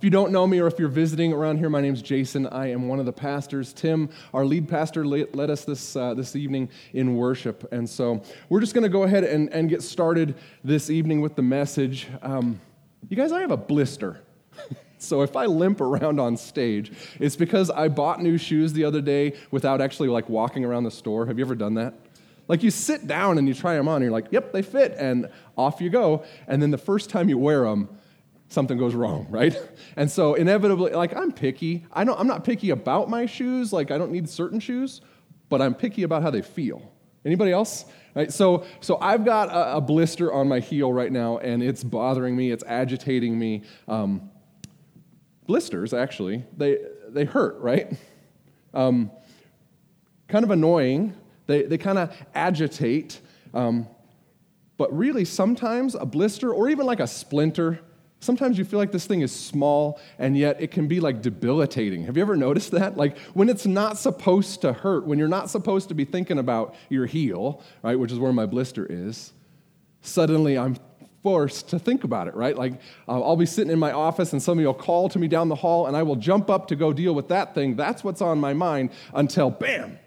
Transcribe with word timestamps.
if 0.00 0.04
you 0.04 0.08
don't 0.08 0.32
know 0.32 0.46
me 0.46 0.58
or 0.60 0.66
if 0.66 0.78
you're 0.78 0.88
visiting 0.88 1.30
around 1.30 1.58
here, 1.58 1.68
my 1.68 1.82
name's 1.82 2.00
Jason. 2.00 2.46
I 2.46 2.70
am 2.70 2.88
one 2.88 3.00
of 3.00 3.04
the 3.04 3.12
pastors. 3.12 3.74
Tim, 3.74 4.08
our 4.32 4.46
lead 4.46 4.66
pastor, 4.66 5.04
led 5.04 5.50
us 5.50 5.66
this, 5.66 5.94
uh, 5.94 6.14
this 6.14 6.34
evening 6.34 6.70
in 6.94 7.16
worship. 7.16 7.70
And 7.70 7.86
so 7.86 8.22
we're 8.48 8.60
just 8.60 8.72
going 8.72 8.84
to 8.84 8.88
go 8.88 9.02
ahead 9.02 9.24
and, 9.24 9.52
and 9.52 9.68
get 9.68 9.82
started 9.82 10.36
this 10.64 10.88
evening 10.88 11.20
with 11.20 11.36
the 11.36 11.42
message. 11.42 12.08
Um, 12.22 12.62
you 13.10 13.16
guys, 13.18 13.30
I 13.30 13.42
have 13.42 13.50
a 13.50 13.58
blister. 13.58 14.22
So 15.02 15.22
if 15.22 15.34
I 15.34 15.46
limp 15.46 15.80
around 15.80 16.20
on 16.20 16.36
stage, 16.36 16.92
it's 17.18 17.34
because 17.34 17.70
I 17.70 17.88
bought 17.88 18.20
new 18.20 18.36
shoes 18.36 18.74
the 18.74 18.84
other 18.84 19.00
day 19.00 19.32
without 19.50 19.80
actually 19.80 20.10
like 20.10 20.28
walking 20.28 20.62
around 20.62 20.84
the 20.84 20.90
store. 20.90 21.24
Have 21.24 21.38
you 21.38 21.44
ever 21.46 21.54
done 21.54 21.72
that? 21.74 21.94
Like 22.48 22.62
you 22.62 22.70
sit 22.70 23.06
down 23.06 23.38
and 23.38 23.48
you 23.48 23.54
try 23.54 23.76
them 23.76 23.88
on, 23.88 23.96
and 23.96 24.02
you're 24.02 24.12
like, 24.12 24.26
yep, 24.30 24.52
they 24.52 24.60
fit, 24.60 24.94
and 24.98 25.30
off 25.56 25.80
you 25.80 25.88
go. 25.88 26.24
And 26.46 26.60
then 26.60 26.70
the 26.70 26.76
first 26.76 27.08
time 27.08 27.30
you 27.30 27.38
wear 27.38 27.62
them, 27.62 27.88
something 28.50 28.76
goes 28.76 28.94
wrong, 28.94 29.26
right? 29.30 29.56
And 29.96 30.10
so 30.10 30.34
inevitably, 30.34 30.92
like 30.92 31.16
I'm 31.16 31.32
picky. 31.32 31.86
I 31.92 32.04
don't, 32.04 32.20
I'm 32.20 32.26
not 32.26 32.44
picky 32.44 32.70
about 32.70 33.08
my 33.08 33.24
shoes, 33.26 33.72
like 33.72 33.90
I 33.90 33.96
don't 33.96 34.12
need 34.12 34.28
certain 34.28 34.60
shoes, 34.60 35.00
but 35.48 35.62
I'm 35.62 35.74
picky 35.74 36.02
about 36.02 36.22
how 36.22 36.30
they 36.30 36.42
feel. 36.42 36.92
Anybody 37.24 37.52
else? 37.52 37.86
Right, 38.14 38.32
so, 38.32 38.64
so 38.80 38.98
I've 39.00 39.24
got 39.24 39.50
a, 39.50 39.76
a, 39.76 39.80
blister 39.80 40.32
on 40.32 40.48
my 40.48 40.58
heel 40.58 40.92
right 40.92 41.12
now, 41.12 41.38
and 41.38 41.62
it's 41.62 41.84
bothering 41.84 42.34
me. 42.34 42.50
It's 42.50 42.64
agitating 42.66 43.38
me. 43.38 43.62
Um, 43.86 44.30
blisters, 45.46 45.94
actually, 45.94 46.44
they 46.56 46.78
they 47.12 47.24
hurt, 47.24 47.58
right? 47.60 47.96
Um, 48.74 49.10
kind 50.28 50.44
of 50.44 50.50
annoying, 50.50 51.14
they, 51.46 51.62
they 51.62 51.78
kind 51.78 51.98
of 51.98 52.16
agitate. 52.34 53.20
Um, 53.52 53.88
but 54.76 54.96
really, 54.96 55.24
sometimes 55.24 55.94
a 55.94 56.06
blister 56.06 56.52
or 56.52 56.68
even 56.70 56.86
like 56.86 57.00
a 57.00 57.06
splinter, 57.06 57.80
sometimes 58.20 58.58
you 58.58 58.64
feel 58.64 58.78
like 58.78 58.92
this 58.92 59.06
thing 59.06 59.22
is 59.22 59.34
small 59.34 59.98
and 60.18 60.36
yet 60.36 60.60
it 60.60 60.70
can 60.70 60.86
be 60.86 61.00
like 61.00 61.22
debilitating. 61.22 62.04
Have 62.04 62.16
you 62.16 62.22
ever 62.22 62.36
noticed 62.36 62.70
that? 62.72 62.96
Like 62.96 63.18
when 63.34 63.48
it's 63.48 63.66
not 63.66 63.98
supposed 63.98 64.60
to 64.60 64.72
hurt, 64.72 65.06
when 65.06 65.18
you're 65.18 65.28
not 65.28 65.50
supposed 65.50 65.88
to 65.88 65.94
be 65.94 66.04
thinking 66.04 66.38
about 66.38 66.74
your 66.88 67.06
heel, 67.06 67.62
right, 67.82 67.98
which 67.98 68.12
is 68.12 68.18
where 68.18 68.32
my 68.32 68.46
blister 68.46 68.86
is, 68.88 69.32
suddenly 70.02 70.56
I'm 70.56 70.76
forced 71.22 71.68
to 71.68 71.78
think 71.78 72.04
about 72.04 72.28
it, 72.28 72.34
right? 72.34 72.56
Like, 72.56 72.74
uh, 73.06 73.20
I'll 73.20 73.36
be 73.36 73.46
sitting 73.46 73.70
in 73.70 73.78
my 73.78 73.92
office 73.92 74.32
and 74.32 74.42
somebody 74.42 74.66
will 74.66 74.74
call 74.74 75.08
to 75.10 75.18
me 75.18 75.28
down 75.28 75.48
the 75.48 75.54
hall 75.54 75.86
and 75.86 75.96
I 75.96 76.02
will 76.02 76.16
jump 76.16 76.48
up 76.48 76.68
to 76.68 76.76
go 76.76 76.92
deal 76.92 77.14
with 77.14 77.28
that 77.28 77.54
thing. 77.54 77.76
That's 77.76 78.02
what's 78.02 78.22
on 78.22 78.38
my 78.38 78.54
mind 78.54 78.90
until, 79.12 79.50
bam, 79.50 79.98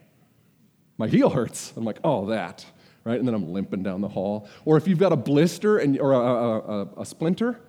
my 0.97 1.07
heel 1.07 1.29
hurts. 1.29 1.73
I'm 1.75 1.85
like, 1.85 1.99
oh, 2.03 2.27
that, 2.27 2.65
right? 3.03 3.19
And 3.19 3.27
then 3.27 3.35
I'm 3.35 3.51
limping 3.51 3.83
down 3.83 4.01
the 4.01 4.07
hall. 4.07 4.47
Or 4.65 4.77
if 4.77 4.87
you've 4.87 4.99
got 4.99 5.13
a 5.13 5.15
blister 5.17 5.77
and, 5.77 5.99
or 5.99 6.13
a, 6.13 6.17
a, 6.17 6.59
a, 6.59 7.01
a 7.01 7.05
splinter, 7.05 7.59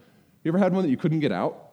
you 0.45 0.50
ever 0.50 0.59
had 0.59 0.73
one 0.73 0.83
that 0.83 0.91
you 0.91 0.97
couldn't 0.97 1.20
get 1.20 1.33
out, 1.33 1.70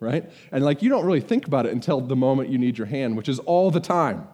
right? 0.00 0.30
And 0.52 0.64
like 0.64 0.82
you 0.82 0.90
don't 0.90 1.06
really 1.06 1.20
think 1.20 1.46
about 1.46 1.66
it 1.66 1.72
until 1.72 2.00
the 2.00 2.16
moment 2.16 2.50
you 2.50 2.58
need 2.58 2.76
your 2.76 2.86
hand, 2.86 3.16
which 3.16 3.28
is 3.28 3.38
all 3.40 3.70
the 3.70 3.80
time, 3.80 4.26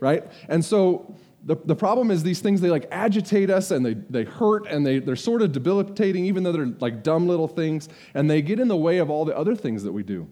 right? 0.00 0.24
And 0.48 0.64
so 0.64 1.16
the, 1.44 1.56
the 1.64 1.74
problem 1.74 2.10
is 2.10 2.22
these 2.22 2.40
things, 2.40 2.60
they 2.60 2.70
like 2.70 2.86
agitate 2.92 3.50
us 3.50 3.70
and 3.72 3.84
they, 3.84 3.94
they 3.94 4.24
hurt 4.24 4.66
and 4.66 4.86
they, 4.86 5.00
they're 5.00 5.16
sort 5.16 5.42
of 5.42 5.52
debilitating, 5.52 6.24
even 6.26 6.44
though 6.44 6.52
they're 6.52 6.72
like 6.78 7.02
dumb 7.02 7.26
little 7.26 7.48
things, 7.48 7.88
and 8.14 8.30
they 8.30 8.40
get 8.40 8.60
in 8.60 8.68
the 8.68 8.76
way 8.76 8.98
of 8.98 9.10
all 9.10 9.24
the 9.24 9.36
other 9.36 9.56
things 9.56 9.82
that 9.82 9.92
we 9.92 10.02
do. 10.02 10.28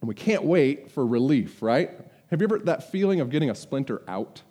And 0.00 0.08
we 0.08 0.14
can't 0.14 0.44
wait 0.44 0.90
for 0.90 1.04
relief, 1.04 1.62
right? 1.62 1.90
Have 2.30 2.40
you 2.40 2.46
ever 2.46 2.58
that 2.60 2.90
feeling 2.90 3.20
of 3.20 3.30
getting 3.30 3.50
a 3.50 3.54
splinter 3.54 4.02
out? 4.06 4.42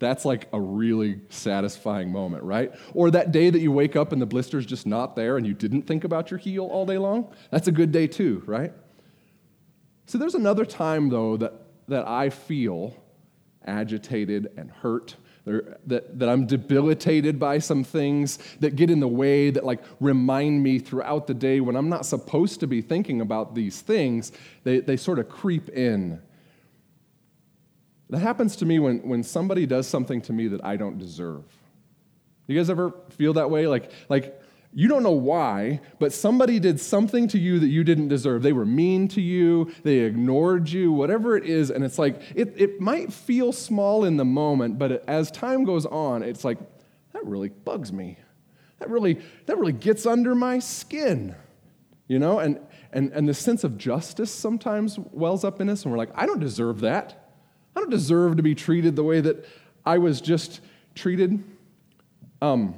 That's 0.00 0.24
like 0.24 0.48
a 0.52 0.60
really 0.60 1.20
satisfying 1.28 2.10
moment, 2.10 2.42
right? 2.42 2.72
Or 2.94 3.10
that 3.10 3.32
day 3.32 3.50
that 3.50 3.60
you 3.60 3.70
wake 3.70 3.96
up 3.96 4.12
and 4.12 4.20
the 4.20 4.26
blister's 4.26 4.64
just 4.64 4.86
not 4.86 5.14
there 5.14 5.36
and 5.36 5.46
you 5.46 5.52
didn't 5.54 5.82
think 5.82 6.04
about 6.04 6.30
your 6.30 6.38
heel 6.38 6.64
all 6.64 6.86
day 6.86 6.98
long. 6.98 7.32
That's 7.50 7.68
a 7.68 7.72
good 7.72 7.92
day 7.92 8.06
too, 8.06 8.42
right? 8.46 8.72
So 10.06 10.16
there's 10.16 10.34
another 10.34 10.64
time 10.64 11.10
though 11.10 11.36
that, 11.36 11.52
that 11.88 12.08
I 12.08 12.30
feel 12.30 12.96
agitated 13.64 14.50
and 14.56 14.70
hurt 14.70 15.16
that, 15.44 16.18
that 16.18 16.28
i'm 16.28 16.46
debilitated 16.46 17.38
by 17.38 17.58
some 17.58 17.82
things 17.82 18.38
that 18.60 18.76
get 18.76 18.90
in 18.90 19.00
the 19.00 19.08
way 19.08 19.50
that 19.50 19.64
like 19.64 19.82
remind 19.98 20.62
me 20.62 20.78
throughout 20.78 21.26
the 21.26 21.34
day 21.34 21.60
when 21.60 21.76
i'm 21.76 21.88
not 21.88 22.06
supposed 22.06 22.60
to 22.60 22.66
be 22.66 22.80
thinking 22.80 23.20
about 23.20 23.54
these 23.54 23.80
things 23.80 24.32
they, 24.64 24.80
they 24.80 24.96
sort 24.96 25.18
of 25.18 25.28
creep 25.28 25.68
in 25.70 26.20
that 28.10 28.18
happens 28.18 28.56
to 28.56 28.66
me 28.66 28.78
when, 28.78 28.98
when 29.08 29.22
somebody 29.22 29.66
does 29.66 29.86
something 29.86 30.20
to 30.22 30.32
me 30.32 30.48
that 30.48 30.64
I 30.64 30.76
don't 30.76 30.98
deserve. 30.98 31.44
You 32.46 32.56
guys 32.56 32.68
ever 32.68 32.92
feel 33.10 33.34
that 33.34 33.50
way? 33.50 33.68
Like, 33.68 33.92
like 34.08 34.40
you 34.72 34.88
don't 34.88 35.02
know 35.02 35.12
why, 35.12 35.80
but 35.98 36.12
somebody 36.12 36.58
did 36.58 36.80
something 36.80 37.28
to 37.28 37.38
you 37.38 37.58
that 37.60 37.68
you 37.68 37.84
didn't 37.84 38.08
deserve. 38.08 38.42
They 38.42 38.52
were 38.52 38.66
mean 38.66 39.08
to 39.08 39.20
you, 39.20 39.72
they 39.84 40.00
ignored 40.00 40.68
you, 40.68 40.92
whatever 40.92 41.36
it 41.36 41.44
is. 41.44 41.70
And 41.70 41.84
it's 41.84 41.98
like, 41.98 42.20
it, 42.34 42.54
it 42.56 42.80
might 42.80 43.12
feel 43.12 43.52
small 43.52 44.04
in 44.04 44.16
the 44.16 44.24
moment, 44.24 44.78
but 44.78 45.08
as 45.08 45.30
time 45.30 45.64
goes 45.64 45.86
on, 45.86 46.22
it's 46.22 46.44
like, 46.44 46.58
that 47.12 47.24
really 47.24 47.48
bugs 47.48 47.92
me. 47.92 48.16
That 48.78 48.90
really, 48.90 49.20
that 49.46 49.58
really 49.58 49.72
gets 49.72 50.06
under 50.06 50.34
my 50.34 50.58
skin. 50.58 51.34
You 52.06 52.18
know, 52.18 52.40
and, 52.40 52.58
and, 52.92 53.12
and 53.12 53.28
the 53.28 53.34
sense 53.34 53.62
of 53.62 53.78
justice 53.78 54.32
sometimes 54.32 54.98
wells 54.98 55.44
up 55.44 55.60
in 55.60 55.68
us, 55.68 55.84
and 55.84 55.92
we're 55.92 55.98
like, 55.98 56.10
I 56.14 56.26
don't 56.26 56.40
deserve 56.40 56.80
that. 56.80 57.19
I 57.74 57.80
don't 57.80 57.90
deserve 57.90 58.36
to 58.36 58.42
be 58.42 58.54
treated 58.54 58.96
the 58.96 59.04
way 59.04 59.20
that 59.20 59.46
I 59.84 59.98
was 59.98 60.20
just 60.20 60.60
treated. 60.94 61.42
Um, 62.42 62.74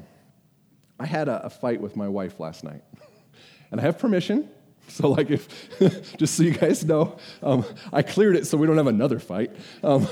I 0.99 1.07
had 1.07 1.29
a, 1.29 1.47
a 1.47 1.51
fight 1.51 1.81
with 1.81 1.97
my 1.97 2.09
wife 2.09 2.39
last 2.39 2.65
night, 2.65 2.83
and 3.71 3.81
I 3.81 3.85
have 3.85 3.99
permission. 3.99 4.49
So, 4.89 5.09
like, 5.09 5.31
if 5.31 5.79
just 6.19 6.35
so 6.35 6.43
you 6.43 6.51
guys 6.51 6.85
know, 6.85 7.17
um, 7.41 7.65
I 7.93 8.03
cleared 8.03 8.35
it 8.35 8.49
so 8.49 8.59
we 8.59 8.67
don't 8.67 8.77
have 8.77 8.89
another 8.89 9.21
fight. 9.21 9.53
Um, 9.83 10.09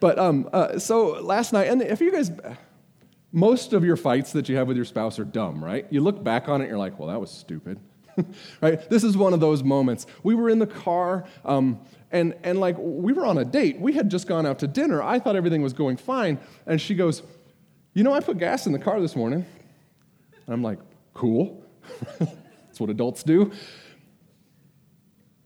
but 0.00 0.18
um, 0.18 0.48
uh, 0.52 0.78
so 0.78 1.20
last 1.20 1.52
night, 1.52 1.68
and 1.68 1.82
if 1.82 2.00
you 2.00 2.10
guys, 2.10 2.32
most 3.30 3.74
of 3.74 3.84
your 3.84 3.96
fights 3.96 4.32
that 4.32 4.48
you 4.48 4.56
have 4.56 4.66
with 4.66 4.76
your 4.76 4.86
spouse 4.86 5.18
are 5.18 5.24
dumb, 5.24 5.62
right? 5.62 5.86
You 5.90 6.00
look 6.00 6.24
back 6.24 6.48
on 6.48 6.60
it, 6.60 6.64
and 6.64 6.70
you're 6.70 6.78
like, 6.78 6.98
well, 6.98 7.08
that 7.08 7.20
was 7.20 7.30
stupid. 7.30 7.78
right? 8.60 8.88
This 8.90 9.04
is 9.04 9.16
one 9.16 9.32
of 9.32 9.40
those 9.40 9.62
moments. 9.62 10.06
We 10.22 10.34
were 10.34 10.50
in 10.50 10.58
the 10.58 10.66
car, 10.66 11.24
um, 11.44 11.80
and, 12.12 12.34
and 12.42 12.58
like 12.58 12.76
we 12.78 13.12
were 13.12 13.24
on 13.24 13.38
a 13.38 13.44
date. 13.44 13.78
We 13.80 13.92
had 13.92 14.10
just 14.10 14.26
gone 14.26 14.46
out 14.46 14.58
to 14.60 14.66
dinner. 14.66 15.02
I 15.02 15.18
thought 15.18 15.36
everything 15.36 15.62
was 15.62 15.72
going 15.72 15.96
fine. 15.96 16.38
And 16.66 16.80
she 16.80 16.94
goes, 16.94 17.22
You 17.94 18.02
know, 18.02 18.12
I 18.12 18.20
put 18.20 18.38
gas 18.38 18.66
in 18.66 18.72
the 18.72 18.78
car 18.78 19.00
this 19.00 19.14
morning. 19.14 19.46
And 20.46 20.54
I'm 20.54 20.62
like, 20.62 20.78
Cool. 21.14 21.64
That's 22.18 22.80
what 22.80 22.90
adults 22.90 23.22
do. 23.22 23.52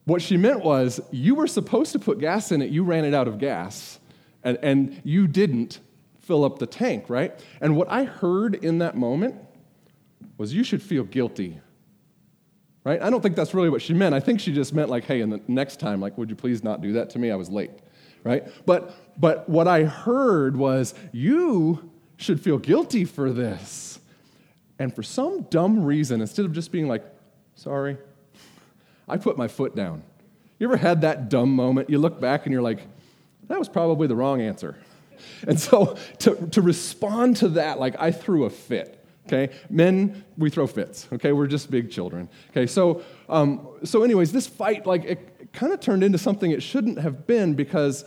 What 0.05 0.23
she 0.23 0.37
meant 0.37 0.65
was, 0.65 1.01
You 1.11 1.35
were 1.35 1.47
supposed 1.47 1.93
to 1.93 1.99
put 1.99 2.19
gas 2.19 2.51
in 2.53 2.63
it, 2.63 2.71
you 2.71 2.83
ran 2.85 3.05
it 3.05 3.15
out 3.15 3.29
of 3.29 3.39
gas, 3.39 3.99
and, 4.43 4.59
and 4.63 5.01
you 5.05 5.27
didn't 5.27 5.81
fill 6.21 6.45
up 6.45 6.59
the 6.59 6.67
tank, 6.67 7.05
right? 7.09 7.39
And 7.61 7.77
what 7.77 7.91
I 7.91 8.05
heard 8.05 8.55
in 8.55 8.79
that 8.79 8.97
moment 8.97 9.37
was, 10.39 10.55
You 10.55 10.65
should 10.65 10.83
feel 10.83 11.05
guilty 11.05 11.61
right? 12.85 13.03
I 13.03 13.11
don't 13.11 13.23
think 13.23 13.35
that's 13.35 13.55
really 13.55 13.71
what 13.71 13.83
she 13.83 13.95
meant. 13.95 14.15
I 14.15 14.21
think 14.21 14.41
she 14.41 14.53
just 14.53 14.73
meant 14.73 14.91
like, 14.91 15.05
hey, 15.05 15.21
and 15.21 15.33
the 15.33 15.41
next 15.49 15.81
time, 15.81 16.01
like, 16.01 16.17
would 16.17 16.31
you 16.31 16.37
please 16.37 16.63
not 16.63 16.81
do 16.81 16.93
that 16.93 17.11
to 17.11 17.19
me? 17.19 17.31
I 17.31 17.37
was 17.37 17.51
late, 17.51 17.71
right? 18.23 18.47
But 18.67 18.95
but 19.19 19.49
what 19.49 19.67
I 19.67 19.85
heard 19.85 20.57
was 20.57 20.95
you 21.13 21.91
should 22.17 22.41
feel 22.41 22.59
guilty 22.59 23.05
for 23.05 23.33
this. 23.33 23.99
And 24.79 24.95
for 24.95 25.03
some 25.03 25.43
dumb 25.51 25.85
reason, 25.85 26.21
instead 26.21 26.45
of 26.45 26.53
just 26.53 26.73
being 26.73 26.89
like, 26.89 27.05
sorry, 27.55 27.97
I 29.09 29.17
put 29.17 29.39
my 29.39 29.49
foot 29.49 29.77
down. 29.77 30.03
You 30.59 30.67
ever 30.67 30.77
had 30.77 31.03
that 31.03 31.29
dumb 31.29 31.55
moment? 31.55 31.91
You 31.91 31.99
look 31.99 32.21
back 32.21 32.45
and 32.45 32.53
you're 32.53 32.63
like, 32.63 32.81
that 33.49 33.59
was 33.59 33.69
probably 33.69 34.09
the 34.09 34.17
wrong 34.17 34.41
answer. 34.41 34.77
And 35.47 35.61
so 35.61 35.97
to, 36.21 36.35
to 36.49 36.63
respond 36.63 37.37
to 37.39 37.49
that, 37.51 37.79
like 37.79 37.95
I 38.01 38.11
threw 38.11 38.45
a 38.45 38.51
fit 38.51 39.04
okay? 39.27 39.55
Men 39.71 40.25
we 40.37 40.51
throw 40.51 40.67
fits 40.67 41.09
okay? 41.13 41.33
We're 41.33 41.47
just 41.47 41.71
big 41.71 41.91
children 41.91 42.29
okay? 42.51 42.67
So 42.67 43.03
um, 43.29 43.69
so 43.85 44.03
anyways 44.03 44.33
this 44.33 44.47
fight 44.47 44.87
like 44.87 45.05
it, 45.05 45.53
kind 45.53 45.73
of 45.73 45.81
turned 45.81 46.03
into 46.03 46.19
something 46.19 46.51
it 46.51 46.63
shouldn't 46.63 46.99
have 46.99 47.27
been 47.29 47.55
because 47.55 48.05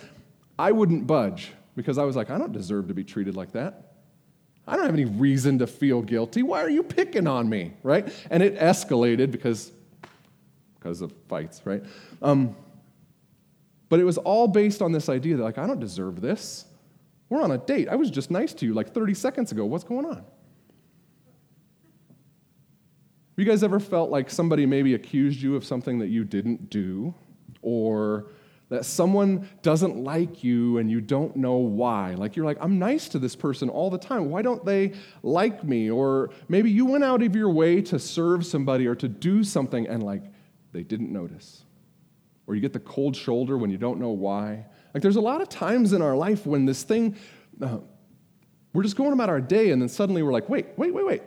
i 0.59 0.69
wouldn't 0.69 1.07
budge 1.07 1.53
because 1.77 1.97
i 1.97 2.03
was 2.03 2.13
like 2.15 2.29
i 2.29 2.37
don't 2.37 2.51
deserve 2.51 2.89
to 2.89 2.93
be 2.93 3.03
treated 3.03 3.35
like 3.35 3.51
that. 3.53 3.87
I 4.67 4.75
don't 4.75 4.85
have 4.85 4.93
any 4.93 5.05
reason 5.05 5.59
to 5.59 5.67
feel 5.67 6.01
guilty. 6.01 6.43
Why 6.43 6.61
are 6.61 6.69
you 6.69 6.83
picking 6.83 7.25
on 7.25 7.47
me? 7.47 7.71
Right? 7.83 8.13
And 8.29 8.43
it 8.43 8.59
escalated 8.59 9.31
because 9.31 9.71
because 10.77 11.01
of 11.01 11.13
fights 11.27 11.61
right? 11.65 11.83
Um, 12.21 12.55
but 13.89 13.99
it 14.01 14.03
was 14.03 14.17
all 14.17 14.49
based 14.49 14.81
on 14.81 14.91
this 14.91 15.07
idea 15.07 15.37
that 15.37 15.43
like 15.43 15.57
i 15.57 15.65
don't 15.65 15.79
deserve 15.79 16.19
this. 16.21 16.65
We're 17.29 17.41
on 17.41 17.51
a 17.51 17.57
date. 17.57 17.89
I 17.89 17.95
was 17.95 18.09
just 18.09 18.31
nice 18.31 18.53
to 18.55 18.65
you 18.65 18.73
like 18.73 18.93
30 18.93 19.13
seconds 19.13 19.51
ago. 19.51 19.65
What's 19.65 19.83
going 19.83 20.05
on 20.05 20.15
Have 20.15 20.25
you 23.37 23.45
guys 23.45 23.63
ever 23.63 23.79
felt 23.79 24.09
like 24.09 24.29
somebody 24.29 24.65
maybe 24.65 24.93
accused 24.93 25.41
you 25.41 25.55
of 25.55 25.63
something 25.63 25.99
that 25.99 26.07
you 26.07 26.23
didn't 26.23 26.69
do? 26.69 27.13
Or 27.61 28.27
that 28.69 28.85
someone 28.85 29.47
doesn't 29.61 29.95
like 29.95 30.43
you 30.43 30.77
and 30.77 30.91
you 30.91 30.99
don't 30.99 31.35
know 31.35 31.55
why. 31.55 32.15
Like 32.15 32.35
you're 32.35 32.45
like, 32.45 32.57
I'm 32.59 32.79
nice 32.79 33.07
to 33.09 33.19
this 33.19 33.35
person 33.35 33.69
all 33.69 33.89
the 33.89 33.97
time. 33.97 34.29
Why 34.29 34.41
don't 34.41 34.63
they 34.65 34.93
like 35.23 35.63
me? 35.63 35.89
Or 35.89 36.31
maybe 36.49 36.69
you 36.69 36.85
went 36.85 37.03
out 37.03 37.21
of 37.21 37.35
your 37.35 37.49
way 37.49 37.81
to 37.83 37.97
serve 37.97 38.45
somebody 38.45 38.85
or 38.87 38.95
to 38.95 39.07
do 39.07 39.43
something 39.43 39.87
and 39.87 40.03
like 40.03 40.23
they 40.73 40.83
didn't 40.83 41.13
notice. 41.13 41.63
Or 42.45 42.55
you 42.55 42.61
get 42.61 42.73
the 42.73 42.79
cold 42.79 43.15
shoulder 43.15 43.57
when 43.57 43.69
you 43.69 43.77
don't 43.77 43.99
know 43.99 44.09
why. 44.09 44.65
Like 44.93 45.01
there's 45.01 45.15
a 45.15 45.21
lot 45.21 45.41
of 45.41 45.47
times 45.47 45.93
in 45.93 46.01
our 46.01 46.15
life 46.15 46.45
when 46.45 46.65
this 46.65 46.83
thing, 46.83 47.15
uh, 47.61 47.77
we're 48.73 48.83
just 48.83 48.97
going 48.97 49.13
about 49.13 49.29
our 49.29 49.41
day 49.41 49.71
and 49.71 49.81
then 49.81 49.89
suddenly 49.89 50.23
we're 50.23 50.33
like, 50.33 50.49
wait, 50.49 50.67
wait, 50.75 50.93
wait, 50.93 51.05
wait. 51.05 51.21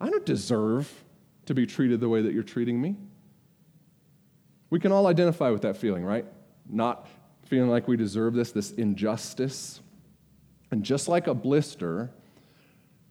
I 0.00 0.10
don't 0.10 0.26
deserve 0.26 1.03
to 1.46 1.54
be 1.54 1.66
treated 1.66 2.00
the 2.00 2.08
way 2.08 2.22
that 2.22 2.32
you're 2.32 2.42
treating 2.42 2.80
me. 2.80 2.96
We 4.70 4.80
can 4.80 4.92
all 4.92 5.06
identify 5.06 5.50
with 5.50 5.62
that 5.62 5.76
feeling, 5.76 6.04
right? 6.04 6.26
not 6.68 7.08
feeling 7.46 7.70
like 7.70 7.88
we 7.88 7.96
deserve 7.96 8.34
this, 8.34 8.52
this 8.52 8.72
injustice. 8.72 9.80
And 10.70 10.82
just 10.82 11.08
like 11.08 11.26
a 11.26 11.34
blister, 11.34 12.10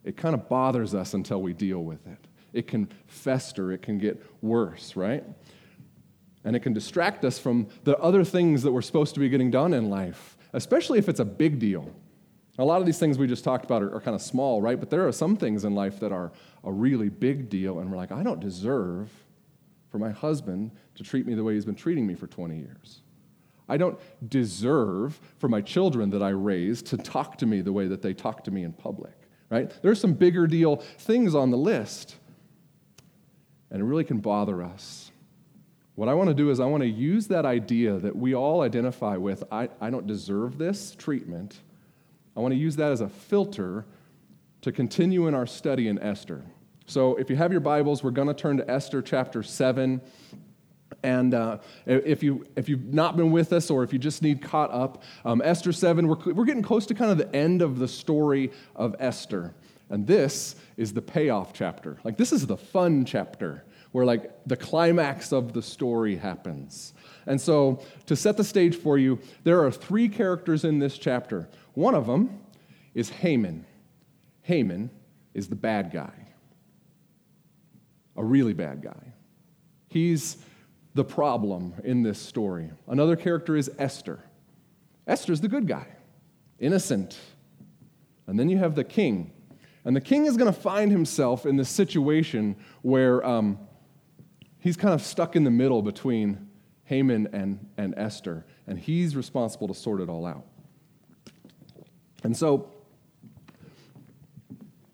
it 0.02 0.16
kind 0.16 0.34
of 0.34 0.48
bothers 0.48 0.94
us 0.94 1.14
until 1.14 1.40
we 1.40 1.52
deal 1.52 1.82
with 1.82 2.06
it. 2.06 2.18
It 2.52 2.66
can 2.66 2.88
fester, 3.06 3.72
it 3.72 3.82
can 3.82 3.98
get 3.98 4.22
worse, 4.42 4.96
right? 4.96 5.24
And 6.44 6.54
it 6.54 6.60
can 6.60 6.72
distract 6.72 7.24
us 7.24 7.38
from 7.38 7.68
the 7.84 7.96
other 7.98 8.22
things 8.22 8.62
that 8.62 8.72
we're 8.72 8.82
supposed 8.82 9.14
to 9.14 9.20
be 9.20 9.28
getting 9.28 9.50
done 9.50 9.72
in 9.72 9.88
life, 9.88 10.36
especially 10.52 10.98
if 10.98 11.08
it's 11.08 11.20
a 11.20 11.24
big 11.24 11.58
deal. 11.58 11.90
A 12.58 12.64
lot 12.64 12.80
of 12.80 12.86
these 12.86 12.98
things 12.98 13.18
we 13.18 13.26
just 13.26 13.42
talked 13.42 13.64
about 13.64 13.82
are, 13.82 13.94
are 13.94 14.00
kind 14.00 14.14
of 14.14 14.22
small, 14.22 14.62
right? 14.62 14.78
But 14.78 14.90
there 14.90 15.06
are 15.06 15.12
some 15.12 15.36
things 15.36 15.64
in 15.64 15.74
life 15.74 15.98
that 16.00 16.12
are 16.12 16.30
a 16.62 16.72
really 16.72 17.08
big 17.08 17.48
deal, 17.48 17.80
and 17.80 17.90
we're 17.90 17.96
like, 17.96 18.12
I 18.12 18.22
don't 18.22 18.40
deserve 18.40 19.10
for 19.90 19.98
my 19.98 20.10
husband 20.10 20.70
to 20.94 21.02
treat 21.02 21.26
me 21.26 21.34
the 21.34 21.42
way 21.42 21.54
he's 21.54 21.64
been 21.64 21.74
treating 21.74 22.06
me 22.06 22.14
for 22.14 22.26
20 22.26 22.56
years. 22.56 23.00
I 23.68 23.76
don't 23.76 23.98
deserve 24.28 25.18
for 25.38 25.48
my 25.48 25.60
children 25.60 26.10
that 26.10 26.22
I 26.22 26.30
raise 26.30 26.82
to 26.82 26.96
talk 26.96 27.38
to 27.38 27.46
me 27.46 27.60
the 27.60 27.72
way 27.72 27.86
that 27.88 28.02
they 28.02 28.12
talk 28.12 28.44
to 28.44 28.50
me 28.50 28.62
in 28.62 28.72
public, 28.72 29.14
right? 29.50 29.72
There's 29.82 30.00
some 30.00 30.12
bigger 30.12 30.46
deal 30.46 30.76
things 30.76 31.34
on 31.34 31.50
the 31.50 31.56
list, 31.56 32.16
and 33.70 33.80
it 33.80 33.84
really 33.84 34.04
can 34.04 34.18
bother 34.18 34.62
us. 34.62 35.10
What 35.94 36.08
I 36.08 36.14
want 36.14 36.28
to 36.28 36.34
do 36.34 36.50
is 36.50 36.60
I 36.60 36.66
want 36.66 36.82
to 36.82 36.88
use 36.88 37.28
that 37.28 37.46
idea 37.46 37.98
that 37.98 38.14
we 38.14 38.34
all 38.34 38.62
identify 38.62 39.16
with 39.16 39.44
I, 39.50 39.68
I 39.80 39.90
don't 39.90 40.06
deserve 40.06 40.58
this 40.58 40.94
treatment. 40.96 41.60
I 42.36 42.40
want 42.40 42.52
to 42.52 42.58
use 42.58 42.76
that 42.76 42.90
as 42.90 43.00
a 43.00 43.08
filter 43.08 43.84
to 44.62 44.72
continue 44.72 45.28
in 45.28 45.34
our 45.34 45.46
study 45.46 45.88
in 45.88 45.98
Esther. 45.98 46.42
So 46.86 47.16
if 47.16 47.30
you 47.30 47.36
have 47.36 47.52
your 47.52 47.60
Bibles, 47.60 48.02
we're 48.02 48.10
going 48.10 48.28
to 48.28 48.34
turn 48.34 48.56
to 48.56 48.70
Esther 48.70 49.02
chapter 49.02 49.42
7. 49.42 50.00
And 51.02 51.34
uh, 51.34 51.58
if, 51.86 52.22
you, 52.22 52.46
if 52.56 52.68
you've 52.68 52.92
not 52.92 53.16
been 53.16 53.30
with 53.30 53.52
us 53.52 53.70
or 53.70 53.84
if 53.84 53.92
you 53.92 53.98
just 53.98 54.22
need 54.22 54.42
caught 54.42 54.72
up, 54.72 55.02
um, 55.24 55.42
Esther 55.44 55.72
7, 55.72 56.08
we're, 56.08 56.32
we're 56.32 56.44
getting 56.44 56.62
close 56.62 56.86
to 56.86 56.94
kind 56.94 57.10
of 57.10 57.18
the 57.18 57.34
end 57.34 57.62
of 57.62 57.78
the 57.78 57.88
story 57.88 58.50
of 58.74 58.96
Esther. 58.98 59.54
And 59.90 60.06
this 60.06 60.56
is 60.76 60.92
the 60.92 61.02
payoff 61.02 61.52
chapter. 61.52 61.98
Like, 62.04 62.16
this 62.16 62.32
is 62.32 62.46
the 62.46 62.56
fun 62.56 63.04
chapter 63.04 63.64
where, 63.92 64.04
like, 64.04 64.32
the 64.46 64.56
climax 64.56 65.32
of 65.32 65.52
the 65.52 65.62
story 65.62 66.16
happens. 66.16 66.94
And 67.26 67.40
so, 67.40 67.80
to 68.06 68.16
set 68.16 68.36
the 68.36 68.44
stage 68.44 68.74
for 68.76 68.98
you, 68.98 69.20
there 69.44 69.64
are 69.64 69.70
three 69.70 70.08
characters 70.08 70.64
in 70.64 70.78
this 70.78 70.98
chapter. 70.98 71.48
One 71.74 71.94
of 71.94 72.06
them 72.06 72.40
is 72.94 73.10
Haman. 73.10 73.66
Haman 74.42 74.90
is 75.34 75.48
the 75.48 75.56
bad 75.56 75.92
guy, 75.92 76.12
a 78.16 78.24
really 78.24 78.52
bad 78.52 78.82
guy. 78.82 79.14
He's 79.88 80.36
the 80.94 81.04
problem 81.04 81.74
in 81.82 82.02
this 82.02 82.18
story. 82.18 82.70
Another 82.86 83.16
character 83.16 83.56
is 83.56 83.70
Esther. 83.78 84.20
Esther's 85.06 85.40
the 85.40 85.48
good 85.48 85.66
guy, 85.66 85.86
innocent. 86.58 87.18
And 88.26 88.38
then 88.38 88.48
you 88.48 88.58
have 88.58 88.74
the 88.74 88.84
king. 88.84 89.32
And 89.84 89.94
the 89.94 90.00
king 90.00 90.26
is 90.26 90.36
going 90.36 90.52
to 90.52 90.58
find 90.58 90.90
himself 90.90 91.44
in 91.44 91.56
this 91.56 91.68
situation 91.68 92.56
where 92.82 93.24
um, 93.26 93.58
he's 94.60 94.76
kind 94.76 94.94
of 94.94 95.02
stuck 95.02 95.36
in 95.36 95.44
the 95.44 95.50
middle 95.50 95.82
between 95.82 96.48
Haman 96.84 97.28
and, 97.32 97.66
and 97.76 97.94
Esther, 97.96 98.46
and 98.66 98.78
he's 98.78 99.16
responsible 99.16 99.68
to 99.68 99.74
sort 99.74 100.00
it 100.00 100.08
all 100.08 100.26
out. 100.26 100.46
And 102.24 102.36
so, 102.36 102.68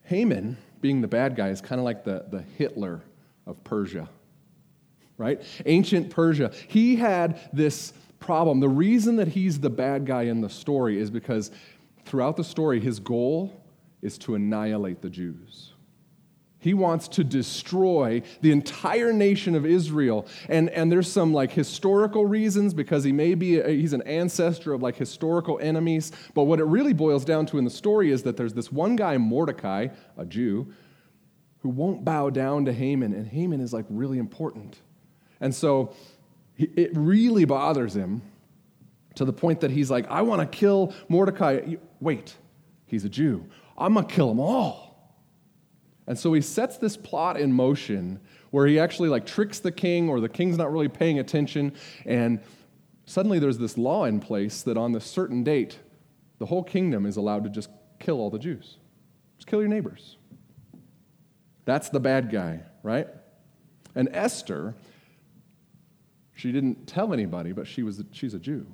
Haman, 0.02 0.58
being 0.82 1.00
the 1.00 1.08
bad 1.08 1.36
guy, 1.36 1.48
is 1.48 1.62
kind 1.62 1.78
of 1.78 1.84
like 1.86 2.04
the, 2.04 2.26
the 2.30 2.42
Hitler 2.58 3.00
of 3.46 3.62
Persia 3.64 4.08
right? 5.20 5.42
Ancient 5.66 6.08
Persia. 6.08 6.50
He 6.66 6.96
had 6.96 7.38
this 7.52 7.92
problem. 8.20 8.58
The 8.58 8.70
reason 8.70 9.16
that 9.16 9.28
he's 9.28 9.60
the 9.60 9.68
bad 9.68 10.06
guy 10.06 10.22
in 10.22 10.40
the 10.40 10.48
story 10.48 10.98
is 10.98 11.10
because 11.10 11.50
throughout 12.06 12.38
the 12.38 12.44
story, 12.44 12.80
his 12.80 12.98
goal 12.98 13.62
is 14.00 14.16
to 14.18 14.34
annihilate 14.34 15.02
the 15.02 15.10
Jews. 15.10 15.69
He 16.60 16.74
wants 16.74 17.08
to 17.08 17.24
destroy 17.24 18.22
the 18.42 18.52
entire 18.52 19.14
nation 19.14 19.54
of 19.54 19.64
Israel. 19.64 20.26
And, 20.48 20.68
and 20.70 20.92
there's 20.92 21.10
some 21.10 21.32
like 21.32 21.50
historical 21.50 22.26
reasons 22.26 22.74
because 22.74 23.02
he 23.02 23.12
may 23.12 23.34
be, 23.34 23.58
a, 23.58 23.68
he's 23.68 23.94
an 23.94 24.02
ancestor 24.02 24.74
of 24.74 24.82
like 24.82 24.94
historical 24.96 25.58
enemies. 25.58 26.12
But 26.34 26.44
what 26.44 26.60
it 26.60 26.64
really 26.64 26.92
boils 26.92 27.24
down 27.24 27.46
to 27.46 27.58
in 27.58 27.64
the 27.64 27.70
story 27.70 28.10
is 28.10 28.22
that 28.24 28.36
there's 28.36 28.52
this 28.52 28.70
one 28.70 28.94
guy, 28.94 29.16
Mordecai, 29.16 29.88
a 30.18 30.26
Jew, 30.26 30.70
who 31.60 31.70
won't 31.70 32.04
bow 32.04 32.28
down 32.28 32.66
to 32.66 32.74
Haman. 32.74 33.14
And 33.14 33.26
Haman 33.26 33.62
is 33.62 33.72
like 33.72 33.86
really 33.88 34.18
important. 34.18 34.78
And 35.40 35.54
so 35.54 35.94
it 36.58 36.90
really 36.94 37.46
bothers 37.46 37.96
him 37.96 38.20
to 39.14 39.24
the 39.24 39.32
point 39.32 39.60
that 39.60 39.70
he's 39.70 39.90
like, 39.90 40.06
I 40.10 40.20
want 40.20 40.42
to 40.42 40.58
kill 40.58 40.92
Mordecai. 41.08 41.76
Wait, 42.00 42.34
he's 42.84 43.06
a 43.06 43.08
Jew. 43.08 43.46
I'm 43.78 43.94
going 43.94 44.06
to 44.06 44.14
kill 44.14 44.28
them 44.28 44.40
all. 44.40 44.89
And 46.10 46.18
so 46.18 46.32
he 46.32 46.40
sets 46.40 46.76
this 46.76 46.96
plot 46.96 47.38
in 47.38 47.52
motion 47.52 48.18
where 48.50 48.66
he 48.66 48.80
actually 48.80 49.08
like 49.08 49.24
tricks 49.24 49.60
the 49.60 49.70
king 49.70 50.08
or 50.08 50.18
the 50.18 50.28
king's 50.28 50.58
not 50.58 50.72
really 50.72 50.88
paying 50.88 51.20
attention 51.20 51.72
and 52.04 52.40
suddenly 53.06 53.38
there's 53.38 53.58
this 53.58 53.78
law 53.78 54.06
in 54.06 54.18
place 54.18 54.62
that 54.62 54.76
on 54.76 54.90
this 54.90 55.04
certain 55.04 55.44
date 55.44 55.78
the 56.40 56.46
whole 56.46 56.64
kingdom 56.64 57.06
is 57.06 57.16
allowed 57.16 57.44
to 57.44 57.48
just 57.48 57.70
kill 58.00 58.18
all 58.18 58.28
the 58.28 58.40
Jews. 58.40 58.78
Just 59.36 59.46
kill 59.46 59.60
your 59.60 59.68
neighbors. 59.68 60.16
That's 61.64 61.90
the 61.90 62.00
bad 62.00 62.32
guy, 62.32 62.62
right? 62.82 63.06
And 63.94 64.08
Esther 64.12 64.74
she 66.34 66.50
didn't 66.50 66.88
tell 66.88 67.12
anybody, 67.12 67.52
but 67.52 67.68
she 67.68 67.84
was, 67.84 68.02
she's 68.10 68.34
a 68.34 68.40
Jew. 68.40 68.66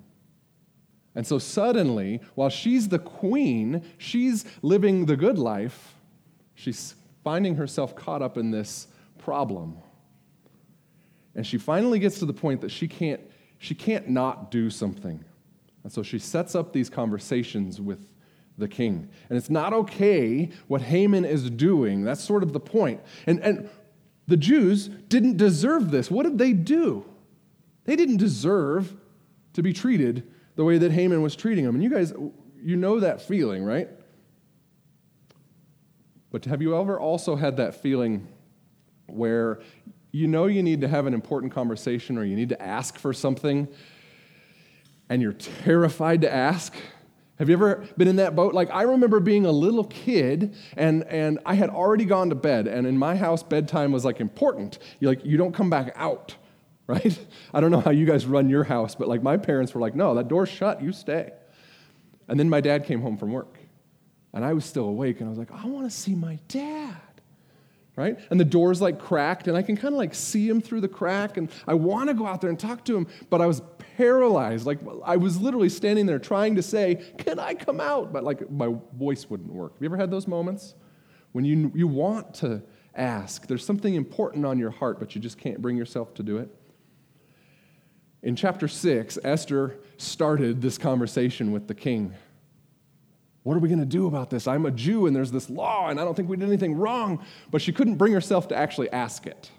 And 1.14 1.26
so 1.26 1.38
suddenly, 1.38 2.22
while 2.34 2.48
she's 2.48 2.88
the 2.88 2.98
queen, 2.98 3.82
she's 3.98 4.46
living 4.62 5.04
the 5.04 5.18
good 5.18 5.36
life, 5.36 5.96
she's 6.54 6.94
finding 7.26 7.56
herself 7.56 7.96
caught 7.96 8.22
up 8.22 8.38
in 8.38 8.52
this 8.52 8.86
problem. 9.18 9.76
And 11.34 11.44
she 11.44 11.58
finally 11.58 11.98
gets 11.98 12.20
to 12.20 12.24
the 12.24 12.32
point 12.32 12.60
that 12.60 12.70
she 12.70 12.86
can't, 12.86 13.20
she 13.58 13.74
can't 13.74 14.08
not 14.08 14.52
do 14.52 14.70
something. 14.70 15.24
And 15.82 15.92
so 15.92 16.04
she 16.04 16.20
sets 16.20 16.54
up 16.54 16.72
these 16.72 16.88
conversations 16.88 17.80
with 17.80 18.06
the 18.58 18.68
king. 18.68 19.08
And 19.28 19.36
it's 19.36 19.50
not 19.50 19.72
okay 19.72 20.50
what 20.68 20.82
Haman 20.82 21.24
is 21.24 21.50
doing. 21.50 22.04
That's 22.04 22.22
sort 22.22 22.44
of 22.44 22.52
the 22.52 22.60
point. 22.60 23.00
And, 23.26 23.40
and 23.40 23.70
the 24.28 24.36
Jews 24.36 24.86
didn't 24.86 25.36
deserve 25.36 25.90
this. 25.90 26.08
What 26.08 26.22
did 26.22 26.38
they 26.38 26.52
do? 26.52 27.04
They 27.86 27.96
didn't 27.96 28.18
deserve 28.18 28.94
to 29.54 29.64
be 29.64 29.72
treated 29.72 30.32
the 30.54 30.62
way 30.62 30.78
that 30.78 30.92
Haman 30.92 31.22
was 31.22 31.34
treating 31.34 31.64
them. 31.64 31.74
And 31.74 31.82
you 31.82 31.90
guys, 31.90 32.12
you 32.62 32.76
know 32.76 33.00
that 33.00 33.20
feeling, 33.20 33.64
right? 33.64 33.88
But 36.30 36.44
have 36.46 36.60
you 36.62 36.78
ever 36.78 36.98
also 36.98 37.36
had 37.36 37.56
that 37.58 37.80
feeling 37.82 38.26
where 39.06 39.60
you 40.12 40.26
know 40.26 40.46
you 40.46 40.62
need 40.62 40.80
to 40.80 40.88
have 40.88 41.06
an 41.06 41.14
important 41.14 41.52
conversation 41.52 42.18
or 42.18 42.24
you 42.24 42.36
need 42.36 42.48
to 42.50 42.60
ask 42.60 42.98
for 42.98 43.12
something 43.12 43.68
and 45.08 45.22
you're 45.22 45.32
terrified 45.32 46.22
to 46.22 46.32
ask? 46.32 46.74
Have 47.38 47.48
you 47.48 47.54
ever 47.54 47.86
been 47.96 48.08
in 48.08 48.16
that 48.16 48.34
boat? 48.34 48.54
Like, 48.54 48.70
I 48.70 48.82
remember 48.82 49.20
being 49.20 49.44
a 49.44 49.52
little 49.52 49.84
kid 49.84 50.54
and, 50.76 51.04
and 51.04 51.38
I 51.44 51.54
had 51.54 51.68
already 51.68 52.06
gone 52.06 52.30
to 52.30 52.34
bed, 52.34 52.66
and 52.66 52.86
in 52.86 52.96
my 52.96 53.14
house, 53.14 53.42
bedtime 53.42 53.92
was 53.92 54.06
like 54.06 54.20
important. 54.20 54.78
you 55.00 55.08
like, 55.08 55.24
you 55.24 55.36
don't 55.36 55.52
come 55.52 55.68
back 55.68 55.92
out 55.96 56.34
right? 56.88 57.18
I 57.52 57.60
don't 57.60 57.72
know 57.72 57.80
how 57.80 57.90
you 57.90 58.06
guys 58.06 58.26
run 58.26 58.48
your 58.48 58.62
house, 58.62 58.94
but 58.94 59.08
like 59.08 59.20
my 59.20 59.36
parents 59.36 59.74
were 59.74 59.80
like, 59.80 59.96
no, 59.96 60.14
that 60.14 60.28
door's 60.28 60.48
shut, 60.48 60.80
you 60.80 60.92
stay. 60.92 61.32
And 62.28 62.38
then 62.38 62.48
my 62.48 62.60
dad 62.60 62.84
came 62.84 63.02
home 63.02 63.16
from 63.16 63.32
work, 63.32 63.55
and 64.36 64.44
I 64.44 64.52
was 64.52 64.66
still 64.66 64.84
awake, 64.84 65.20
and 65.20 65.28
I 65.28 65.30
was 65.30 65.38
like, 65.38 65.50
I 65.50 65.66
want 65.66 65.90
to 65.90 65.96
see 65.96 66.14
my 66.14 66.38
dad, 66.48 67.00
right? 67.96 68.18
And 68.30 68.38
the 68.38 68.44
door's 68.44 68.82
like 68.82 69.00
cracked, 69.00 69.48
and 69.48 69.56
I 69.56 69.62
can 69.62 69.78
kind 69.78 69.94
of 69.94 69.98
like 69.98 70.14
see 70.14 70.46
him 70.46 70.60
through 70.60 70.82
the 70.82 70.88
crack, 70.88 71.38
and 71.38 71.50
I 71.66 71.72
want 71.72 72.10
to 72.10 72.14
go 72.14 72.26
out 72.26 72.42
there 72.42 72.50
and 72.50 72.60
talk 72.60 72.84
to 72.84 72.96
him, 72.96 73.06
but 73.30 73.40
I 73.40 73.46
was 73.46 73.62
paralyzed. 73.96 74.66
Like 74.66 74.80
I 75.06 75.16
was 75.16 75.40
literally 75.40 75.70
standing 75.70 76.04
there 76.04 76.18
trying 76.18 76.54
to 76.56 76.62
say, 76.62 76.96
Can 77.16 77.38
I 77.38 77.54
come 77.54 77.80
out? 77.80 78.12
But 78.12 78.24
like 78.24 78.50
my 78.50 78.74
voice 78.92 79.28
wouldn't 79.30 79.50
work. 79.50 79.72
Have 79.72 79.82
you 79.82 79.86
ever 79.86 79.96
had 79.96 80.10
those 80.10 80.28
moments 80.28 80.74
when 81.32 81.46
you, 81.46 81.72
you 81.74 81.88
want 81.88 82.34
to 82.34 82.62
ask? 82.94 83.46
There's 83.46 83.64
something 83.64 83.94
important 83.94 84.44
on 84.44 84.58
your 84.58 84.70
heart, 84.70 85.00
but 85.00 85.14
you 85.14 85.20
just 85.22 85.38
can't 85.38 85.62
bring 85.62 85.78
yourself 85.78 86.12
to 86.12 86.22
do 86.22 86.36
it? 86.36 86.54
In 88.22 88.36
chapter 88.36 88.68
6, 88.68 89.18
Esther 89.24 89.78
started 89.96 90.60
this 90.60 90.76
conversation 90.76 91.52
with 91.52 91.68
the 91.68 91.74
king. 91.74 92.12
What 93.46 93.56
are 93.56 93.60
we 93.60 93.68
going 93.68 93.78
to 93.78 93.86
do 93.86 94.08
about 94.08 94.28
this? 94.28 94.48
I'm 94.48 94.66
a 94.66 94.72
Jew 94.72 95.06
and 95.06 95.14
there's 95.14 95.30
this 95.30 95.48
law 95.48 95.88
and 95.88 96.00
I 96.00 96.04
don't 96.04 96.16
think 96.16 96.28
we 96.28 96.36
did 96.36 96.48
anything 96.48 96.74
wrong. 96.74 97.24
But 97.52 97.62
she 97.62 97.72
couldn't 97.72 97.94
bring 97.94 98.12
herself 98.12 98.48
to 98.48 98.56
actually 98.56 98.90
ask 98.90 99.24
it. 99.24 99.52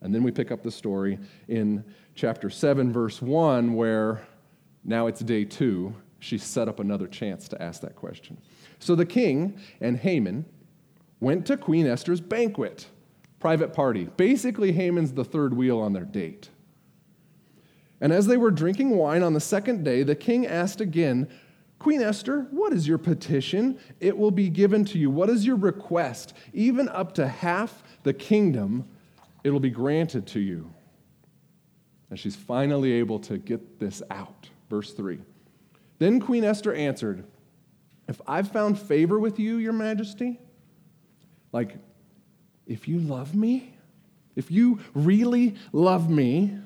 And 0.00 0.14
then 0.14 0.22
we 0.22 0.30
pick 0.30 0.52
up 0.52 0.62
the 0.62 0.70
story 0.70 1.18
in 1.48 1.84
chapter 2.14 2.48
7, 2.48 2.92
verse 2.92 3.20
1, 3.20 3.74
where 3.74 4.24
now 4.84 5.08
it's 5.08 5.22
day 5.22 5.44
two. 5.44 5.92
She 6.20 6.38
set 6.38 6.68
up 6.68 6.78
another 6.78 7.08
chance 7.08 7.48
to 7.48 7.60
ask 7.60 7.80
that 7.80 7.96
question. 7.96 8.38
So 8.78 8.94
the 8.94 9.06
king 9.06 9.58
and 9.80 9.96
Haman 9.96 10.44
went 11.18 11.46
to 11.46 11.56
Queen 11.56 11.84
Esther's 11.84 12.20
banquet, 12.20 12.86
private 13.40 13.72
party. 13.74 14.04
Basically, 14.16 14.70
Haman's 14.70 15.14
the 15.14 15.24
third 15.24 15.52
wheel 15.52 15.80
on 15.80 15.94
their 15.94 16.04
date. 16.04 16.50
And 18.00 18.12
as 18.12 18.28
they 18.28 18.36
were 18.36 18.52
drinking 18.52 18.90
wine 18.90 19.24
on 19.24 19.32
the 19.32 19.40
second 19.40 19.84
day, 19.84 20.04
the 20.04 20.14
king 20.14 20.46
asked 20.46 20.80
again, 20.80 21.28
Queen 21.78 22.02
Esther, 22.02 22.46
what 22.50 22.72
is 22.72 22.88
your 22.88 22.98
petition? 22.98 23.78
It 24.00 24.16
will 24.16 24.30
be 24.30 24.48
given 24.48 24.84
to 24.86 24.98
you. 24.98 25.10
What 25.10 25.28
is 25.28 25.46
your 25.46 25.56
request? 25.56 26.34
Even 26.52 26.88
up 26.88 27.14
to 27.14 27.28
half 27.28 27.82
the 28.02 28.14
kingdom, 28.14 28.88
it'll 29.44 29.60
be 29.60 29.70
granted 29.70 30.26
to 30.28 30.40
you. 30.40 30.72
And 32.10 32.18
she's 32.18 32.36
finally 32.36 32.92
able 32.92 33.18
to 33.20 33.38
get 33.38 33.78
this 33.78 34.02
out. 34.10 34.48
Verse 34.70 34.92
3. 34.92 35.20
Then 35.98 36.20
Queen 36.20 36.44
Esther 36.44 36.72
answered, 36.74 37.24
If 38.08 38.20
I've 38.26 38.50
found 38.50 38.78
favor 38.78 39.18
with 39.18 39.38
you, 39.38 39.56
your 39.56 39.72
majesty, 39.72 40.38
like, 41.52 41.76
if 42.66 42.88
you 42.88 42.98
love 42.98 43.34
me, 43.34 43.74
if 44.34 44.50
you 44.50 44.80
really 44.94 45.54
love 45.72 46.10
me, 46.10 46.58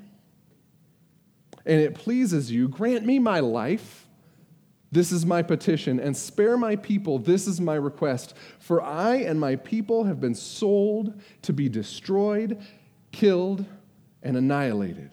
and 1.67 1.81
it 1.81 1.95
pleases 1.95 2.51
you, 2.51 2.69
grant 2.69 3.05
me 3.05 3.19
my 3.19 3.41
life. 3.41 4.07
This 4.93 5.13
is 5.13 5.25
my 5.25 5.43
petition, 5.43 6.01
and 6.01 6.17
spare 6.17 6.57
my 6.57 6.75
people. 6.75 7.19
This 7.19 7.47
is 7.47 7.61
my 7.61 7.77
request. 7.77 8.35
For 8.59 8.83
I 8.83 9.17
and 9.17 9.39
my 9.39 9.57
people 9.57 10.05
have 10.05 10.21
been 10.21 10.35
sold 10.35 11.21
to 11.43 11.53
be 11.53 11.69
destroyed, 11.69 12.61
killed, 13.13 13.65
and 14.23 14.37
annihilated. 14.37 15.11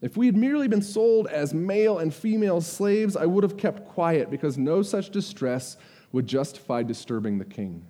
If 0.00 0.16
we 0.16 0.26
had 0.26 0.36
merely 0.36 0.68
been 0.68 0.82
sold 0.82 1.26
as 1.26 1.52
male 1.52 1.98
and 1.98 2.14
female 2.14 2.60
slaves, 2.60 3.16
I 3.16 3.26
would 3.26 3.44
have 3.44 3.56
kept 3.56 3.84
quiet 3.84 4.30
because 4.30 4.56
no 4.56 4.82
such 4.82 5.10
distress 5.10 5.76
would 6.12 6.26
justify 6.26 6.82
disturbing 6.82 7.38
the 7.38 7.44
king. 7.44 7.86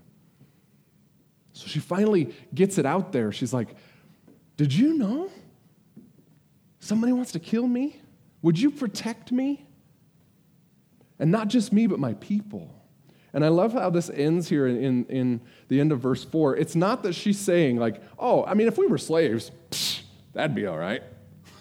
So 1.52 1.66
she 1.66 1.78
finally 1.78 2.34
gets 2.54 2.78
it 2.78 2.86
out 2.86 3.12
there. 3.12 3.32
She's 3.32 3.52
like, 3.52 3.76
Did 4.56 4.72
you 4.72 4.94
know? 4.94 5.30
Somebody 6.80 7.12
wants 7.12 7.32
to 7.32 7.40
kill 7.40 7.66
me? 7.66 8.00
Would 8.42 8.58
you 8.58 8.70
protect 8.70 9.32
me? 9.32 9.65
And 11.18 11.30
not 11.30 11.48
just 11.48 11.72
me, 11.72 11.86
but 11.86 11.98
my 11.98 12.14
people. 12.14 12.72
And 13.32 13.44
I 13.44 13.48
love 13.48 13.72
how 13.72 13.90
this 13.90 14.08
ends 14.10 14.48
here 14.48 14.66
in, 14.66 14.76
in, 14.82 15.04
in, 15.06 15.40
the 15.68 15.80
end 15.80 15.92
of 15.92 16.00
verse 16.00 16.24
4. 16.24 16.56
It's 16.56 16.74
not 16.74 17.02
that 17.02 17.14
she's 17.14 17.38
saying, 17.38 17.76
like, 17.76 18.02
oh, 18.18 18.44
I 18.44 18.54
mean, 18.54 18.66
if 18.66 18.78
we 18.78 18.86
were 18.86 18.98
slaves, 18.98 19.50
psh, 19.70 20.02
that'd 20.32 20.54
be 20.54 20.66
all 20.66 20.78
right. 20.78 21.02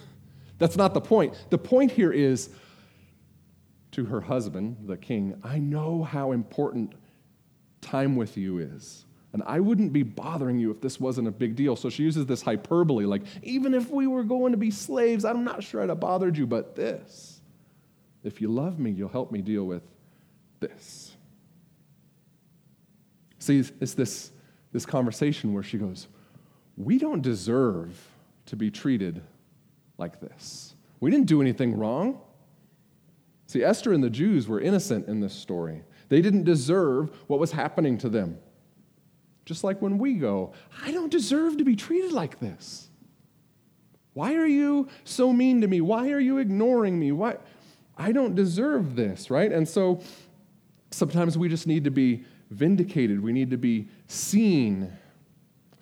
That's 0.57 0.77
not 0.77 0.93
the 0.93 1.01
point. 1.01 1.33
The 1.49 1.57
point 1.57 1.91
here 1.91 2.13
is 2.13 2.49
to 3.91 4.05
her 4.05 4.21
husband, 4.21 4.77
the 4.85 4.97
king, 4.97 5.39
I 5.43 5.57
know 5.57 6.03
how 6.03 6.31
important 6.31 6.93
time 7.81 8.15
with 8.15 8.37
you 8.37 8.59
is. 8.59 9.05
And 9.33 9.43
I 9.45 9.59
wouldn't 9.59 9.91
be 9.91 10.03
bothering 10.03 10.59
you 10.59 10.71
if 10.71 10.79
this 10.79 10.97
wasn't 10.97 11.27
a 11.27 11.31
big 11.31 11.57
deal. 11.57 11.75
So 11.75 11.89
she 11.89 12.03
uses 12.03 12.25
this 12.25 12.41
hyperbole, 12.41 13.05
like, 13.05 13.23
even 13.43 13.73
if 13.73 13.89
we 13.89 14.07
were 14.07 14.23
going 14.23 14.53
to 14.53 14.57
be 14.57 14.71
slaves, 14.71 15.25
I'm 15.25 15.43
not 15.43 15.61
sure 15.61 15.81
I'd 15.81 15.89
have 15.89 15.99
bothered 15.99 16.37
you, 16.37 16.47
but 16.47 16.73
this. 16.75 17.34
If 18.25 18.41
you 18.41 18.49
love 18.49 18.79
me, 18.79 18.89
you'll 18.89 19.07
help 19.07 19.31
me 19.31 19.41
deal 19.41 19.65
with 19.65 19.83
this. 20.59 21.15
See, 23.37 23.59
it's 23.79 23.93
this, 23.93 24.31
this 24.73 24.85
conversation 24.85 25.53
where 25.53 25.61
she 25.61 25.77
goes, 25.77 26.07
We 26.75 26.97
don't 26.97 27.21
deserve 27.21 27.95
to 28.47 28.55
be 28.55 28.71
treated 28.71 29.21
like 29.97 30.19
this. 30.19 30.73
We 30.99 31.11
didn't 31.11 31.27
do 31.27 31.39
anything 31.39 31.77
wrong. 31.77 32.19
See, 33.45 33.63
Esther 33.63 33.93
and 33.93 34.03
the 34.03 34.09
Jews 34.09 34.47
were 34.47 34.59
innocent 34.59 35.07
in 35.07 35.19
this 35.19 35.33
story. 35.33 35.83
They 36.09 36.21
didn't 36.21 36.45
deserve 36.45 37.11
what 37.27 37.39
was 37.39 37.51
happening 37.51 37.99
to 37.99 38.09
them. 38.09 38.39
Just 39.45 39.63
like 39.63 39.83
when 39.83 39.99
we 39.99 40.15
go, 40.15 40.53
I 40.83 40.91
don't 40.91 41.11
deserve 41.11 41.57
to 41.57 41.63
be 41.63 41.75
treated 41.75 42.11
like 42.11 42.39
this. 42.39 42.89
Why 44.13 44.35
are 44.35 44.47
you 44.47 44.87
so 45.03 45.31
mean 45.31 45.61
to 45.61 45.67
me? 45.67 45.81
Why 45.81 46.09
are 46.09 46.19
you 46.19 46.39
ignoring 46.39 46.97
me? 46.97 47.11
Why? 47.11 47.37
I 47.97 48.11
don't 48.11 48.35
deserve 48.35 48.95
this, 48.95 49.29
right? 49.29 49.51
And 49.51 49.67
so 49.67 50.01
sometimes 50.91 51.37
we 51.37 51.49
just 51.49 51.67
need 51.67 51.83
to 51.85 51.91
be 51.91 52.23
vindicated. 52.49 53.21
We 53.21 53.33
need 53.33 53.49
to 53.51 53.57
be 53.57 53.87
seen. 54.07 54.91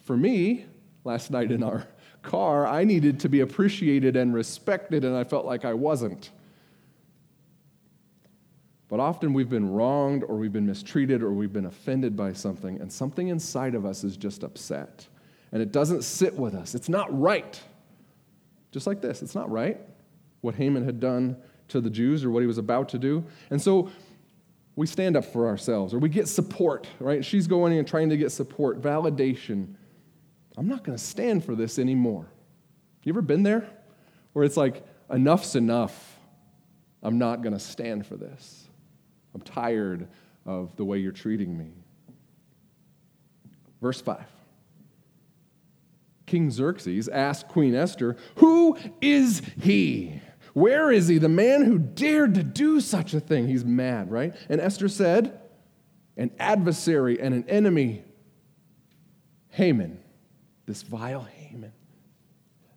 For 0.03 0.15
me, 0.15 0.65
last 1.03 1.31
night 1.31 1.51
in 1.51 1.63
our 1.63 1.87
car, 2.21 2.67
I 2.67 2.83
needed 2.83 3.19
to 3.21 3.29
be 3.29 3.41
appreciated 3.41 4.15
and 4.15 4.33
respected, 4.33 5.03
and 5.03 5.15
I 5.15 5.23
felt 5.23 5.45
like 5.45 5.65
I 5.65 5.73
wasn't. 5.73 6.31
But 8.89 8.99
often 8.99 9.33
we've 9.33 9.49
been 9.49 9.71
wronged 9.71 10.23
or 10.23 10.35
we've 10.35 10.53
been 10.53 10.67
mistreated 10.67 11.23
or 11.23 11.31
we've 11.31 11.51
been 11.51 11.65
offended 11.65 12.15
by 12.15 12.33
something, 12.33 12.79
and 12.79 12.91
something 12.91 13.29
inside 13.29 13.75
of 13.75 13.85
us 13.85 14.03
is 14.03 14.17
just 14.17 14.43
upset. 14.43 15.07
And 15.51 15.61
it 15.61 15.71
doesn't 15.71 16.03
sit 16.03 16.35
with 16.35 16.53
us. 16.53 16.75
It's 16.75 16.89
not 16.89 17.07
right. 17.19 17.59
Just 18.71 18.87
like 18.87 19.01
this, 19.01 19.21
it's 19.21 19.35
not 19.35 19.49
right 19.51 19.79
what 20.41 20.55
Haman 20.55 20.83
had 20.83 20.99
done 20.99 21.37
to 21.73 21.81
the 21.81 21.89
Jews 21.89 22.23
or 22.23 22.31
what 22.31 22.39
he 22.39 22.47
was 22.47 22.57
about 22.57 22.89
to 22.89 22.97
do. 22.97 23.23
And 23.49 23.61
so 23.61 23.89
we 24.75 24.87
stand 24.87 25.17
up 25.17 25.25
for 25.25 25.47
ourselves 25.47 25.93
or 25.93 25.99
we 25.99 26.09
get 26.09 26.27
support, 26.27 26.87
right? 26.99 27.23
She's 27.23 27.47
going 27.47 27.77
and 27.77 27.87
trying 27.87 28.09
to 28.09 28.17
get 28.17 28.31
support, 28.31 28.81
validation. 28.81 29.75
I'm 30.57 30.67
not 30.67 30.83
going 30.83 30.97
to 30.97 31.03
stand 31.03 31.43
for 31.43 31.55
this 31.55 31.77
anymore. 31.77 32.27
You 33.03 33.11
ever 33.11 33.21
been 33.21 33.43
there? 33.43 33.67
Where 34.33 34.45
it's 34.45 34.57
like, 34.57 34.83
enough's 35.11 35.55
enough. 35.55 36.17
I'm 37.01 37.17
not 37.17 37.41
going 37.41 37.53
to 37.53 37.59
stand 37.59 38.07
for 38.07 38.15
this. 38.15 38.67
I'm 39.35 39.41
tired 39.41 40.07
of 40.45 40.75
the 40.75 40.85
way 40.85 40.99
you're 40.99 41.11
treating 41.11 41.57
me. 41.57 41.71
Verse 43.81 43.99
5. 43.99 44.23
King 46.25 46.49
Xerxes 46.49 47.09
asked 47.09 47.47
Queen 47.49 47.75
Esther, 47.75 48.15
Who 48.35 48.77
is 49.01 49.41
he? 49.59 50.21
Where 50.53 50.91
is 50.91 51.07
he, 51.07 51.17
the 51.17 51.29
man 51.29 51.65
who 51.65 51.79
dared 51.79 52.35
to 52.35 52.43
do 52.43 52.79
such 52.79 53.13
a 53.13 53.19
thing? 53.19 53.47
He's 53.47 53.65
mad, 53.65 54.11
right? 54.11 54.35
And 54.49 54.61
Esther 54.61 54.87
said, 54.87 55.39
An 56.15 56.31
adversary 56.39 57.19
and 57.19 57.33
an 57.33 57.49
enemy, 57.49 58.03
Haman, 59.49 59.99
this 60.65 60.83
vile 60.83 61.23
Haman. 61.23 61.73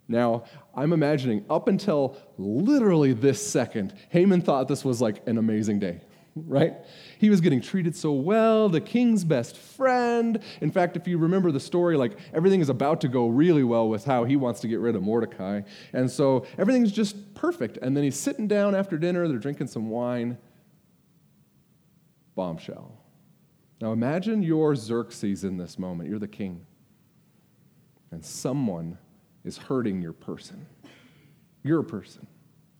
Now, 0.09 0.45
I'm 0.75 0.92
imagining 0.92 1.45
up 1.50 1.68
until 1.68 2.16
literally 2.38 3.12
this 3.12 3.45
second, 3.47 3.95
Haman 4.09 4.40
thought 4.40 4.68
this 4.68 4.85
was 4.85 5.02
like 5.02 5.26
an 5.26 5.37
amazing 5.37 5.78
day 5.80 6.00
right? 6.37 6.75
He 7.19 7.31
was 7.31 7.40
getting 7.40 7.61
treated 7.61 7.97
so 7.97 8.12
well, 8.12 8.69
the 8.69 8.81
king's 8.81 9.25
best 9.25 9.57
friend. 9.57 10.43
In 10.61 10.71
fact, 10.71 10.97
if 10.97 11.09
you 11.09 11.16
remember 11.16 11.50
the 11.50 11.61
story, 11.61 11.97
like 11.97 12.19
everything 12.35 12.61
is 12.61 12.69
about 12.69 13.00
to 13.00 13.09
go 13.09 13.28
really 13.28 13.64
well 13.64 13.88
with 13.88 14.05
how 14.05 14.25
he 14.25 14.37
wants 14.37 14.61
to 14.61 14.69
get 14.69 14.81
rid 14.81 14.95
of 14.95 15.02
Mordecai. 15.02 15.62
And 15.93 16.11
so 16.11 16.47
everything's 16.59 16.93
just 16.93 17.35
perfect. 17.35 17.78
And 17.78 17.97
then 17.97 18.05
he's 18.05 18.19
sitting 18.19 18.47
down 18.47 18.75
after 18.75 18.99
dinner, 18.99 19.26
they're 19.26 19.38
drinking 19.38 19.69
some 19.69 19.88
wine. 19.88 20.37
Bombshell. 22.35 22.93
Now 23.81 23.93
imagine 23.93 24.43
you're 24.43 24.76
Xerxes 24.76 25.43
in 25.43 25.57
this 25.57 25.78
moment. 25.78 26.11
You're 26.11 26.19
the 26.19 26.28
king. 26.28 26.66
And 28.11 28.23
someone 28.25 28.99
is 29.43 29.57
hurting 29.57 30.02
your 30.02 30.12
person. 30.12 30.66
You're 31.62 31.81
a 31.81 31.85
person 31.85 32.26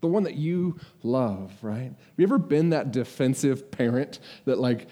the 0.07 0.13
one 0.13 0.23
that 0.23 0.37
you 0.37 0.79
love, 1.03 1.53
right? 1.63 1.83
Have 1.85 2.15
you 2.17 2.25
ever 2.25 2.39
been 2.39 2.71
that 2.71 2.93
defensive 2.93 3.71
parent 3.71 4.21
that, 4.45 4.59
like, 4.59 4.87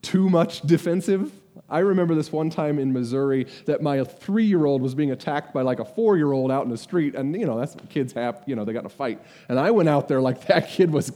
too 0.00 0.30
much 0.30 0.62
defensive? 0.62 1.32
I 1.68 1.80
remember 1.80 2.14
this 2.14 2.32
one 2.32 2.50
time 2.50 2.78
in 2.78 2.92
Missouri 2.92 3.46
that 3.66 3.82
my 3.82 4.02
three 4.04 4.44
year 4.44 4.64
old 4.64 4.82
was 4.82 4.94
being 4.94 5.10
attacked 5.10 5.52
by 5.52 5.62
like 5.62 5.80
a 5.80 5.84
four 5.84 6.16
year 6.16 6.32
old 6.32 6.50
out 6.50 6.64
in 6.64 6.70
the 6.70 6.78
street. 6.78 7.14
And, 7.14 7.38
you 7.38 7.46
know, 7.46 7.58
that's 7.58 7.74
what 7.74 7.88
kids 7.88 8.12
have, 8.14 8.42
you 8.46 8.56
know, 8.56 8.64
they 8.64 8.72
got 8.72 8.80
in 8.80 8.86
a 8.86 8.90
fight. 8.90 9.20
And 9.48 9.58
I 9.58 9.70
went 9.70 9.88
out 9.88 10.08
there 10.08 10.20
like 10.20 10.46
that 10.46 10.68
kid 10.68 10.92
was 10.92 11.12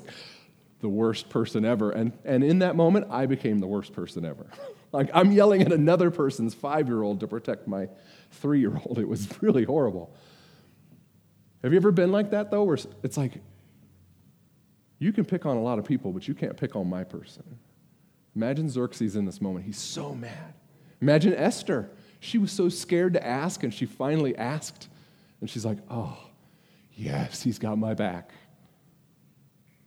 the 0.80 0.88
worst 0.88 1.28
person 1.28 1.64
ever. 1.64 1.90
And, 1.90 2.12
and 2.24 2.44
in 2.44 2.60
that 2.60 2.76
moment, 2.76 3.08
I 3.10 3.26
became 3.26 3.58
the 3.58 3.66
worst 3.66 3.92
person 3.92 4.24
ever. 4.24 4.46
like, 4.92 5.10
I'm 5.12 5.32
yelling 5.32 5.62
at 5.62 5.72
another 5.72 6.10
person's 6.10 6.54
five 6.54 6.86
year 6.86 7.02
old 7.02 7.20
to 7.20 7.26
protect 7.26 7.66
my 7.66 7.88
three 8.30 8.60
year 8.60 8.80
old. 8.84 8.98
It 8.98 9.08
was 9.08 9.28
really 9.42 9.64
horrible. 9.64 10.14
Have 11.62 11.72
you 11.72 11.76
ever 11.76 11.90
been 11.90 12.12
like 12.12 12.30
that, 12.30 12.50
though, 12.50 12.64
where 12.64 12.78
it's 13.02 13.16
like, 13.16 13.40
you 14.98 15.12
can 15.12 15.24
pick 15.24 15.46
on 15.46 15.56
a 15.56 15.62
lot 15.62 15.78
of 15.78 15.84
people, 15.84 16.12
but 16.12 16.28
you 16.28 16.34
can't 16.34 16.56
pick 16.56 16.76
on 16.76 16.88
my 16.88 17.04
person? 17.04 17.58
Imagine 18.36 18.68
Xerxes 18.68 19.16
in 19.16 19.24
this 19.24 19.40
moment. 19.40 19.64
He's 19.64 19.78
so 19.78 20.14
mad. 20.14 20.54
Imagine 21.00 21.34
Esther. 21.34 21.90
She 22.20 22.38
was 22.38 22.52
so 22.52 22.68
scared 22.68 23.14
to 23.14 23.26
ask, 23.26 23.62
and 23.62 23.72
she 23.72 23.86
finally 23.86 24.36
asked. 24.36 24.88
And 25.40 25.48
she's 25.48 25.64
like, 25.64 25.78
oh. 25.90 26.16
yes, 26.94 27.42
he's 27.42 27.58
got 27.58 27.78
my 27.78 27.94
back. 27.94 28.32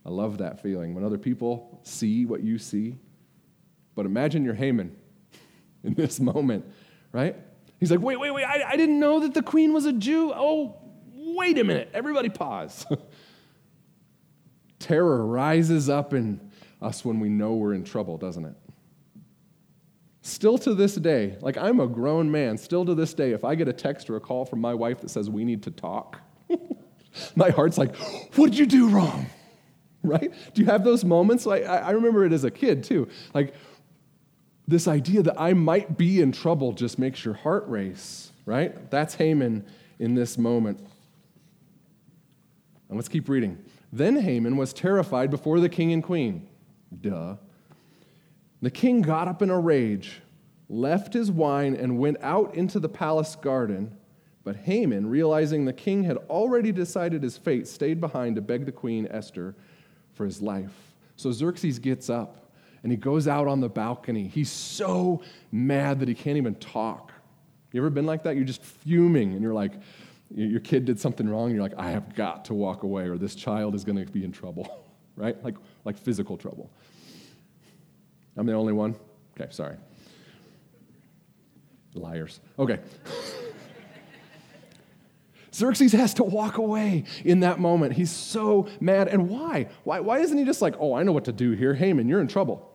I 0.05 0.09
love 0.09 0.39
that 0.39 0.61
feeling 0.61 0.95
when 0.95 1.03
other 1.03 1.17
people 1.17 1.79
see 1.83 2.25
what 2.25 2.41
you 2.41 2.57
see. 2.57 2.97
But 3.95 4.05
imagine 4.05 4.43
you're 4.43 4.53
Haman 4.53 4.95
in 5.83 5.93
this 5.93 6.19
moment, 6.19 6.65
right? 7.11 7.35
He's 7.79 7.91
like, 7.91 7.99
wait, 7.99 8.19
wait, 8.19 8.31
wait, 8.31 8.45
I, 8.45 8.63
I 8.71 8.75
didn't 8.77 8.99
know 8.99 9.19
that 9.19 9.33
the 9.33 9.41
queen 9.41 9.73
was 9.73 9.85
a 9.85 9.93
Jew. 9.93 10.31
Oh, 10.33 10.77
wait 11.35 11.57
a 11.57 11.63
minute. 11.63 11.89
Everybody 11.93 12.29
pause. 12.29 12.85
Terror 14.79 15.25
rises 15.25 15.89
up 15.89 16.13
in 16.13 16.51
us 16.81 17.05
when 17.05 17.19
we 17.19 17.29
know 17.29 17.53
we're 17.53 17.73
in 17.73 17.83
trouble, 17.83 18.17
doesn't 18.17 18.45
it? 18.45 18.55
Still 20.23 20.57
to 20.59 20.73
this 20.73 20.95
day, 20.95 21.37
like 21.41 21.57
I'm 21.57 21.79
a 21.79 21.87
grown 21.87 22.29
man, 22.31 22.57
still 22.57 22.85
to 22.85 22.93
this 22.93 23.13
day, 23.13 23.31
if 23.31 23.43
I 23.43 23.55
get 23.55 23.67
a 23.67 23.73
text 23.73 24.09
or 24.09 24.15
a 24.15 24.19
call 24.19 24.45
from 24.45 24.59
my 24.59 24.73
wife 24.73 25.01
that 25.01 25.09
says 25.09 25.29
we 25.29 25.45
need 25.45 25.63
to 25.63 25.71
talk, 25.71 26.19
my 27.35 27.49
heart's 27.49 27.77
like, 27.77 27.95
what 28.35 28.51
did 28.51 28.57
you 28.57 28.65
do 28.65 28.89
wrong? 28.89 29.27
Right? 30.03 30.33
Do 30.55 30.61
you 30.63 30.65
have 30.65 30.83
those 30.83 31.05
moments? 31.05 31.45
Like, 31.45 31.63
I 31.63 31.91
remember 31.91 32.25
it 32.25 32.33
as 32.33 32.43
a 32.43 32.49
kid 32.49 32.83
too. 32.83 33.07
Like, 33.35 33.53
this 34.67 34.87
idea 34.87 35.21
that 35.21 35.39
I 35.39 35.53
might 35.53 35.95
be 35.95 36.21
in 36.21 36.31
trouble 36.31 36.71
just 36.71 36.97
makes 36.97 37.23
your 37.23 37.35
heart 37.35 37.67
race, 37.67 38.31
right? 38.47 38.89
That's 38.89 39.13
Haman 39.13 39.63
in 39.99 40.15
this 40.15 40.39
moment. 40.39 40.79
And 42.91 42.97
let's 42.97 43.07
keep 43.07 43.29
reading. 43.29 43.57
Then 43.93 44.17
Haman 44.17 44.57
was 44.57 44.73
terrified 44.73 45.31
before 45.31 45.61
the 45.61 45.69
king 45.69 45.93
and 45.93 46.03
queen. 46.03 46.45
Duh. 46.99 47.37
The 48.61 48.69
king 48.69 49.01
got 49.01 49.29
up 49.29 49.41
in 49.41 49.49
a 49.49 49.57
rage, 49.57 50.21
left 50.67 51.13
his 51.13 51.31
wine, 51.31 51.73
and 51.73 51.97
went 51.97 52.17
out 52.21 52.53
into 52.53 52.81
the 52.81 52.89
palace 52.89 53.37
garden. 53.37 53.95
But 54.43 54.57
Haman, 54.57 55.09
realizing 55.09 55.63
the 55.63 55.71
king 55.71 56.03
had 56.03 56.17
already 56.17 56.73
decided 56.73 57.23
his 57.23 57.37
fate, 57.37 57.65
stayed 57.65 58.01
behind 58.01 58.35
to 58.35 58.41
beg 58.41 58.65
the 58.65 58.73
queen, 58.73 59.07
Esther, 59.09 59.55
for 60.13 60.25
his 60.25 60.41
life. 60.41 60.73
So 61.15 61.31
Xerxes 61.31 61.79
gets 61.79 62.09
up 62.09 62.51
and 62.83 62.91
he 62.91 62.97
goes 62.97 63.25
out 63.25 63.47
on 63.47 63.61
the 63.61 63.69
balcony. 63.69 64.27
He's 64.27 64.51
so 64.51 65.23
mad 65.49 66.01
that 66.01 66.09
he 66.09 66.13
can't 66.13 66.35
even 66.35 66.55
talk. 66.55 67.13
You 67.71 67.79
ever 67.79 67.89
been 67.89 68.05
like 68.05 68.23
that? 68.23 68.35
You're 68.35 68.43
just 68.43 68.63
fuming 68.63 69.31
and 69.31 69.41
you're 69.41 69.53
like, 69.53 69.71
your 70.33 70.59
kid 70.59 70.85
did 70.85 70.99
something 70.99 71.27
wrong, 71.27 71.47
and 71.47 71.55
you're 71.55 71.63
like, 71.63 71.77
I 71.77 71.91
have 71.91 72.15
got 72.15 72.45
to 72.45 72.53
walk 72.53 72.83
away, 72.83 73.07
or 73.07 73.17
this 73.17 73.35
child 73.35 73.75
is 73.75 73.83
going 73.83 74.03
to 74.03 74.11
be 74.11 74.23
in 74.23 74.31
trouble, 74.31 74.85
right? 75.15 75.41
Like, 75.43 75.55
like 75.85 75.97
physical 75.97 76.37
trouble. 76.37 76.71
I'm 78.37 78.45
the 78.45 78.53
only 78.53 78.73
one? 78.73 78.95
Okay, 79.39 79.51
sorry. 79.51 79.75
Liars. 81.93 82.39
Okay. 82.57 82.79
Xerxes 85.53 85.91
has 85.91 86.13
to 86.13 86.23
walk 86.23 86.57
away 86.57 87.03
in 87.25 87.41
that 87.41 87.59
moment. 87.59 87.93
He's 87.93 88.09
so 88.09 88.69
mad. 88.79 89.09
And 89.09 89.27
why? 89.27 89.67
Why, 89.83 89.99
why 89.99 90.19
isn't 90.19 90.37
he 90.37 90.45
just 90.45 90.61
like, 90.61 90.75
oh, 90.79 90.93
I 90.93 91.03
know 91.03 91.11
what 91.11 91.25
to 91.25 91.33
do 91.33 91.51
here? 91.51 91.73
Haman, 91.73 92.07
you're 92.07 92.21
in 92.21 92.29
trouble. 92.29 92.73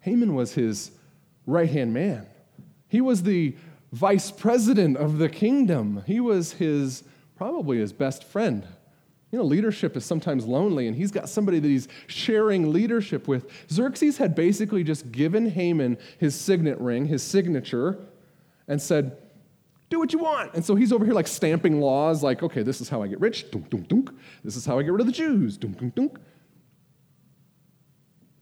Haman 0.00 0.34
was 0.34 0.54
his 0.54 0.92
right 1.46 1.68
hand 1.68 1.92
man. 1.92 2.26
He 2.86 3.00
was 3.00 3.24
the 3.24 3.56
vice 3.92 4.30
president 4.30 4.96
of 4.96 5.18
the 5.18 5.28
kingdom. 5.28 6.02
He 6.06 6.20
was 6.20 6.52
his, 6.52 7.04
probably 7.36 7.78
his 7.78 7.92
best 7.92 8.24
friend. 8.24 8.66
You 9.32 9.38
know, 9.38 9.44
leadership 9.44 9.96
is 9.96 10.04
sometimes 10.04 10.44
lonely, 10.44 10.88
and 10.88 10.96
he's 10.96 11.12
got 11.12 11.28
somebody 11.28 11.60
that 11.60 11.68
he's 11.68 11.86
sharing 12.08 12.72
leadership 12.72 13.28
with. 13.28 13.48
Xerxes 13.70 14.18
had 14.18 14.34
basically 14.34 14.82
just 14.82 15.12
given 15.12 15.48
Haman 15.50 15.98
his 16.18 16.34
signet 16.34 16.78
ring, 16.80 17.06
his 17.06 17.22
signature, 17.22 17.98
and 18.66 18.82
said, 18.82 19.16
Do 19.88 20.00
what 20.00 20.12
you 20.12 20.18
want. 20.18 20.54
And 20.54 20.64
so 20.64 20.74
he's 20.74 20.92
over 20.92 21.04
here 21.04 21.14
like 21.14 21.28
stamping 21.28 21.80
laws, 21.80 22.24
like, 22.24 22.42
okay, 22.42 22.62
this 22.64 22.80
is 22.80 22.88
how 22.88 23.02
I 23.02 23.06
get 23.06 23.20
rich. 23.20 23.50
Dunk, 23.52 23.70
dunk, 23.70 23.86
dunk. 23.86 24.10
This 24.42 24.56
is 24.56 24.66
how 24.66 24.78
I 24.78 24.82
get 24.82 24.92
rid 24.92 25.00
of 25.00 25.06
the 25.06 25.12
Jews. 25.12 25.56
Dunk, 25.56 25.78
dunk, 25.78 25.94
dunk. 25.94 26.18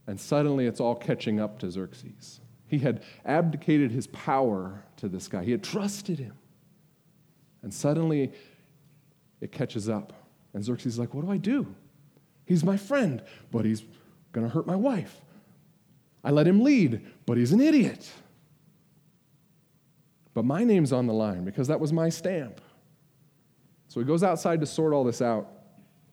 And 0.06 0.18
suddenly 0.18 0.66
it's 0.66 0.80
all 0.80 0.94
catching 0.94 1.38
up 1.38 1.58
to 1.58 1.70
Xerxes. 1.70 2.40
He 2.68 2.78
had 2.78 3.02
abdicated 3.24 3.90
his 3.90 4.06
power 4.08 4.84
to 4.98 5.08
this 5.08 5.26
guy, 5.26 5.44
he 5.44 5.50
had 5.50 5.64
trusted 5.64 6.18
him. 6.18 6.34
And 7.62 7.74
suddenly 7.74 8.32
it 9.40 9.50
catches 9.50 9.88
up. 9.88 10.12
And 10.54 10.64
Xerxes 10.64 10.94
is 10.94 10.98
like, 10.98 11.14
What 11.14 11.24
do 11.24 11.32
I 11.32 11.36
do? 11.36 11.66
He's 12.46 12.64
my 12.64 12.76
friend, 12.76 13.22
but 13.50 13.64
he's 13.64 13.82
going 14.32 14.46
to 14.46 14.52
hurt 14.52 14.66
my 14.66 14.76
wife. 14.76 15.20
I 16.24 16.30
let 16.30 16.46
him 16.46 16.62
lead, 16.62 17.04
but 17.26 17.36
he's 17.36 17.52
an 17.52 17.60
idiot. 17.60 18.10
But 20.34 20.44
my 20.44 20.64
name's 20.64 20.92
on 20.92 21.06
the 21.06 21.12
line 21.12 21.44
because 21.44 21.68
that 21.68 21.80
was 21.80 21.92
my 21.92 22.08
stamp. 22.08 22.60
So 23.88 24.00
he 24.00 24.06
goes 24.06 24.22
outside 24.22 24.60
to 24.60 24.66
sort 24.66 24.92
all 24.92 25.04
this 25.04 25.20
out. 25.20 25.50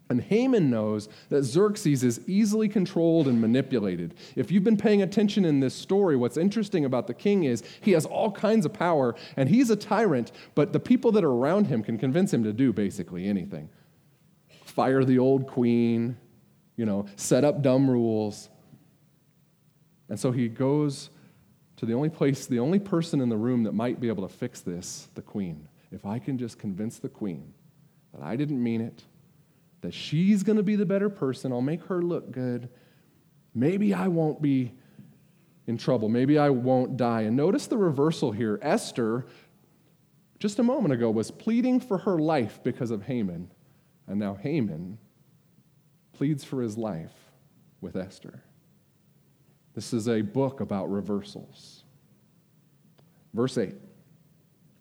And 0.10 0.22
Haman 0.22 0.70
knows 0.70 1.10
that 1.30 1.44
Xerxes 1.44 2.04
is 2.04 2.22
easily 2.28 2.70
controlled 2.70 3.28
and 3.28 3.42
manipulated. 3.42 4.14
If 4.36 4.52
you've 4.52 4.64
been 4.64 4.78
paying 4.78 5.02
attention 5.02 5.46
in 5.46 5.60
this 5.60 5.74
story, 5.74 6.16
what's 6.16 6.38
interesting 6.38 6.86
about 6.86 7.08
the 7.08 7.14
king 7.14 7.46
is 7.46 7.64
he 7.82 7.92
has 7.94 8.06
all 8.06 8.32
kinds 8.32 8.66
of 8.66 8.74
power 8.74 9.16
and 9.36 9.50
he's 9.50 9.72
a 9.72 9.76
tyrant, 9.76 10.32
but 10.54 10.74
the 10.74 10.80
people 10.80 11.12
that 11.14 11.24
are 11.24 11.32
around 11.32 11.68
him 11.68 11.82
can 11.82 11.98
convince 11.98 12.32
him 12.32 12.44
to 12.44 12.54
do 12.54 12.72
basically 12.72 13.28
anything 13.28 13.70
fire 14.76 15.06
the 15.06 15.18
old 15.18 15.48
queen, 15.48 16.18
you 16.76 16.86
know, 16.86 17.06
set 17.16 17.46
up 17.46 17.62
dumb 17.62 17.90
rules. 17.90 18.50
And 20.10 20.20
so 20.20 20.34
he 20.34 20.50
goes 20.50 21.10
to 21.78 21.86
the 21.86 21.94
only 21.94 22.10
place, 22.10 22.46
the 22.46 22.60
only 22.60 22.80
person 22.80 23.22
in 23.22 23.30
the 23.30 23.38
room 23.38 23.64
that 23.64 23.72
might 23.72 24.02
be 24.02 24.10
able 24.10 24.28
to 24.28 24.34
fix 24.34 24.60
this, 24.60 25.08
the 25.16 25.22
queen. 25.22 25.70
If 25.92 26.06
I 26.06 26.20
can 26.20 26.38
just 26.38 26.60
convince 26.60 27.00
the 27.00 27.08
queen 27.08 27.54
that 28.14 28.22
I 28.22 28.36
didn't 28.36 28.62
mean 28.62 28.82
it, 28.82 29.04
that 29.86 29.94
she's 29.94 30.44
going 30.44 30.58
to 30.58 30.64
be 30.64 30.76
the 30.76 30.86
better 30.86 31.10
person. 31.10 31.52
I'll 31.52 31.62
make 31.62 31.84
her 31.86 32.02
look 32.02 32.32
good. 32.32 32.70
Maybe 33.54 33.94
I 33.94 34.08
won't 34.08 34.42
be 34.42 34.74
in 35.68 35.78
trouble. 35.78 36.10
Maybe 36.10 36.38
I 36.38 36.50
won't 36.50 36.98
die. 36.98 37.22
And 37.22 37.38
notice 37.38 37.68
the 37.68 37.78
reversal 37.78 38.32
here. 38.32 38.58
Esther, 38.62 39.28
just 40.40 40.58
a 40.58 40.64
moment 40.64 40.94
ago, 40.94 41.12
was 41.12 41.30
pleading 41.30 41.80
for 41.80 42.00
her 42.00 42.18
life 42.18 42.60
because 42.64 42.90
of 42.90 43.04
Haman. 43.04 43.52
And 44.08 44.20
now 44.20 44.34
Haman 44.34 44.98
pleads 46.14 46.44
for 46.44 46.62
his 46.62 46.78
life 46.78 47.14
with 47.80 47.96
Esther. 47.96 48.42
This 49.76 49.94
is 49.94 50.08
a 50.08 50.22
book 50.22 50.62
about 50.62 50.90
reversals. 50.90 51.84
Verse 53.34 53.58
8. 53.58 53.76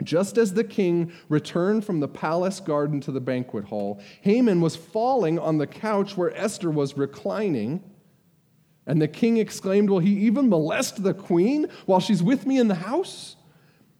Just 0.04 0.38
as 0.38 0.54
the 0.54 0.64
king 0.64 1.12
returned 1.28 1.84
from 1.84 2.00
the 2.00 2.08
palace 2.08 2.60
garden 2.60 3.00
to 3.00 3.12
the 3.12 3.20
banquet 3.20 3.64
hall, 3.64 4.00
Haman 4.20 4.60
was 4.60 4.76
falling 4.76 5.38
on 5.38 5.58
the 5.58 5.66
couch 5.66 6.16
where 6.16 6.36
Esther 6.36 6.70
was 6.70 6.96
reclining. 6.96 7.82
And 8.86 9.00
the 9.00 9.08
king 9.08 9.38
exclaimed, 9.38 9.90
Will 9.90 9.98
he 9.98 10.12
even 10.26 10.48
molest 10.48 11.02
the 11.02 11.14
queen 11.14 11.68
while 11.86 12.00
she's 12.00 12.22
with 12.22 12.46
me 12.46 12.58
in 12.58 12.68
the 12.68 12.74
house? 12.74 13.36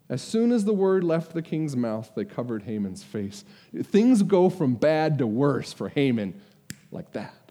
As 0.09 0.21
soon 0.21 0.53
as 0.53 0.64
the 0.64 0.75
word 0.75 1.03
left 1.03 1.33
the 1.33 1.43
king's 1.43 1.75
mouth, 1.77 2.12
they 2.14 2.27
covered 2.27 2.64
Haman's 2.64 3.03
face. 3.03 3.45
Things 3.85 4.23
go 4.23 4.51
from 4.51 4.75
bad 4.75 5.19
to 5.19 5.27
worse 5.27 5.73
for 5.73 5.88
Haman 5.88 6.40
like 6.90 7.12
that. 7.12 7.44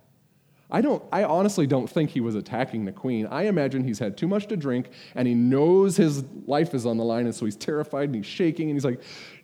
I, 0.74 0.82
don't, 0.82 1.04
I 1.12 1.24
honestly 1.24 1.68
don't 1.68 1.88
think 1.88 2.10
he 2.10 2.20
was 2.20 2.34
attacking 2.34 2.86
the 2.86 2.92
queen. 2.92 3.28
I 3.28 3.44
imagine 3.44 3.84
he's 3.84 4.00
had 4.00 4.18
too 4.18 4.28
much 4.28 4.48
to 4.48 4.58
drink 4.58 4.90
and 5.14 5.28
he 5.28 5.36
knows 5.36 5.96
his 5.96 6.24
life 6.48 6.74
is 6.74 6.88
on 6.88 6.98
the 6.98 7.04
line, 7.04 7.26
and 7.26 7.36
so 7.36 7.46
he's 7.46 7.56
terrified 7.56 8.10
and 8.10 8.16
he's 8.16 8.26
shaking 8.26 8.70
and 8.70 8.76
he's 8.76 8.84
like 8.84 9.00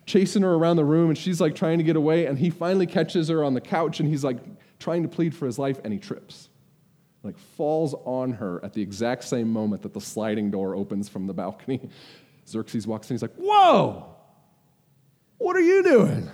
chasing 0.06 0.42
her 0.42 0.54
around 0.54 0.76
the 0.76 0.84
room 0.84 1.08
and 1.08 1.16
she's 1.16 1.40
like 1.40 1.54
trying 1.54 1.78
to 1.78 1.84
get 1.84 1.94
away. 1.94 2.26
And 2.26 2.36
he 2.36 2.50
finally 2.50 2.86
catches 2.86 3.28
her 3.28 3.44
on 3.44 3.54
the 3.54 3.60
couch 3.60 4.00
and 4.00 4.08
he's 4.08 4.24
like 4.24 4.38
trying 4.80 5.04
to 5.04 5.08
plead 5.08 5.32
for 5.32 5.46
his 5.46 5.56
life 5.56 5.78
and 5.84 5.92
he 5.92 6.00
trips. 6.00 6.48
Like 7.22 7.38
falls 7.38 7.94
on 8.04 8.32
her 8.32 8.64
at 8.64 8.72
the 8.72 8.82
exact 8.82 9.22
same 9.22 9.52
moment 9.52 9.82
that 9.82 9.94
the 9.94 10.00
sliding 10.00 10.50
door 10.50 10.74
opens 10.74 11.08
from 11.08 11.28
the 11.28 11.32
balcony. 11.32 11.88
Xerxes 12.48 12.88
walks 12.88 13.08
in, 13.08 13.14
he's 13.14 13.22
like, 13.22 13.36
Whoa, 13.36 14.16
what 15.38 15.54
are 15.54 15.60
you 15.60 15.84
doing? 15.84 16.28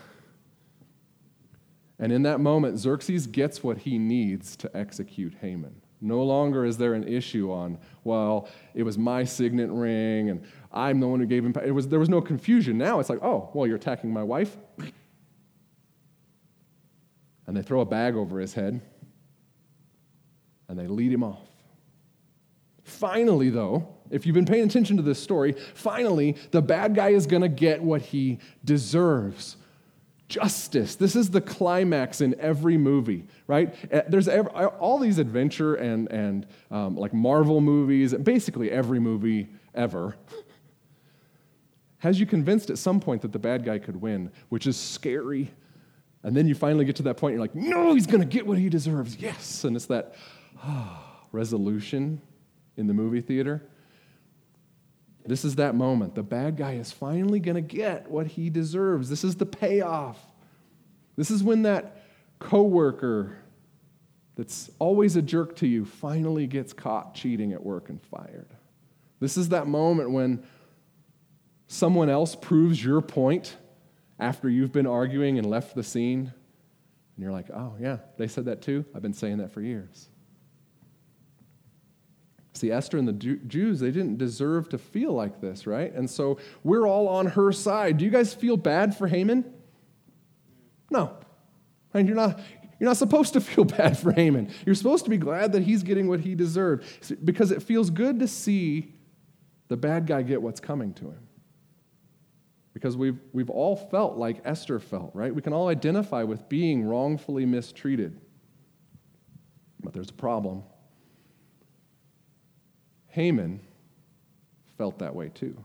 And 1.99 2.13
in 2.13 2.23
that 2.23 2.41
moment, 2.41 2.79
Xerxes 2.79 3.27
gets 3.27 3.63
what 3.63 3.79
he 3.79 3.99
needs 3.99 4.57
to 4.57 4.77
execute 4.77 5.35
Haman. 5.41 5.81
No 6.01 6.23
longer 6.23 6.67
is 6.67 6.77
there 6.77 6.93
an 6.93 7.09
issue 7.09 7.51
on, 7.51 7.79
well, 8.05 8.49
it 8.75 8.83
was 8.83 8.99
my 8.99 9.25
signet 9.25 9.71
ring 9.71 10.29
and 10.29 10.45
I'm 10.71 11.01
the 11.01 11.09
one 11.09 11.21
who 11.21 11.27
gave 11.27 11.45
him. 11.45 11.55
It 11.65 11.71
was, 11.71 11.89
there 11.89 11.99
was 11.99 12.11
no 12.11 12.21
confusion. 12.21 12.77
Now 12.77 13.01
it's 13.01 13.09
like, 13.09 13.23
oh, 13.23 13.51
well, 13.55 13.67
you're 13.67 13.77
attacking 13.77 14.13
my 14.13 14.23
wife? 14.23 14.55
And 17.47 17.57
they 17.57 17.63
throw 17.63 17.81
a 17.81 17.87
bag 17.87 18.15
over 18.15 18.39
his 18.39 18.53
head 18.53 18.81
and 20.69 20.79
they 20.79 20.87
lead 20.87 21.13
him 21.13 21.23
off. 21.23 21.49
Finally, 22.83 23.51
though, 23.51 23.89
if 24.11 24.27
you've 24.27 24.35
been 24.35 24.47
paying 24.47 24.65
attention 24.65 24.97
to 24.97 25.03
this 25.03 25.21
story, 25.21 25.53
finally, 25.75 26.37
the 26.51 26.61
bad 26.61 26.95
guy 26.95 27.09
is 27.11 27.27
going 27.27 27.43
to 27.43 27.49
get 27.49 27.83
what 27.83 28.03
he 28.03 28.39
deserves 28.65 29.57
justice. 30.29 30.97
This 30.97 31.15
is 31.15 31.31
the 31.31 31.41
climax 31.41 32.21
in 32.21 32.39
every 32.41 32.77
movie, 32.77 33.25
right? 33.47 33.75
Eh, 33.91 34.03
there's 34.09 34.29
every, 34.29 34.51
all 34.51 34.99
these 34.99 35.19
adventure 35.19 35.77
and, 35.77 36.11
and 36.11 36.47
um, 36.71 36.97
like 36.97 37.15
Marvel 37.15 37.61
movies, 37.61 38.12
basically 38.15 38.71
every 38.71 38.99
movie 38.99 39.49
ever, 39.75 40.17
has 41.99 42.19
you 42.21 42.27
convinced 42.27 42.71
at 42.71 42.79
some 42.79 43.01
point 43.01 43.23
that 43.23 43.33
the 43.33 43.39
bad 43.39 43.65
guy 43.65 43.79
could 43.79 44.01
win, 44.01 44.31
which 44.49 44.67
is 44.67 44.77
scary. 44.77 45.51
And 46.23 46.37
then 46.37 46.47
you 46.47 46.55
finally 46.55 46.85
get 46.85 46.97
to 46.97 47.05
that 47.05 47.17
point, 47.17 47.35
you're 47.35 47.41
like, 47.41 47.55
no, 47.55 47.95
he's 47.95 48.07
going 48.07 48.21
to 48.21 48.27
get 48.27 48.47
what 48.47 48.59
he 48.59 48.69
deserves. 48.69 49.17
Yes. 49.17 49.65
And 49.65 49.77
it's 49.77 49.87
that 49.87 50.15
ah, 50.62 51.05
resolution 51.31 52.21
in 52.77 52.87
the 52.87 52.95
movie 52.95 53.21
theater. 53.21 53.62
This 55.27 55.45
is 55.45 55.57
that 55.57 55.75
moment. 55.75 56.15
The 56.15 56.23
bad 56.23 56.57
guy 56.57 56.75
is 56.75 56.93
finally 56.93 57.41
going 57.41 57.57
to 57.57 57.61
get 57.61 58.11
what 58.11 58.27
he 58.27 58.51
deserves. 58.51 59.09
This 59.09 59.25
is 59.25 59.37
the 59.37 59.47
payoff. 59.47 60.19
This 61.17 61.31
is 61.31 61.43
when 61.43 61.62
that 61.62 62.03
coworker 62.39 63.37
that's 64.37 64.71
always 64.79 65.17
a 65.17 65.23
jerk 65.23 65.57
to 65.57 65.67
you 65.67 65.85
finally 65.85 66.47
gets 66.47 66.73
caught 66.73 67.15
cheating 67.15 67.53
at 67.53 67.65
work 67.65 67.89
and 67.89 68.01
fired. 68.03 68.49
This 69.19 69.37
is 69.37 69.49
that 69.49 69.67
moment 69.67 70.11
when 70.11 70.45
someone 71.69 72.11
else 72.11 72.37
proves 72.37 72.85
your 72.85 73.01
point 73.01 73.57
after 74.19 74.49
you've 74.49 74.73
been 74.73 74.87
arguing 74.87 75.39
and 75.39 75.49
left 75.49 75.75
the 75.75 75.83
scene. 75.83 76.33
And 77.17 77.23
you're 77.23 77.33
like, 77.33 77.51
oh, 77.51 77.75
yeah, 77.81 77.99
they 78.19 78.29
said 78.29 78.45
that 78.45 78.61
too? 78.61 78.85
I've 78.95 79.03
been 79.03 79.15
saying 79.15 79.39
that 79.39 79.53
for 79.53 79.62
years. 79.62 80.09
See, 82.57 82.71
Esther 82.71 82.97
and 82.97 83.07
the 83.07 83.12
Jews, 83.12 83.81
they 83.81 83.90
didn't 83.90 84.16
deserve 84.16 84.71
to 84.71 84.79
feel 84.79 85.12
like 85.12 85.42
this, 85.42 85.66
right? 85.66 85.92
And 85.92 86.09
so 86.09 86.38
we're 86.64 86.88
all 86.88 87.07
on 87.07 87.27
her 87.27 87.53
side. 87.53 87.99
Do 87.99 88.05
you 88.07 88.11
guys 88.11 88.33
feel 88.33 88.57
bad 88.57 88.97
for 88.97 89.07
Haman? 89.07 89.45
No. 90.90 91.19
And 91.92 92.09
you're 92.09 92.16
not, 92.16 92.40
you're 92.81 92.88
not 92.88 92.97
supposed 92.97 93.35
to 93.35 93.40
feel 93.42 93.64
bad 93.64 93.99
for 93.99 94.11
Haman. 94.11 94.51
You're 94.64 94.75
supposed 94.75 95.05
to 95.05 95.11
be 95.11 95.19
glad 95.19 95.53
that 95.53 95.62
he's 95.62 95.83
getting 95.83 96.09
what 96.09 96.21
he 96.21 96.35
deserved 96.35 96.85
because 97.25 97.51
it 97.51 97.62
feels 97.62 97.90
good 97.90 98.21
to 98.21 98.29
see 98.29 98.95
the 99.69 99.77
bad 99.77 100.07
guy 100.07 100.23
get 100.23 100.40
what's 100.40 100.61
coming 100.61 100.95
to 100.95 101.05
him. 101.05 101.29
Because 102.73 102.97
we've, 102.97 103.19
we've 103.35 103.51
all 103.51 103.77
felt 103.77 104.16
like 104.16 104.40
Esther 104.47 104.79
felt, 104.79 105.11
right? 105.14 105.35
We 105.35 105.42
can 105.42 105.53
all 105.53 105.69
identify 105.69 106.23
with 106.23 106.49
being 106.49 106.85
wrongfully 106.85 107.45
mistreated. 107.45 108.19
But 109.83 109.92
there's 109.92 110.11
a 110.11 110.14
problem. 110.14 110.62
Haman 113.17 113.61
felt 114.77 114.99
that 114.99 115.15
way 115.15 115.31
too. 115.31 115.57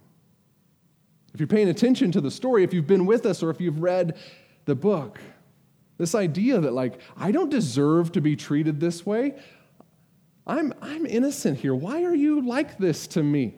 If 1.33 1.39
you're 1.41 1.47
paying 1.47 1.67
attention 1.67 2.09
to 2.13 2.21
the 2.21 2.31
story, 2.31 2.63
if 2.63 2.73
you've 2.73 2.87
been 2.87 3.05
with 3.05 3.25
us, 3.25 3.43
or 3.43 3.49
if 3.49 3.59
you've 3.59 3.81
read 3.81 4.17
the 4.63 4.73
book, 4.73 5.19
this 5.97 6.15
idea 6.15 6.61
that, 6.61 6.71
like, 6.71 6.99
I 7.17 7.31
don't 7.31 7.49
deserve 7.49 8.13
to 8.13 8.21
be 8.21 8.37
treated 8.37 8.79
this 8.79 9.05
way. 9.05 9.37
I'm, 10.47 10.73
I'm 10.81 11.05
innocent 11.05 11.59
here. 11.59 11.75
Why 11.75 12.05
are 12.05 12.15
you 12.15 12.39
like 12.39 12.77
this 12.77 13.05
to 13.07 13.21
me? 13.21 13.55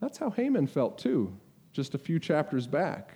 That's 0.00 0.18
how 0.18 0.30
Haman 0.30 0.66
felt 0.66 0.98
too, 0.98 1.32
just 1.72 1.94
a 1.94 1.98
few 1.98 2.18
chapters 2.18 2.66
back. 2.66 3.14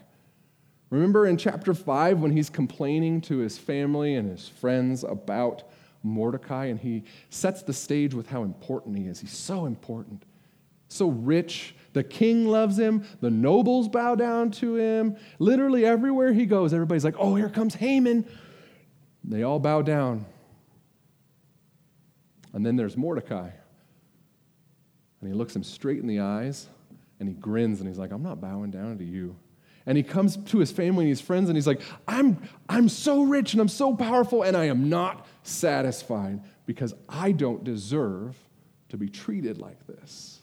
Remember 0.90 1.26
in 1.26 1.36
chapter 1.36 1.74
5 1.74 2.20
when 2.20 2.30
he's 2.30 2.50
complaining 2.50 3.20
to 3.22 3.38
his 3.38 3.58
family 3.58 4.14
and 4.14 4.30
his 4.30 4.48
friends 4.48 5.02
about 5.02 5.64
Mordecai, 6.02 6.66
and 6.66 6.78
he 6.78 7.04
sets 7.30 7.62
the 7.62 7.72
stage 7.72 8.14
with 8.14 8.28
how 8.28 8.42
important 8.42 8.98
he 8.98 9.06
is. 9.06 9.20
He's 9.20 9.36
so 9.36 9.66
important, 9.66 10.24
so 10.88 11.08
rich. 11.08 11.74
The 11.92 12.02
king 12.02 12.46
loves 12.46 12.78
him, 12.78 13.04
the 13.20 13.30
nobles 13.30 13.88
bow 13.88 14.14
down 14.14 14.50
to 14.52 14.76
him. 14.76 15.16
Literally, 15.38 15.84
everywhere 15.84 16.32
he 16.32 16.46
goes, 16.46 16.72
everybody's 16.72 17.04
like, 17.04 17.16
oh, 17.18 17.34
here 17.34 17.50
comes 17.50 17.74
Haman. 17.74 18.26
They 19.24 19.42
all 19.42 19.58
bow 19.58 19.82
down. 19.82 20.26
And 22.52 22.66
then 22.66 22.76
there's 22.76 22.96
Mordecai. 22.96 23.50
And 25.20 25.30
he 25.30 25.34
looks 25.34 25.54
him 25.54 25.62
straight 25.62 26.00
in 26.00 26.06
the 26.06 26.20
eyes 26.20 26.68
and 27.20 27.28
he 27.28 27.34
grins 27.34 27.80
and 27.80 27.88
he's 27.88 27.98
like, 27.98 28.10
I'm 28.10 28.22
not 28.22 28.40
bowing 28.40 28.70
down 28.70 28.98
to 28.98 29.04
you. 29.04 29.36
And 29.86 29.96
he 29.96 30.02
comes 30.02 30.36
to 30.36 30.58
his 30.58 30.72
family 30.72 31.04
and 31.04 31.10
his 31.10 31.20
friends 31.20 31.48
and 31.48 31.56
he's 31.56 31.66
like, 31.66 31.80
I'm, 32.06 32.42
I'm 32.68 32.88
so 32.88 33.22
rich 33.22 33.52
and 33.52 33.60
I'm 33.60 33.68
so 33.68 33.94
powerful 33.94 34.42
and 34.42 34.56
I 34.56 34.64
am 34.64 34.88
not 34.88 35.26
satisfied 35.42 36.40
because 36.66 36.94
I 37.08 37.32
don't 37.32 37.64
deserve 37.64 38.36
to 38.88 38.96
be 38.96 39.08
treated 39.08 39.58
like 39.58 39.86
this. 39.86 40.40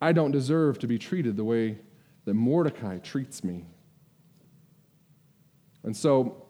I 0.00 0.12
don't 0.12 0.30
deserve 0.30 0.78
to 0.80 0.86
be 0.86 0.98
treated 0.98 1.36
the 1.36 1.44
way 1.44 1.78
that 2.24 2.34
Mordecai 2.34 2.98
treats 2.98 3.44
me. 3.44 3.66
And 5.82 5.96
so, 5.96 6.46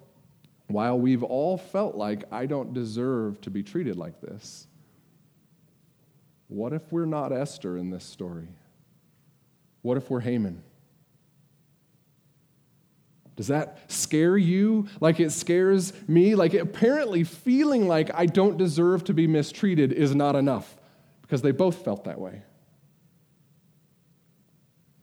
while 0.66 0.98
we've 0.98 1.22
all 1.22 1.56
felt 1.56 1.96
like 1.96 2.24
I 2.32 2.46
don't 2.46 2.72
deserve 2.72 3.40
to 3.42 3.50
be 3.50 3.62
treated 3.62 3.96
like 3.96 4.20
this, 4.20 4.66
what 6.48 6.72
if 6.72 6.82
we're 6.92 7.06
not 7.06 7.32
Esther 7.32 7.76
in 7.76 7.90
this 7.90 8.04
story? 8.04 8.48
What 9.82 9.96
if 9.96 10.10
we're 10.10 10.20
Haman? 10.20 10.62
Does 13.36 13.46
that 13.48 13.90
scare 13.90 14.36
you 14.36 14.88
like 15.00 15.20
it 15.20 15.30
scares 15.30 15.92
me? 16.08 16.34
Like 16.34 16.54
apparently 16.54 17.24
feeling 17.24 17.88
like 17.88 18.10
I 18.14 18.26
don't 18.26 18.58
deserve 18.58 19.04
to 19.04 19.14
be 19.14 19.26
mistreated 19.26 19.92
is 19.92 20.14
not 20.14 20.36
enough 20.36 20.76
because 21.22 21.42
they 21.42 21.52
both 21.52 21.84
felt 21.84 22.04
that 22.04 22.20
way. 22.20 22.42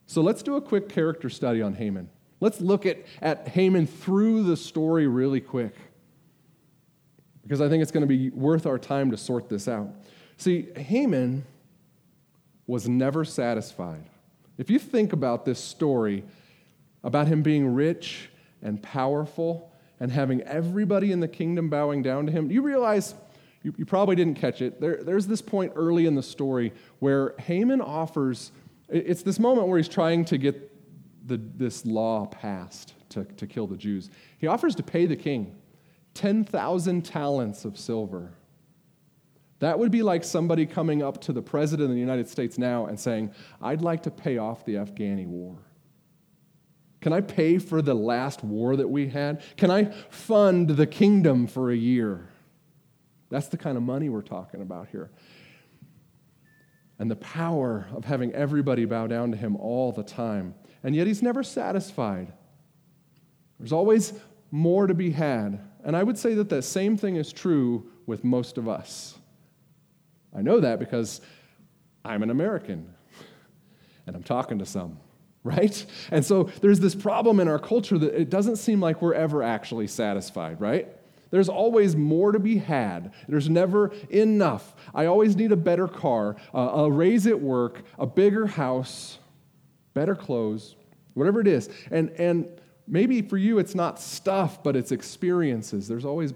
So 0.06 0.22
let's 0.22 0.44
do 0.44 0.56
a 0.56 0.62
quick 0.62 0.90
character 0.90 1.30
study 1.30 1.62
on 1.62 1.74
Haman. 1.74 2.10
Let's 2.40 2.62
look 2.62 2.86
at, 2.86 3.00
at 3.22 3.48
Haman 3.50 3.88
through 3.88 4.44
the 4.44 4.56
story 4.56 5.08
really 5.08 5.42
quick 5.42 5.76
because 7.44 7.62
I 7.62 7.70
think 7.70 7.82
it's 7.82 7.92
going 7.92 8.02
to 8.02 8.08
be 8.08 8.30
worth 8.30 8.66
our 8.66 8.78
time 8.78 9.12
to 9.12 9.18
sort 9.18 9.50
this 9.50 9.68
out. 9.68 9.90
See, 10.38 10.68
Haman 10.76 11.46
was 12.68 12.88
never 12.88 13.24
satisfied. 13.24 14.04
If 14.58 14.70
you 14.70 14.80
think 14.80 15.13
about 15.13 15.46
this 15.46 15.60
story, 15.60 16.24
about 17.04 17.28
him 17.28 17.42
being 17.42 17.74
rich 17.74 18.30
and 18.62 18.82
powerful 18.82 19.72
and 20.00 20.12
having 20.12 20.42
everybody 20.42 21.12
in 21.12 21.20
the 21.20 21.28
kingdom 21.28 21.70
bowing 21.70 22.02
down 22.02 22.26
to 22.26 22.32
him. 22.32 22.52
You 22.52 22.62
realize, 22.62 23.16
you, 23.64 23.74
you 23.78 23.86
probably 23.86 24.16
didn't 24.16 24.36
catch 24.36 24.62
it, 24.62 24.80
there, 24.80 25.04
there's 25.04 25.28
this 25.28 25.42
point 25.42 25.74
early 25.76 26.06
in 26.06 26.16
the 26.16 26.24
story 26.24 26.74
where 27.00 27.34
Haman 27.40 27.82
offers, 27.82 28.52
it's 28.90 29.24
this 29.24 29.40
moment 29.40 29.68
where 29.68 29.78
he's 29.78 29.88
trying 29.88 30.26
to 30.26 30.38
get 30.38 30.74
the, 31.28 31.38
this 31.56 31.86
law 31.86 32.26
passed 32.26 32.94
to, 33.10 33.24
to 33.24 33.48
kill 33.48 33.68
the 33.68 33.78
Jews. 33.78 34.10
He 34.38 34.48
offers 34.48 34.76
to 34.76 34.84
pay 34.84 35.06
the 35.06 35.16
king 35.16 35.56
10,000 36.14 37.06
talents 37.06 37.64
of 37.64 37.78
silver. 37.78 38.34
That 39.60 39.78
would 39.78 39.92
be 39.92 40.04
like 40.04 40.24
somebody 40.24 40.66
coming 40.66 41.02
up 41.02 41.22
to 41.22 41.34
the 41.34 41.42
president 41.42 41.90
of 41.90 41.96
the 41.96 42.00
United 42.00 42.28
States 42.30 42.58
now 42.58 42.86
and 42.86 43.00
saying, 43.00 43.34
I'd 43.62 43.82
like 43.82 44.04
to 44.04 44.12
pay 44.12 44.38
off 44.38 44.66
the 44.66 44.76
Afghani 44.76 45.28
war. 45.28 45.58
Can 47.08 47.13
I 47.13 47.22
pay 47.22 47.58
for 47.58 47.82
the 47.82 47.93
last 47.93 48.43
war 48.43 48.76
that 48.76 48.89
we 48.89 49.08
had? 49.08 49.41
Can 49.56 49.72
I 49.72 49.86
fund 50.10 50.72
the 50.72 50.86
kingdom 50.86 51.48
for 51.48 51.72
a 51.72 51.76
year? 51.78 52.28
That's 53.30 53.48
the 53.48 53.56
kind 53.56 53.78
of 53.78 53.84
money 53.84 54.10
we're 54.10 54.22
talking 54.22 54.62
about 54.62 54.89
here. 54.89 55.10
And 57.00 57.10
the 57.10 57.15
power 57.15 57.88
of 57.96 58.04
having 58.04 58.34
everybody 58.34 58.84
bow 58.84 59.08
down 59.08 59.32
to 59.32 59.38
him 59.38 59.56
all 59.56 59.93
the 59.93 60.04
time. 60.04 60.54
And 60.84 60.93
yet 60.93 61.08
he's 61.08 61.24
never 61.24 61.43
satisfied. 61.43 62.34
There's 63.58 63.72
always 63.72 64.12
more 64.52 64.86
to 64.86 64.93
be 64.93 65.12
had. 65.12 65.62
And 65.86 65.96
I 65.96 66.04
would 66.04 66.17
say 66.17 66.34
that 66.34 66.50
the 66.50 66.62
same 66.62 66.98
thing 66.98 67.15
is 67.15 67.32
true 67.32 67.89
with 68.06 68.26
most 68.26 68.58
of 68.58 68.67
us. 68.67 69.17
I 70.36 70.41
know 70.41 70.60
that 70.60 70.78
because 70.78 71.22
I'm 72.04 72.22
an 72.22 72.32
American 72.32 72.93
and 74.06 74.13
I'm 74.13 74.24
talking 74.24 74.60
to 74.60 74.65
some 74.65 75.00
right? 75.48 75.86
And 76.12 76.26
so 76.26 76.44
there's 76.62 76.80
this 76.80 76.96
problem 76.96 77.40
in 77.40 77.48
our 77.48 77.60
culture 77.60 77.98
that 77.98 78.14
it 78.14 78.30
doesn't 78.30 78.58
seem 78.58 78.82
like 78.82 79.02
we're 79.02 79.14
ever 79.14 79.42
actually 79.42 79.88
satisfied, 79.88 80.60
right? 80.62 80.88
There's 81.30 81.50
always 81.50 81.96
more 81.96 82.32
to 82.32 82.40
be 82.40 82.58
had. 82.58 83.14
There's 83.28 83.50
never 83.50 83.92
enough. 84.10 84.76
I 84.94 85.08
always 85.08 85.36
need 85.36 85.52
a 85.52 85.58
better 85.58 85.88
car, 85.88 86.36
uh, 86.54 86.60
a 86.60 86.92
raise 86.92 87.28
at 87.28 87.40
work, 87.40 87.84
a 87.98 88.06
bigger 88.06 88.48
house, 88.48 89.20
better 89.94 90.16
clothes, 90.16 90.76
whatever 91.14 91.42
it 91.42 91.48
is. 91.48 91.70
And, 91.92 92.12
and 92.12 92.48
maybe 92.88 93.22
for 93.22 93.38
you 93.38 93.60
it's 93.60 93.76
not 93.76 94.00
stuff, 94.00 94.64
but 94.64 94.76
it's 94.76 94.92
experiences. 94.92 95.88
There's 95.88 96.06
always 96.06 96.34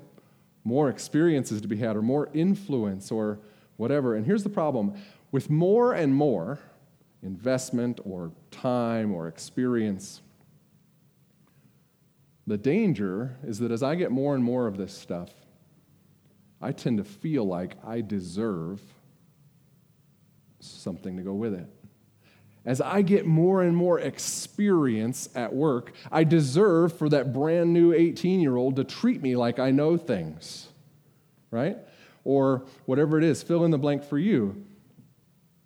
more 0.64 0.90
experiences 0.90 1.62
to 1.62 1.68
be 1.68 1.78
had, 1.78 1.96
or 1.96 2.02
more 2.02 2.30
influence, 2.34 3.12
or 3.12 3.40
whatever. 3.78 4.16
And 4.16 4.26
here's 4.26 4.44
the 4.44 4.50
problem 4.50 4.94
with 5.32 5.50
more 5.50 5.94
and 5.94 6.14
more, 6.14 6.60
investment 7.24 8.00
or 8.04 8.32
time 8.50 9.14
or 9.14 9.28
experience. 9.28 10.22
The 12.48 12.58
danger 12.58 13.38
is 13.44 13.60
that 13.60 13.72
as 13.72 13.84
I 13.84 13.96
get 13.96 14.12
more 14.12 14.36
and 14.36 14.44
more 14.44 14.68
of 14.68 14.78
this 14.78 14.94
stuff, 14.94 15.30
I 16.62 16.72
tend 16.72 16.98
to 16.98 17.04
feel 17.04 17.46
like 17.46 17.76
I 17.86 18.02
deserve 18.02 18.82
something 20.60 21.18
to 21.18 21.24
go 21.24 21.34
with 21.34 21.54
it. 21.54 21.68
As 22.64 22.80
I 22.80 23.02
get 23.02 23.26
more 23.26 23.64
and 23.64 23.76
more 23.76 24.00
experience 24.00 25.30
at 25.34 25.54
work, 25.54 25.94
I 26.12 26.24
deserve 26.24 26.96
for 26.96 27.10
that 27.10 27.34
brand 27.34 27.74
new 27.74 27.94
18 27.94 28.40
year 28.40 28.56
old 28.56 28.76
to 28.76 28.84
treat 28.84 29.22
me 29.22 29.36
like 29.36 29.58
I 29.58 29.72
know 29.72 29.98
things, 29.98 30.68
right? 31.50 31.78
Or 32.24 32.66
whatever 32.86 33.18
it 33.18 33.24
is, 33.24 33.42
fill 33.42 33.66
in 33.66 33.72
the 33.72 33.80
blank 33.80 34.04
for 34.04 34.20
you 34.20 34.64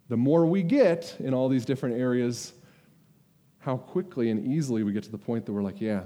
the 0.07 0.17
more 0.17 0.45
we 0.45 0.63
get 0.63 1.15
in 1.19 1.33
all 1.33 1.49
these 1.49 1.65
different 1.65 1.97
areas, 1.97 2.53
how 3.59 3.77
quickly 3.77 4.29
and 4.29 4.45
easily 4.45 4.83
we 4.83 4.93
get 4.93 5.03
to 5.03 5.11
the 5.11 5.17
point 5.17 5.45
that 5.45 5.53
we're 5.53 5.63
like, 5.63 5.81
yeah, 5.81 6.03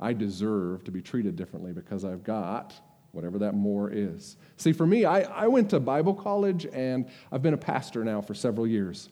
I 0.00 0.12
deserve 0.12 0.84
to 0.84 0.90
be 0.90 1.02
treated 1.02 1.36
differently 1.36 1.72
because 1.72 2.04
I've 2.04 2.24
got 2.24 2.74
whatever 3.12 3.38
that 3.40 3.54
more 3.54 3.90
is. 3.90 4.36
See, 4.56 4.72
for 4.72 4.86
me, 4.86 5.04
I, 5.04 5.20
I 5.20 5.46
went 5.46 5.70
to 5.70 5.80
Bible 5.80 6.14
college 6.14 6.66
and 6.72 7.08
I've 7.30 7.42
been 7.42 7.54
a 7.54 7.58
pastor 7.58 8.04
now 8.04 8.22
for 8.22 8.34
several 8.34 8.66
years. 8.66 9.10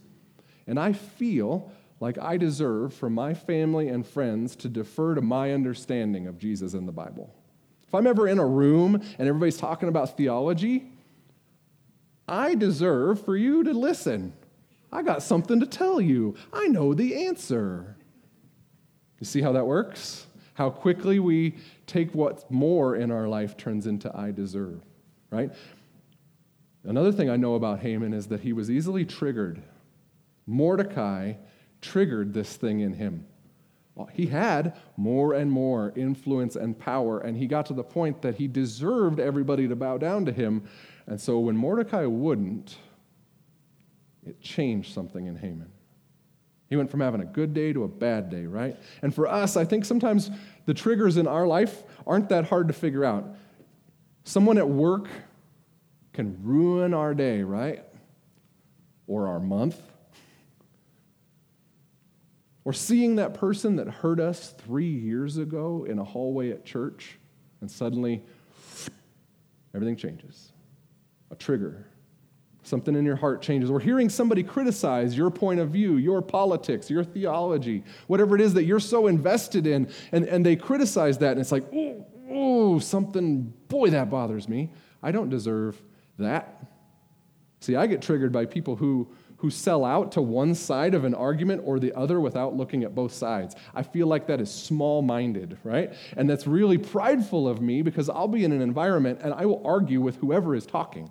And 0.67 0.81
I 0.81 0.95
feel 0.95 1.71
like 2.01 2.17
I 2.19 2.39
deserve 2.39 2.95
for 2.95 3.11
my 3.11 3.35
family 3.35 3.89
and 3.89 4.07
friends 4.07 4.57
to 4.57 4.69
defer 4.69 5.15
to 5.15 5.21
my 5.21 5.53
understanding 5.53 6.27
of 6.27 6.39
Jesus 6.39 6.73
and 6.73 6.89
the 6.89 6.93
Bible. 6.93 7.35
If 7.87 7.95
I'm 7.95 8.07
ever 8.07 8.27
in 8.27 8.39
a 8.39 8.47
room 8.47 8.95
and 8.95 9.29
everybody's 9.29 9.59
talking 9.59 9.89
about 9.89 10.17
theology, 10.17 10.87
I 12.31 12.55
deserve 12.55 13.25
for 13.25 13.37
you 13.37 13.65
to 13.65 13.73
listen. 13.73 14.33
I 14.93 15.03
got 15.03 15.23
something 15.23 15.61
to 15.61 15.67
tell 15.67 16.01
you. 16.01 16.37
I 16.53 16.69
know 16.69 16.95
the 16.95 17.27
answer. 17.27 17.97
You 19.19 19.27
see 19.27 19.43
how 19.43 19.53
that 19.53 19.67
works? 19.67 20.27
How 20.55 20.71
quickly 20.71 21.19
we 21.19 21.57
take 21.87 22.15
what's 22.15 22.45
more 22.49 22.95
in 22.95 23.11
our 23.11 23.29
life 23.29 23.57
turns 23.57 23.87
into 23.87 24.17
I 24.17 24.31
deserve, 24.31 24.81
right? 25.31 25.51
Another 26.85 27.13
thing 27.13 27.29
I 27.29 27.37
know 27.37 27.57
about 27.57 27.81
Haman 27.81 28.13
is 28.13 28.29
that 28.29 28.41
he 28.41 28.53
was 28.53 28.71
easily 28.71 29.05
triggered. 29.05 29.63
Mordecai 30.47 31.35
triggered 31.81 32.33
this 32.33 32.57
thing 32.57 32.81
in 32.81 32.93
him. 32.93 33.27
He 34.13 34.27
had 34.27 34.77
more 34.97 35.35
and 35.35 35.51
more 35.51 35.93
influence 35.95 36.57
and 36.57 36.79
power, 36.79 37.19
and 37.19 37.37
he 37.37 37.47
got 37.47 37.67
to 37.67 37.75
the 37.75 37.85
point 37.85 38.23
that 38.23 38.37
he 38.37 38.49
deserved 38.49 39.21
everybody 39.21 39.69
to 39.69 39.77
bow 39.77 39.99
down 39.99 40.25
to 40.25 40.33
him. 40.33 40.69
And 41.07 41.21
so 41.21 41.39
when 41.39 41.57
Mordecai 41.57 42.05
wouldn't, 42.05 42.77
it 44.25 44.41
changed 44.41 44.95
something 44.95 45.27
in 45.27 45.37
Haman. 45.37 45.71
He 46.69 46.77
went 46.77 46.91
from 46.91 47.01
having 47.01 47.21
a 47.21 47.25
good 47.25 47.53
day 47.53 47.73
to 47.73 47.83
a 47.83 47.89
bad 47.89 48.31
day, 48.31 48.47
right? 48.47 48.77
And 49.03 49.13
for 49.13 49.27
us, 49.27 49.57
I 49.57 49.65
think 49.65 49.85
sometimes 49.85 50.31
the 50.67 50.75
triggers 50.75 51.17
in 51.17 51.27
our 51.27 51.47
life 51.47 51.83
aren't 52.07 52.29
that 52.29 52.45
hard 52.45 52.69
to 52.69 52.75
figure 52.75 53.05
out. 53.05 53.27
Someone 54.25 54.57
at 54.57 54.69
work 54.69 55.09
can 56.13 56.39
ruin 56.43 56.95
our 56.95 57.13
day, 57.13 57.43
right? 57.43 57.83
Or 59.09 59.27
our 59.27 59.41
month. 59.41 59.81
Or 62.65 62.73
seeing 62.73 63.17
that 63.17 63.35
person 63.35 63.77
that 63.77 63.89
hurt 63.89 64.21
us 64.21 64.55
three 64.59 64.93
years 64.93 65.39
ago 65.39 65.85
in 65.89 65.99
a 65.99 66.05
hallway 66.05 66.51
at 66.51 66.65
church, 66.65 67.19
and 67.61 67.69
suddenly 67.69 68.23
everything 69.75 69.97
changes. 69.97 70.53
A 71.31 71.37
trigger 71.37 71.87
Something 72.63 72.95
in 72.95 73.05
your 73.05 73.17
heart 73.17 73.41
changes. 73.41 73.71
Or 73.71 73.81
hearing 73.81 74.09
somebody 74.09 74.43
criticize 74.43 75.17
your 75.17 75.31
point 75.31 75.61
of 75.61 75.71
view, 75.71 75.97
your 75.97 76.21
politics, 76.21 76.91
your 76.91 77.05
theology, 77.05 77.85
whatever 78.07 78.35
it 78.35 78.41
is 78.41 78.55
that 78.55 78.65
you're 78.65 78.81
so 78.81 79.07
invested 79.07 79.67
in, 79.67 79.89
and, 80.13 80.27
and 80.27 80.45
they 80.45 80.57
criticize 80.57 81.19
that, 81.19 81.33
and 81.33 81.41
it's 81.41 81.53
like, 81.53 81.65
oh, 81.73 82.07
oh, 82.31 82.79
something, 82.79 83.53
boy, 83.69 83.91
that 83.91 84.11
bothers 84.11 84.49
me. 84.49 84.71
I 85.03 85.11
don't 85.11 85.31
deserve 85.31 85.83
that. 86.19 86.63
See, 87.61 87.77
I 87.77 87.87
get 87.87 88.03
triggered 88.03 88.33
by 88.33 88.45
people 88.45 88.77
who, 88.77 89.09
who 89.39 89.51
sell 89.51 89.85
out 89.85 90.13
to 90.13 90.23
one 90.23 90.55
side 90.55 90.95
of 90.95 91.05
an 91.05 91.15
argument 91.15 91.63
or 91.65 91.79
the 91.79 91.95
other 91.95 92.21
without 92.21 92.55
looking 92.55 92.85
at 92.85 92.95
both 92.95 93.13
sides. 93.13 93.57
I 93.75 93.83
feel 93.83 94.07
like 94.07 94.27
that 94.27 94.41
is 94.41 94.51
small 94.51 95.01
minded, 95.01 95.57
right? 95.65 95.95
And 96.17 96.29
that's 96.29 96.47
really 96.47 96.77
prideful 96.77 97.49
of 97.49 97.63
me 97.63 97.81
because 97.81 98.11
I'll 98.11 98.29
be 98.29 98.45
in 98.45 98.53
an 98.53 98.61
environment 98.61 99.21
and 99.23 99.33
I 99.33 99.47
will 99.47 99.63
argue 99.65 100.03
with 100.03 100.17
whoever 100.17 100.55
is 100.55 100.67
talking 100.67 101.11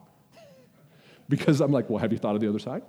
because 1.30 1.62
I'm 1.62 1.72
like, 1.72 1.90
well, 1.90 2.00
have 2.00 2.12
you 2.12 2.18
thought 2.18 2.36
of 2.36 2.42
the 2.42 2.50
other 2.50 2.60
side? 2.60 2.82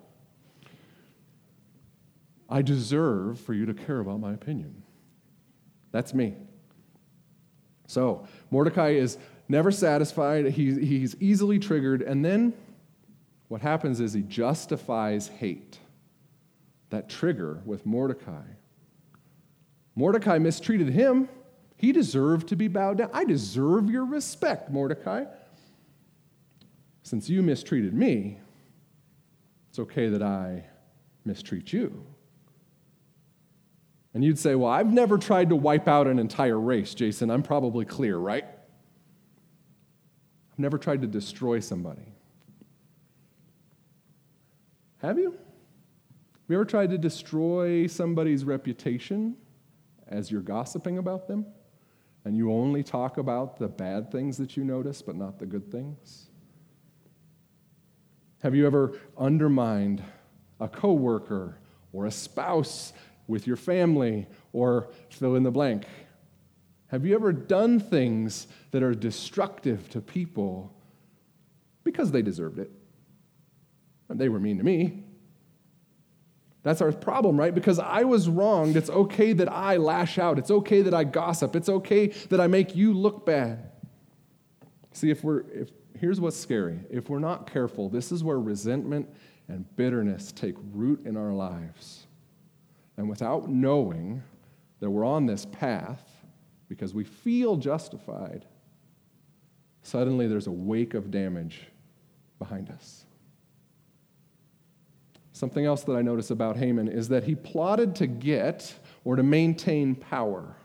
I 2.49 2.63
deserve 2.63 3.39
for 3.39 3.55
you 3.55 3.67
to 3.67 3.75
care 3.75 4.01
about 4.01 4.19
my 4.19 4.33
opinion. 4.33 4.83
That's 5.93 6.13
me. 6.13 6.35
So, 7.87 8.27
Mordecai 8.51 8.91
is 8.91 9.19
never 9.49 9.71
satisfied. 9.71 10.47
He, 10.47 10.85
he's 10.85 11.15
easily 11.21 11.59
triggered. 11.59 12.03
And 12.03 12.25
then 12.25 12.55
what 13.49 13.61
happens 13.61 14.01
is 14.01 14.13
he 14.13 14.23
justifies 14.23 15.29
hate. 15.29 15.79
That 16.91 17.09
trigger 17.09 17.61
with 17.65 17.87
Mordecai. 17.87 18.43
Mordecai 19.95 20.39
mistreated 20.39 20.89
him. 20.89 21.29
He 21.77 21.93
deserved 21.93 22.49
to 22.49 22.57
be 22.57 22.69
bowed 22.69 22.99
down. 22.99 23.11
I 23.13 23.25
deserve 23.25 23.91
your 23.91 24.05
respect, 24.05 24.71
Mordecai. 24.71 25.25
Since 27.03 27.29
you 27.29 27.43
mistreated 27.43 27.95
me, 27.95 28.39
it's 29.69 29.79
okay 29.79 30.09
that 30.09 30.23
I 30.23 30.65
mistreat 31.25 31.73
you. 31.73 32.05
And 34.13 34.25
you'd 34.25 34.39
say, 34.39 34.55
Well, 34.55 34.71
I've 34.71 34.93
never 34.93 35.19
tried 35.19 35.51
to 35.51 35.57
wipe 35.57 35.87
out 35.89 36.07
an 36.07 36.19
entire 36.19 36.59
race, 36.59 36.95
Jason. 36.95 37.31
I'm 37.31 37.43
probably 37.43 37.85
clear, 37.85 38.17
right? 38.17 38.45
I've 40.53 40.59
never 40.59 40.79
tried 40.79 41.03
to 41.03 41.07
destroy 41.07 41.61
somebody. 41.61 42.13
Have 44.99 45.19
you? 45.19 45.31
Have 45.31 46.49
you 46.49 46.57
ever 46.57 46.65
tried 46.65 46.91
to 46.91 46.99
destroy 46.99 47.87
somebody's 47.87 48.45
reputation 48.45 49.37
as 50.09 50.31
you're 50.31 50.43
gossiping 50.43 50.99
about 50.99 51.29
them? 51.29 51.47
And 52.25 52.37
you 52.37 52.53
only 52.53 52.83
talk 52.83 53.17
about 53.17 53.59
the 53.59 53.69
bad 53.69 54.11
things 54.11 54.37
that 54.39 54.57
you 54.57 54.65
notice, 54.65 55.01
but 55.01 55.15
not 55.15 55.39
the 55.39 55.47
good 55.47 55.71
things? 55.71 56.30
Have 58.43 58.55
you 58.55 58.67
ever 58.67 58.99
undermined 59.19 60.03
a 60.61 60.69
coworker 60.69 61.59
or 61.93 62.07
a 62.07 62.11
spouse 62.11 62.93
with 63.27 63.47
your 63.47 63.57
family 63.57 64.27
or 64.53 64.89
fill 65.11 65.37
in 65.37 65.43
the 65.43 65.51
blank? 65.51 65.85
Have 66.89 67.07
you 67.07 67.15
ever 67.15 67.33
done 67.33 67.79
things 67.79 68.47
that 68.73 68.83
are 68.83 68.95
destructive 68.95 69.89
to 69.91 70.01
people 70.01 70.75
because 71.85 72.11
they 72.11 72.23
deserved 72.23 72.59
it? 72.59 72.71
They 74.09 74.29
were 74.29 74.41
mean 74.41 74.59
to 74.59 74.65
me. 74.65 75.05
That's 76.63 76.81
our 76.83 76.93
problem, 76.93 77.39
right? 77.39 77.55
Because 77.55 77.79
I 77.79 78.03
was 78.03 78.29
wronged, 78.29 78.77
it's 78.77 78.91
okay 78.91 79.33
that 79.35 79.51
I 79.51 79.77
lash 79.77 80.19
out. 80.19 80.39
It's 80.39 80.51
okay 80.51 80.83
that 80.83 80.93
I 80.93 81.05
gossip. 81.05 81.57
It's 81.57 81.69
okay 81.69 82.09
that 82.09 82.41
I 82.41 82.49
make 82.49 82.75
you 82.75 82.93
look 82.93 83.25
bad. 83.25 83.71
See, 84.93 85.11
if 85.11 85.23
we're, 85.23 85.41
if 85.53 85.71
here's 86.01 86.21
what's 86.21 86.37
scary. 86.37 86.81
If 86.89 87.11
we're 87.11 87.19
not 87.19 87.51
careful, 87.51 87.91
this 87.91 88.11
is 88.11 88.25
where 88.25 88.41
resentment 88.41 89.09
and 89.49 89.65
bitterness 89.77 90.33
take 90.33 90.55
root 90.73 91.05
in 91.05 91.17
our 91.17 91.33
lives. 91.33 92.07
And 92.97 93.09
without 93.09 93.51
knowing 93.51 94.23
that 94.81 94.91
we're 94.91 95.05
on 95.05 95.27
this 95.27 95.45
path, 95.45 96.03
because 96.69 96.95
we 96.95 97.05
feel 97.05 97.57
justified, 97.57 98.47
suddenly 99.83 100.27
there's 100.27 100.47
a 100.47 100.53
wake 100.53 100.95
of 100.95 101.11
damage 101.11 101.61
behind 102.39 102.71
us. 102.71 103.05
Something 105.33 105.67
else 105.67 105.83
that 105.85 105.93
I 105.93 106.03
notice 106.03 106.31
about 106.31 106.57
Haman 106.57 106.89
is 106.89 107.09
that 107.09 107.25
he 107.25 107.35
plotted 107.35 107.95
to 107.97 108.07
get 108.07 108.75
or 109.05 109.17
to 109.17 109.23
maintain 109.23 109.95
power. 109.95 110.57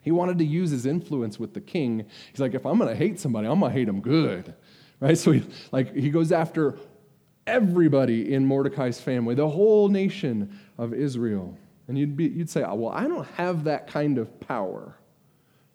He 0.00 0.10
wanted 0.10 0.38
to 0.38 0.44
use 0.44 0.70
his 0.70 0.86
influence 0.86 1.38
with 1.38 1.54
the 1.54 1.60
king. 1.60 2.06
He's 2.30 2.40
like, 2.40 2.54
if 2.54 2.64
I'm 2.64 2.78
going 2.78 2.88
to 2.88 2.96
hate 2.96 3.20
somebody, 3.20 3.46
I'm 3.46 3.60
going 3.60 3.72
to 3.72 3.78
hate 3.78 3.88
him 3.88 4.00
good. 4.00 4.54
Right? 4.98 5.16
So 5.16 5.32
he, 5.32 5.42
like, 5.72 5.94
he 5.94 6.10
goes 6.10 6.32
after 6.32 6.78
everybody 7.46 8.32
in 8.32 8.46
Mordecai's 8.46 9.00
family, 9.00 9.34
the 9.34 9.48
whole 9.48 9.88
nation 9.88 10.58
of 10.78 10.94
Israel. 10.94 11.56
And 11.88 11.98
you'd, 11.98 12.16
be, 12.16 12.28
you'd 12.28 12.50
say, 12.50 12.62
oh, 12.62 12.74
well, 12.74 12.92
I 12.92 13.08
don't 13.08 13.26
have 13.32 13.64
that 13.64 13.88
kind 13.88 14.18
of 14.18 14.40
power. 14.40 14.96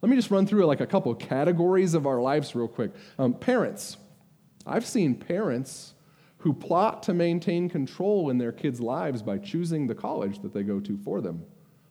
Let 0.01 0.09
me 0.09 0.15
just 0.15 0.31
run 0.31 0.47
through 0.47 0.65
like 0.65 0.81
a 0.81 0.87
couple 0.87 1.11
of 1.11 1.19
categories 1.19 1.93
of 1.93 2.05
our 2.05 2.21
lives 2.21 2.55
real 2.55 2.67
quick. 2.67 2.91
Um, 3.19 3.33
parents. 3.33 3.97
I've 4.65 4.85
seen 4.85 5.15
parents 5.15 5.93
who 6.37 6.53
plot 6.53 7.03
to 7.03 7.13
maintain 7.13 7.69
control 7.69 8.29
in 8.29 8.37
their 8.37 8.51
kids' 8.51 8.79
lives 8.79 9.21
by 9.21 9.37
choosing 9.37 9.87
the 9.87 9.95
college 9.95 10.39
that 10.43 10.53
they 10.53 10.63
go 10.63 10.79
to 10.79 10.97
for 10.97 11.21
them. 11.21 11.43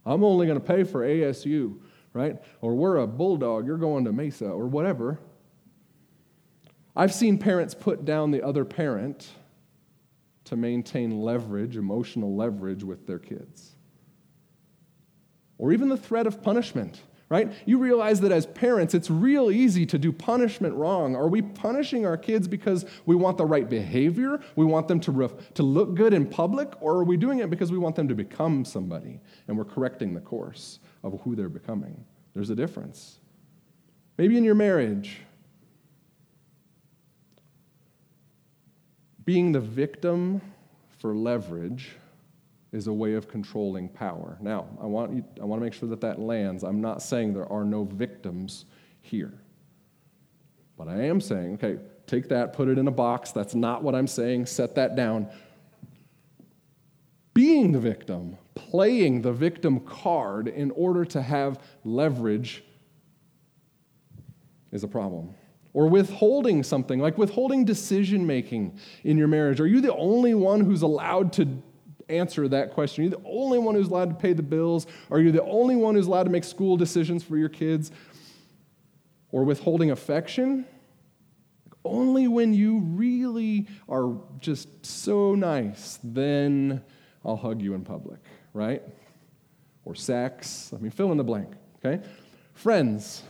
I'm 0.07 0.23
only 0.25 0.47
going 0.47 0.61
to 0.61 0.65
pay 0.65 0.85
for 0.85 1.01
ASU 1.01 1.79
right? 2.15 2.41
Or 2.63 2.75
we're 2.75 2.97
a 2.97 3.07
bulldog, 3.07 3.67
you're 3.67 3.77
going 3.77 4.07
to 4.07 4.13
Mesa, 4.13 4.47
or 4.47 4.67
whatever. 4.67 5.19
I've 6.97 7.13
seen 7.13 7.39
parents 7.39 7.75
put 7.75 8.07
down 8.07 8.31
the 8.31 8.43
other 8.43 8.65
parent 8.65 9.29
to 10.45 10.57
maintain 10.57 11.21
leverage, 11.21 11.77
emotional 11.77 12.35
leverage 12.35 12.85
with 12.85 13.07
their 13.07 13.19
kids. 13.19 13.73
Or 15.59 15.73
even 15.73 15.89
the 15.89 15.97
threat 15.97 16.27
of 16.27 16.43
punishment, 16.43 17.03
right? 17.29 17.53
You 17.67 17.79
realize 17.79 18.21
that 18.21 18.33
as 18.33 18.47
parents, 18.47 18.95
it's 18.95 19.11
real 19.11 19.51
easy 19.51 19.87
to 19.87 19.99
do 19.99 20.13
punishment 20.13 20.75
wrong. 20.75 21.17
Are 21.17 21.29
we 21.29 21.43
punishing 21.43 22.07
our 22.07 22.17
kids 22.17 22.47
because 22.47 22.85
we 23.07 23.17
want 23.17 23.39
the 23.39 23.47
right 23.47 23.69
behavior? 23.69 24.41
We 24.57 24.65
want 24.65 24.89
them 24.89 25.01
to, 25.01 25.13
ref- 25.13 25.55
to 25.55 25.63
look 25.63 25.95
good 25.95 26.13
in 26.13 26.27
public? 26.27 26.73
Or 26.81 26.97
are 26.97 27.05
we 27.05 27.17
doing 27.17 27.39
it 27.41 27.51
because 27.51 27.73
we 27.73 27.79
want 27.79 27.97
them 27.97 28.09
to 28.09 28.15
become 28.15 28.65
somebody 28.65 29.21
and 29.49 29.57
we're 29.57 29.65
correcting 29.65 30.15
the 30.15 30.21
course? 30.21 30.81
of 31.05 31.21
who 31.21 31.37
they're 31.37 31.49
becoming. 31.49 32.05
There's 32.35 32.51
a 32.51 32.57
difference. 32.57 33.19
Maybe 34.19 34.37
in 34.37 34.43
your 34.43 34.55
marriage, 34.55 35.21
being 39.25 39.53
the 39.53 39.61
victim 39.61 40.41
for 40.99 41.15
leverage 41.15 41.97
is 42.75 42.89
a 42.89 42.93
way 42.93 43.15
of 43.15 43.29
controlling 43.29 43.89
power. 43.89 44.37
Now, 44.41 44.67
I 44.83 44.87
want, 44.87 45.15
you, 45.15 45.25
I 45.41 45.45
want 45.45 45.61
to 45.61 45.65
make 45.65 45.75
sure 45.75 45.89
that 45.91 46.01
that 46.01 46.19
lands. 46.19 46.65
I'm 46.65 46.81
not 46.81 47.03
saying 47.03 47.33
there 47.33 47.51
are 47.51 47.65
no 47.65 47.85
victims 47.85 48.65
here. 49.01 49.33
But 50.77 50.89
I 50.89 51.03
am 51.03 51.21
saying, 51.21 51.55
okay, 51.55 51.79
take 52.09 52.29
that, 52.31 52.53
put 52.53 52.69
it 52.69 52.77
in 52.77 52.89
a 52.89 52.91
box. 52.91 53.31
That's 53.31 53.55
not 53.55 53.85
what 53.85 53.95
I'm 53.95 54.09
saying. 54.09 54.47
Set 54.47 54.75
that 54.75 54.97
down. 54.97 55.29
Being 57.33 57.71
the 57.71 57.79
victim, 57.79 58.37
playing 58.57 59.23
the 59.23 59.33
victim 59.33 59.79
card 59.79 60.49
in 60.49 60.73
order 60.73 61.05
to 61.05 61.23
have 61.23 61.61
leverage 61.85 62.65
is 64.73 64.83
a 64.83 64.89
problem. 64.89 65.33
Or 65.75 65.89
withholding 65.89 66.65
something, 66.65 66.99
like 66.99 67.19
withholding 67.19 67.65
decision 67.65 68.27
making 68.27 68.81
in 69.05 69.17
your 69.17 69.29
marriage. 69.29 69.61
Are 69.61 69.67
you 69.67 69.81
the 69.81 69.95
only 69.95 70.35
one 70.35 70.61
who's 70.61 70.83
allowed 70.83 71.33
to 71.35 71.63
answer 72.09 72.49
that 72.49 72.73
question? 72.73 73.03
Are 73.03 73.05
you 73.05 73.11
the 73.11 73.23
only 73.25 73.59
one 73.59 73.75
who's 73.75 73.89
allowed 73.89 74.11
to 74.11 74.17
pay 74.17 74.33
the 74.33 74.43
bills? 74.43 74.87
Are 75.11 75.21
you 75.21 75.33
the 75.33 75.43
only 75.45 75.77
one 75.77 75.95
who's 75.95 76.07
allowed 76.07 76.25
to 76.25 76.31
make 76.31 76.45
school 76.45 76.77
decisions 76.77 77.23
for 77.23 77.37
your 77.37 77.49
kids? 77.49 77.91
Or 79.33 79.45
withholding 79.45 79.91
affection? 79.91 80.67
Only 81.85 82.29
when 82.29 82.55
you 82.55 82.79
really 82.79 83.67
are 83.89 84.17
just 84.41 84.87
so 84.87 85.35
nice, 85.35 85.99
then 86.03 86.83
I'll 87.25 87.37
hug 87.37 87.61
you 87.61 87.75
in 87.75 87.85
public, 87.85 88.21
right? 88.53 88.83
Or 89.85 89.95
sex. 89.95 90.73
I 90.75 90.79
mean, 90.79 90.91
fill 90.91 91.13
in 91.13 91.19
the 91.19 91.25
blank, 91.25 91.53
okay? 91.85 92.03
Friends. 92.55 93.23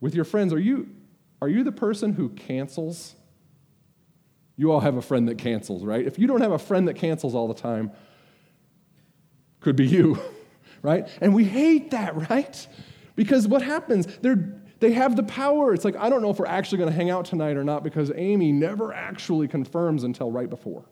With 0.00 0.14
your 0.14 0.24
friends, 0.24 0.52
are 0.52 0.58
you, 0.58 0.88
are 1.40 1.48
you 1.48 1.62
the 1.62 1.72
person 1.72 2.14
who 2.14 2.30
cancels 2.30 3.14
you 4.56 4.72
all 4.72 4.80
have 4.80 4.96
a 4.96 5.02
friend 5.02 5.28
that 5.28 5.38
cancels, 5.38 5.84
right? 5.84 6.06
If 6.06 6.18
you 6.18 6.26
don't 6.26 6.40
have 6.40 6.52
a 6.52 6.58
friend 6.58 6.88
that 6.88 6.94
cancels 6.94 7.34
all 7.34 7.48
the 7.48 7.54
time, 7.54 7.90
could 9.60 9.76
be 9.76 9.86
you, 9.86 10.18
right? 10.82 11.08
And 11.20 11.34
we 11.34 11.44
hate 11.44 11.90
that, 11.92 12.30
right? 12.30 12.66
Because 13.16 13.46
what 13.46 13.62
happens? 13.62 14.06
They're 14.20 14.62
they 14.82 14.90
have 14.94 15.14
the 15.14 15.22
power. 15.22 15.72
It's 15.72 15.84
like, 15.84 15.94
I 15.94 16.10
don't 16.10 16.22
know 16.22 16.30
if 16.30 16.40
we're 16.40 16.46
actually 16.46 16.78
going 16.78 16.90
to 16.90 16.96
hang 16.96 17.08
out 17.08 17.24
tonight 17.24 17.56
or 17.56 17.62
not 17.62 17.84
because 17.84 18.10
Amy 18.16 18.50
never 18.50 18.92
actually 18.92 19.46
confirms 19.46 20.02
until 20.02 20.32
right 20.32 20.50
before. 20.50 20.84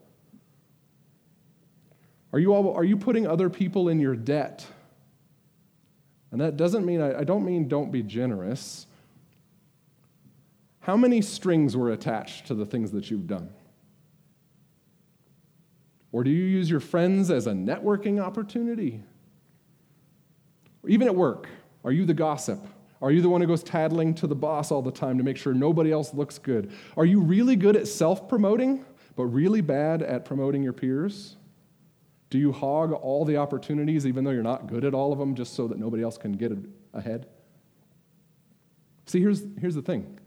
Are 2.31 2.39
you, 2.39 2.53
all, 2.53 2.73
are 2.73 2.85
you 2.85 2.95
putting 2.95 3.27
other 3.27 3.49
people 3.49 3.89
in 3.89 3.99
your 3.99 4.15
debt? 4.15 4.65
And 6.31 6.39
that 6.39 6.55
doesn't 6.55 6.85
mean, 6.85 7.01
I, 7.01 7.19
I 7.19 7.23
don't 7.25 7.43
mean 7.43 7.67
don't 7.67 7.91
be 7.91 8.01
generous. 8.01 8.87
How 10.81 10.97
many 10.97 11.21
strings 11.21 11.77
were 11.77 11.91
attached 11.91 12.47
to 12.47 12.55
the 12.55 12.65
things 12.65 12.91
that 12.91 13.09
you've 13.09 13.27
done? 13.27 13.49
Or 16.11 16.23
do 16.23 16.29
you 16.29 16.43
use 16.43 16.69
your 16.69 16.79
friends 16.79 17.31
as 17.31 17.47
a 17.47 17.51
networking 17.51 18.21
opportunity? 18.21 19.03
Or 20.83 20.89
even 20.89 21.07
at 21.07 21.15
work, 21.15 21.47
are 21.83 21.91
you 21.91 22.05
the 22.05 22.13
gossip? 22.13 22.59
Are 23.01 23.11
you 23.11 23.21
the 23.21 23.29
one 23.29 23.41
who 23.41 23.47
goes 23.47 23.63
tattling 23.63 24.13
to 24.15 24.27
the 24.27 24.35
boss 24.35 24.71
all 24.71 24.81
the 24.81 24.91
time 24.91 25.17
to 25.17 25.23
make 25.23 25.37
sure 25.37 25.53
nobody 25.53 25.91
else 25.91 26.13
looks 26.13 26.37
good? 26.37 26.71
Are 26.97 27.05
you 27.05 27.21
really 27.21 27.55
good 27.55 27.75
at 27.75 27.87
self 27.87 28.27
promoting, 28.27 28.85
but 29.15 29.25
really 29.25 29.61
bad 29.61 30.01
at 30.01 30.25
promoting 30.25 30.63
your 30.63 30.73
peers? 30.73 31.37
Do 32.29 32.37
you 32.37 32.51
hog 32.51 32.91
all 32.91 33.25
the 33.25 33.37
opportunities, 33.37 34.07
even 34.07 34.23
though 34.23 34.31
you're 34.31 34.43
not 34.43 34.67
good 34.67 34.85
at 34.85 34.93
all 34.93 35.11
of 35.11 35.19
them, 35.19 35.35
just 35.35 35.53
so 35.53 35.67
that 35.67 35.77
nobody 35.77 36.01
else 36.01 36.17
can 36.17 36.33
get 36.33 36.51
ahead? 36.93 37.27
See, 39.05 39.19
here's, 39.19 39.43
here's 39.59 39.75
the 39.75 39.81
thing 39.81 40.17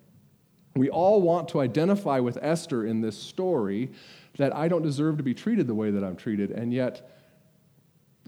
we 0.75 0.91
all 0.91 1.23
want 1.23 1.49
to 1.51 1.61
identify 1.61 2.19
with 2.19 2.39
Esther 2.43 2.87
in 2.87 3.01
this 3.01 3.17
story 3.17 3.91
that 4.37 4.55
I 4.55 4.69
don't 4.69 4.83
deserve 4.83 5.17
to 5.19 5.23
be 5.23 5.35
treated 5.35 5.67
the 5.67 5.75
way 5.75 5.91
that 5.91 6.03
I'm 6.03 6.17
treated. 6.17 6.51
And 6.51 6.73
yet, 6.73 7.09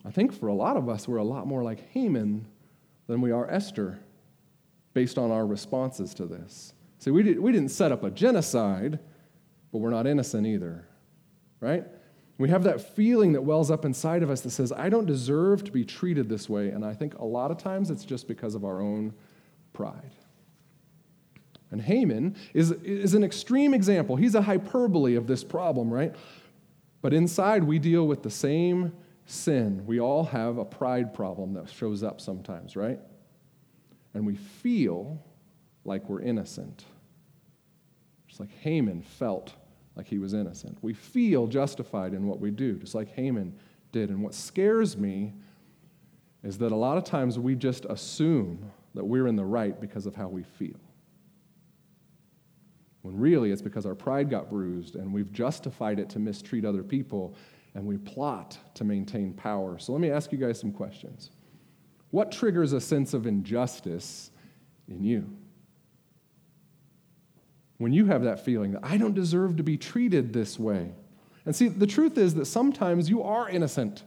I 0.05 0.11
think 0.11 0.33
for 0.33 0.47
a 0.47 0.55
lot 0.55 0.77
of 0.77 0.89
us, 0.89 1.09
we're 1.09 1.17
a 1.17 1.25
lot 1.25 1.47
more 1.47 1.65
like 1.65 1.91
Haman 1.91 2.47
than 3.09 3.21
we 3.21 3.33
are 3.33 3.51
Esther 3.51 3.99
based 4.95 5.19
on 5.19 5.31
our 5.31 5.47
responses 5.47 6.15
to 6.15 6.27
this. 6.27 6.73
See, 7.01 7.11
we, 7.11 7.23
did, 7.23 7.41
we 7.41 7.53
didn't 7.53 7.71
set 7.71 7.93
up 7.93 8.05
a 8.05 8.11
genocide, 8.11 8.99
but 9.73 9.79
we're 9.79 9.91
not 9.91 10.07
innocent 10.07 10.47
either, 10.47 10.87
right? 11.61 11.85
We 12.39 12.49
have 12.51 12.65
that 12.65 12.95
feeling 12.95 13.33
that 13.33 13.43
wells 13.43 13.71
up 13.71 13.85
inside 13.85 14.23
of 14.23 14.31
us 14.31 14.43
that 14.43 14.51
says, 14.51 14.73
I 14.73 14.89
don't 14.89 15.07
deserve 15.07 15.65
to 15.65 15.73
be 15.73 15.85
treated 15.85 16.29
this 16.29 16.49
way. 16.49 16.69
And 16.69 16.85
I 16.85 16.95
think 16.95 17.19
a 17.19 17.25
lot 17.25 17.51
of 17.51 17.59
times 17.59 17.91
it's 17.91 18.05
just 18.05 18.29
because 18.29 18.55
of 18.55 18.65
our 18.65 18.81
own 18.81 19.13
pride. 19.73 20.13
And 21.71 21.81
Haman 21.81 22.37
is, 22.55 22.71
is 22.71 23.15
an 23.15 23.25
extreme 23.25 23.75
example. 23.75 24.17
He's 24.17 24.35
a 24.35 24.43
hyperbole 24.43 25.17
of 25.17 25.27
this 25.27 25.43
problem, 25.43 25.93
right? 25.93 26.15
But 27.03 27.13
inside, 27.13 27.65
we 27.65 27.79
deal 27.79 28.07
with 28.07 28.23
the 28.23 28.31
same 28.31 28.93
sin. 29.27 29.85
We 29.85 30.01
all 30.01 30.25
have 30.25 30.59
a 30.59 30.65
pride 30.65 31.13
problem 31.13 31.55
that 31.55 31.69
shows 31.69 32.03
up 32.03 32.21
sometimes, 32.21 32.77
right? 32.77 33.01
And 34.15 34.25
we 34.25 34.37
feel 34.37 35.21
like 35.85 36.09
we're 36.09 36.23
innocent. 36.23 36.85
Just 38.29 38.41
like 38.41 38.51
Haman 38.61 39.03
felt 39.03 39.53
like 39.97 40.07
he 40.07 40.19
was 40.19 40.35
innocent. 40.35 40.79
We 40.83 40.95
feel 40.95 41.47
justified 41.47 42.15
in 42.15 42.27
what 42.27 42.39
we 42.39 42.51
do, 42.51 42.75
just 42.75 42.95
like 42.95 43.09
Haman 43.15 43.55
did. 43.93 44.11
And 44.11 44.23
what 44.23 44.35
scares 44.35 44.97
me 44.97 45.33
is 46.45 46.59
that 46.59 46.71
a 46.71 46.77
lot 46.77 46.97
of 46.97 47.05
times 47.05 47.39
we 47.39 47.57
just 47.57 47.87
assume 47.87 48.71
that 48.95 49.05
we're 49.05 49.27
in 49.27 49.37
the 49.37 49.45
right 49.45 49.81
because 49.81 50.07
of 50.07 50.15
how 50.15 50.29
we 50.29 50.43
feel 50.43 50.77
when 53.07 53.17
really 53.17 53.53
it's 53.53 53.63
because 53.63 53.87
our 53.87 53.95
pride 53.95 54.29
got 54.29 54.51
bruised 54.51 54.97
and 54.97 55.13
we've 55.13 55.33
justified 55.33 56.01
it 56.01 56.11
to 56.11 56.19
mistreat 56.19 56.65
other 56.65 56.83
people 56.83 57.37
and 57.77 57.87
we 57.87 57.97
plot 57.99 58.59
to 58.75 58.83
maintain 58.83 59.33
power. 59.33 59.79
So 59.79 59.93
let 59.93 60.01
me 60.01 60.11
ask 60.11 60.33
you 60.33 60.39
guys 60.39 60.59
some 60.59 60.73
questions. 60.73 61.31
What 62.11 62.33
triggers 62.33 62.73
a 62.73 62.81
sense 62.81 63.15
of 63.15 63.25
injustice 63.25 64.33
in 64.89 65.05
you? 65.05 65.31
When 67.79 67.93
you 67.93 68.07
have 68.07 68.25
that 68.25 68.45
feeling 68.45 68.73
that 68.73 68.81
I 68.83 68.97
don't 68.97 69.15
deserve 69.15 69.57
to 69.59 69.63
be 69.63 69.77
treated 69.77 70.33
this 70.33 70.59
way. 70.59 70.91
And 71.45 71.55
see, 71.55 71.69
the 71.69 71.87
truth 71.87 72.19
is 72.19 72.35
that 72.35 72.47
sometimes 72.47 73.09
you 73.09 73.23
are 73.23 73.49
innocent. 73.49 74.03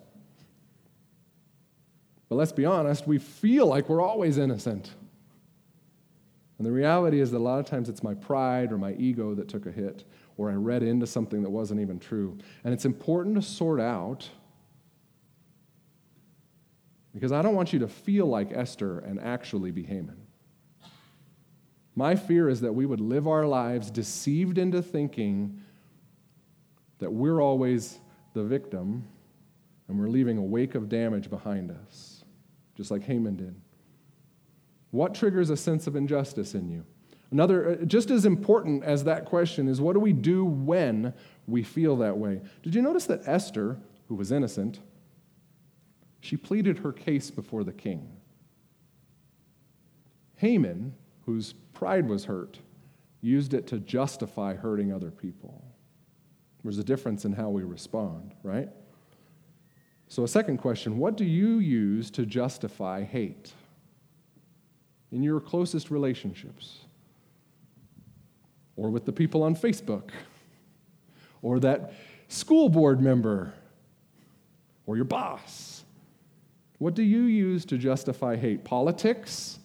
But 2.27 2.35
let's 2.35 2.51
be 2.51 2.65
honest, 2.65 3.07
we 3.07 3.17
feel 3.17 3.65
like 3.65 3.88
we're 3.88 4.01
always 4.01 4.38
innocent. 4.38 4.91
And 6.60 6.67
the 6.67 6.72
reality 6.72 7.22
is 7.22 7.32
that 7.32 7.38
a 7.38 7.39
lot 7.39 7.60
of 7.60 7.65
times 7.65 7.88
it's 7.88 8.04
my 8.04 8.13
pride 8.13 8.72
or 8.72 8.78
my 8.78 8.91
ego 8.93 9.34
that 9.34 9.48
took 9.48 9.65
a 9.65 9.72
hit, 9.72 10.04
or 10.38 10.52
I 10.52 10.56
read 10.56 10.84
into 10.84 11.08
something 11.08 11.41
that 11.41 11.50
wasn't 11.50 11.80
even 11.80 12.00
true. 12.00 12.38
And 12.65 12.74
it's 12.74 12.86
important 12.86 13.36
to 13.36 13.41
sort 13.41 13.80
out 13.80 14.30
because 17.13 17.32
I 17.32 17.41
don't 17.41 17.56
want 17.56 17.74
you 17.74 17.80
to 17.80 17.88
feel 17.88 18.28
like 18.28 18.52
Esther 18.52 19.00
and 19.00 19.19
actually 19.19 19.72
be 19.72 19.84
Haman. 19.84 20.17
My 21.95 22.15
fear 22.15 22.50
is 22.50 22.62
that 22.62 22.74
we 22.74 22.86
would 22.86 23.02
live 23.02 23.28
our 23.28 23.45
lives 23.45 23.89
deceived 23.89 24.58
into 24.58 24.82
thinking 24.82 25.62
that 27.00 27.12
we're 27.12 27.41
always 27.41 28.00
the 28.34 28.43
victim 28.43 29.08
and 29.88 29.98
we're 29.98 30.10
leaving 30.10 30.38
a 30.38 30.43
wake 30.43 30.76
of 30.76 30.88
damage 30.88 31.30
behind 31.30 31.72
us, 31.72 32.24
just 32.76 32.91
like 32.91 33.04
Haman 33.04 33.38
did. 33.38 33.56
What 34.91 35.13
triggers 35.13 35.49
a 35.49 35.58
sense 35.58 35.88
of 35.88 35.95
injustice 35.95 36.56
in 36.56 36.69
you? 36.69 36.86
Another, 37.32 37.71
uh, 37.71 37.86
just 37.86 38.10
as 38.10 38.25
important 38.25 38.84
as 38.84 39.04
that 39.04 39.25
question 39.25 39.67
is 39.67 39.80
what 39.80 39.93
do 39.93 39.99
we 39.99 40.13
do 40.13 40.43
when 40.43 41.13
we 41.47 41.63
feel 41.63 41.95
that 41.97 42.17
way? 42.17 42.41
Did 42.63 42.73
you 42.73 42.82
notice 42.82 43.06
that 43.06 43.28
Esther, 43.28 43.78
who 44.08 44.15
was 44.15 44.32
innocent, 44.32 44.80
she 46.21 46.36
pleaded 46.36 46.80
her 46.80 46.91
case 46.91 47.30
before 47.30 47.63
the 47.63 47.71
king? 47.71 48.10
Haman, 50.38 50.95
whose 51.25 51.54
pride 51.73 52.08
was 52.08 52.25
hurt, 52.25 52.60
used 53.21 53.54
it 53.54 53.67
to 53.67 53.80
justify 53.80 54.56
hurting 54.56 54.91
other 54.91 55.12
people. 55.12 55.63
There's 56.63 56.78
a 56.78 56.84
difference 56.84 57.25
in 57.25 57.34
how 57.34 57.49
we 57.49 57.63
respond, 57.63 58.34
right? 58.43 58.69
So, 60.08 60.23
a 60.23 60.28
second 60.28 60.58
question 60.58 60.97
what 60.97 61.15
do 61.15 61.25
you 61.25 61.60
use 61.60 62.10
to 62.12 62.25
justify 62.25 63.04
hate? 63.04 63.54
In 65.12 65.24
your 65.24 65.39
closest 65.39 65.89
relationships, 65.89 66.80
or 68.76 68.89
with 68.89 69.06
the 69.06 69.12
people 69.12 69.43
on 69.43 69.56
Facebook, 69.56 70.10
or 71.41 71.60
that 71.60 71.93
school 72.28 72.70
board 72.70 73.01
member, 73.01 73.53
or 74.86 74.95
your 74.95 75.05
boss. 75.05 75.84
What 76.80 76.95
do 76.95 77.03
you 77.03 77.24
use 77.24 77.66
to 77.66 77.78
justify 77.78 78.38
hate? 78.38 78.64
Politics? 78.64 79.60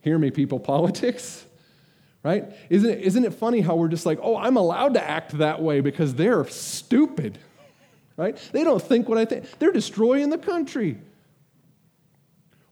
Hear 0.00 0.18
me, 0.18 0.30
people, 0.30 0.60
politics? 0.74 1.44
Right? 2.22 2.52
Isn't 2.70 2.90
it, 2.90 3.00
isn't 3.02 3.24
it 3.24 3.34
funny 3.34 3.60
how 3.60 3.76
we're 3.76 3.88
just 3.88 4.06
like, 4.06 4.18
oh, 4.22 4.36
I'm 4.36 4.56
allowed 4.56 4.94
to 4.94 5.02
act 5.02 5.38
that 5.38 5.62
way 5.62 5.80
because 5.80 6.14
they're 6.14 6.44
stupid, 6.46 7.38
right? 8.16 8.36
They 8.52 8.64
don't 8.64 8.82
think 8.82 9.08
what 9.08 9.18
I 9.18 9.24
think. 9.24 9.58
They're 9.58 9.72
destroying 9.72 10.30
the 10.30 10.38
country. 10.38 10.98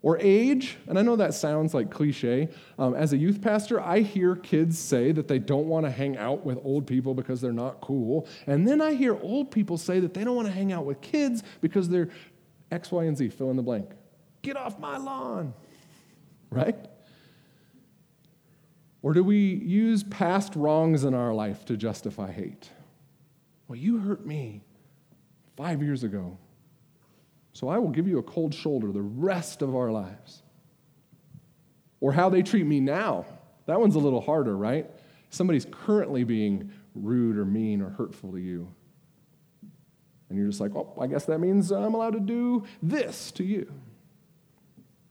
Or 0.04 0.18
age. 0.20 0.76
And 0.86 0.98
I 0.98 1.02
know 1.02 1.16
that 1.16 1.32
sounds 1.32 1.72
like 1.72 1.90
cliche. 1.90 2.50
Um, 2.78 2.94
as 2.94 3.14
a 3.14 3.16
youth 3.16 3.40
pastor, 3.40 3.80
I 3.80 4.00
hear 4.00 4.36
kids 4.36 4.78
say 4.78 5.12
that 5.12 5.28
they 5.28 5.38
don't 5.38 5.66
want 5.66 5.86
to 5.86 5.90
hang 5.90 6.18
out 6.18 6.44
with 6.44 6.58
old 6.62 6.86
people 6.86 7.14
because 7.14 7.40
they're 7.40 7.54
not 7.54 7.80
cool. 7.80 8.28
And 8.46 8.68
then 8.68 8.82
I 8.82 8.92
hear 8.92 9.18
old 9.18 9.50
people 9.50 9.78
say 9.78 10.00
that 10.00 10.12
they 10.12 10.22
don't 10.22 10.36
want 10.36 10.46
to 10.46 10.52
hang 10.52 10.72
out 10.72 10.84
with 10.84 11.00
kids 11.00 11.42
because 11.62 11.88
they're 11.88 12.10
X, 12.70 12.92
Y, 12.92 13.04
and 13.04 13.16
Z, 13.16 13.30
fill 13.30 13.50
in 13.50 13.56
the 13.56 13.62
blank. 13.62 13.92
Get 14.42 14.58
off 14.58 14.78
my 14.78 14.98
lawn, 14.98 15.54
right? 16.50 16.76
Or 19.00 19.14
do 19.14 19.24
we 19.24 19.38
use 19.38 20.02
past 20.02 20.54
wrongs 20.54 21.04
in 21.04 21.14
our 21.14 21.32
life 21.32 21.64
to 21.64 21.78
justify 21.78 22.30
hate? 22.30 22.68
Well, 23.68 23.78
you 23.78 24.00
hurt 24.00 24.26
me 24.26 24.60
five 25.56 25.82
years 25.82 26.04
ago. 26.04 26.36
So 27.54 27.68
I 27.68 27.78
will 27.78 27.90
give 27.90 28.06
you 28.06 28.18
a 28.18 28.22
cold 28.22 28.52
shoulder 28.52 28.92
the 28.92 29.00
rest 29.00 29.62
of 29.62 29.74
our 29.74 29.90
lives. 29.90 30.42
Or 32.00 32.12
how 32.12 32.28
they 32.28 32.42
treat 32.42 32.66
me 32.66 32.80
now. 32.80 33.24
That 33.66 33.80
one's 33.80 33.94
a 33.94 34.00
little 34.00 34.20
harder, 34.20 34.56
right? 34.56 34.90
Somebody's 35.30 35.66
currently 35.70 36.24
being 36.24 36.70
rude 36.94 37.38
or 37.38 37.44
mean 37.44 37.80
or 37.80 37.90
hurtful 37.90 38.32
to 38.32 38.38
you. 38.38 38.68
And 40.28 40.36
you're 40.36 40.48
just 40.48 40.60
like, 40.60 40.74
oh, 40.74 40.92
I 41.00 41.06
guess 41.06 41.24
that 41.26 41.38
means 41.38 41.70
I'm 41.70 41.94
allowed 41.94 42.14
to 42.14 42.20
do 42.20 42.64
this 42.82 43.30
to 43.32 43.44
you. 43.44 43.72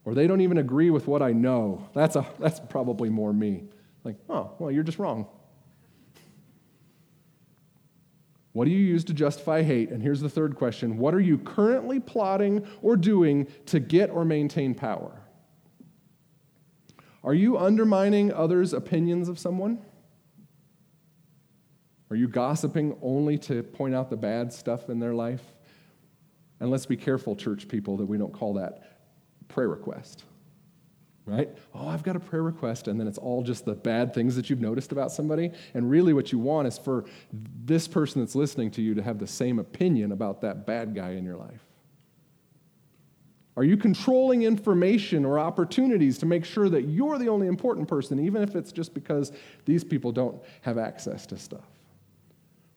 Or 0.04 0.14
they 0.14 0.26
don't 0.26 0.42
even 0.42 0.58
agree 0.58 0.90
with 0.90 1.06
what 1.06 1.22
I 1.22 1.32
know. 1.32 1.88
That's, 1.94 2.14
a, 2.14 2.26
that's 2.38 2.60
probably 2.60 3.08
more 3.08 3.32
me. 3.32 3.64
Like, 4.04 4.16
oh, 4.28 4.52
well, 4.58 4.70
you're 4.70 4.82
just 4.82 4.98
wrong. 4.98 5.26
What 8.54 8.66
do 8.66 8.70
you 8.70 8.78
use 8.78 9.02
to 9.06 9.14
justify 9.14 9.64
hate? 9.64 9.90
And 9.90 10.00
here's 10.00 10.20
the 10.20 10.28
third 10.28 10.54
question 10.54 10.96
What 10.96 11.12
are 11.12 11.20
you 11.20 11.38
currently 11.38 12.00
plotting 12.00 12.66
or 12.82 12.96
doing 12.96 13.48
to 13.66 13.80
get 13.80 14.10
or 14.10 14.24
maintain 14.24 14.74
power? 14.74 15.20
Are 17.24 17.34
you 17.34 17.58
undermining 17.58 18.32
others' 18.32 18.72
opinions 18.72 19.28
of 19.28 19.38
someone? 19.38 19.84
Are 22.10 22.16
you 22.16 22.28
gossiping 22.28 22.96
only 23.02 23.38
to 23.38 23.64
point 23.64 23.94
out 23.94 24.08
the 24.08 24.16
bad 24.16 24.52
stuff 24.52 24.88
in 24.88 25.00
their 25.00 25.14
life? 25.14 25.42
And 26.60 26.70
let's 26.70 26.86
be 26.86 26.96
careful, 26.96 27.34
church 27.34 27.66
people, 27.66 27.96
that 27.96 28.06
we 28.06 28.18
don't 28.18 28.32
call 28.32 28.54
that 28.54 29.00
prayer 29.48 29.68
request 29.68 30.24
right? 31.26 31.48
Oh, 31.74 31.88
I've 31.88 32.02
got 32.02 32.16
a 32.16 32.20
prayer 32.20 32.42
request, 32.42 32.88
and 32.88 33.00
then 33.00 33.06
it's 33.06 33.18
all 33.18 33.42
just 33.42 33.64
the 33.64 33.74
bad 33.74 34.12
things 34.12 34.36
that 34.36 34.50
you've 34.50 34.60
noticed 34.60 34.92
about 34.92 35.10
somebody. 35.10 35.50
And 35.72 35.88
really, 35.90 36.12
what 36.12 36.32
you 36.32 36.38
want 36.38 36.68
is 36.68 36.78
for 36.78 37.04
this 37.64 37.88
person 37.88 38.20
that's 38.20 38.34
listening 38.34 38.70
to 38.72 38.82
you 38.82 38.94
to 38.94 39.02
have 39.02 39.18
the 39.18 39.26
same 39.26 39.58
opinion 39.58 40.12
about 40.12 40.42
that 40.42 40.66
bad 40.66 40.94
guy 40.94 41.12
in 41.12 41.24
your 41.24 41.36
life. 41.36 41.64
Are 43.56 43.64
you 43.64 43.76
controlling 43.76 44.42
information 44.42 45.24
or 45.24 45.38
opportunities 45.38 46.18
to 46.18 46.26
make 46.26 46.44
sure 46.44 46.68
that 46.68 46.88
you're 46.88 47.18
the 47.18 47.28
only 47.28 47.46
important 47.46 47.86
person, 47.86 48.18
even 48.18 48.42
if 48.42 48.56
it's 48.56 48.72
just 48.72 48.92
because 48.92 49.32
these 49.64 49.84
people 49.84 50.10
don't 50.10 50.42
have 50.62 50.76
access 50.76 51.24
to 51.26 51.38
stuff? 51.38 51.64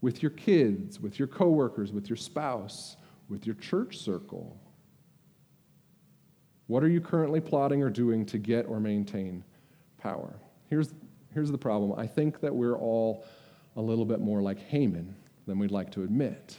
With 0.02 0.22
your 0.22 0.30
kids, 0.30 1.00
with 1.00 1.18
your 1.18 1.28
coworkers, 1.28 1.91
with 1.91 2.10
your 2.10 2.18
spouse, 2.18 2.95
with 3.28 3.48
your 3.48 3.56
church 3.56 3.98
circle 3.98 4.56
what 6.68 6.84
are 6.84 6.89
you 6.89 7.01
currently 7.01 7.39
plotting 7.39 7.82
or 7.82 7.89
doing 7.89 8.26
to 8.28 8.38
get 8.38 8.68
or 8.68 8.80
maintain 8.80 9.43
power? 9.97 10.34
Here's, 10.70 10.93
here's 11.34 11.49
the 11.49 11.57
problem 11.57 11.97
I 11.97 12.05
think 12.05 12.41
that 12.41 12.53
we're 12.53 12.76
all 12.78 13.26
a 13.76 13.82
little 13.82 14.05
bit 14.05 14.20
more 14.20 14.41
like 14.41 14.59
Haman 14.59 15.15
than 15.45 15.59
we'd 15.59 15.72
like 15.72 15.91
to 15.91 16.03
admit. 16.03 16.57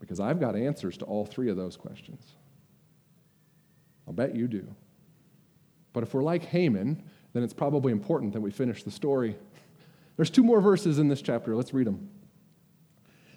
Because 0.00 0.18
I've 0.18 0.40
got 0.40 0.56
answers 0.56 0.96
to 0.98 1.04
all 1.04 1.26
three 1.26 1.50
of 1.50 1.56
those 1.56 1.76
questions. 1.76 2.36
I'll 4.06 4.14
bet 4.14 4.34
you 4.34 4.48
do. 4.48 4.66
But 5.92 6.02
if 6.02 6.14
we're 6.14 6.22
like 6.22 6.44
Haman, 6.44 7.02
then 7.32 7.42
it's 7.42 7.54
probably 7.54 7.92
important 7.92 8.32
that 8.32 8.40
we 8.40 8.50
finish 8.50 8.82
the 8.82 8.90
story. 8.90 9.36
There's 10.16 10.30
two 10.30 10.42
more 10.42 10.60
verses 10.60 10.98
in 10.98 11.08
this 11.08 11.22
chapter. 11.22 11.54
Let's 11.54 11.74
read 11.74 11.86
them. 11.86 12.08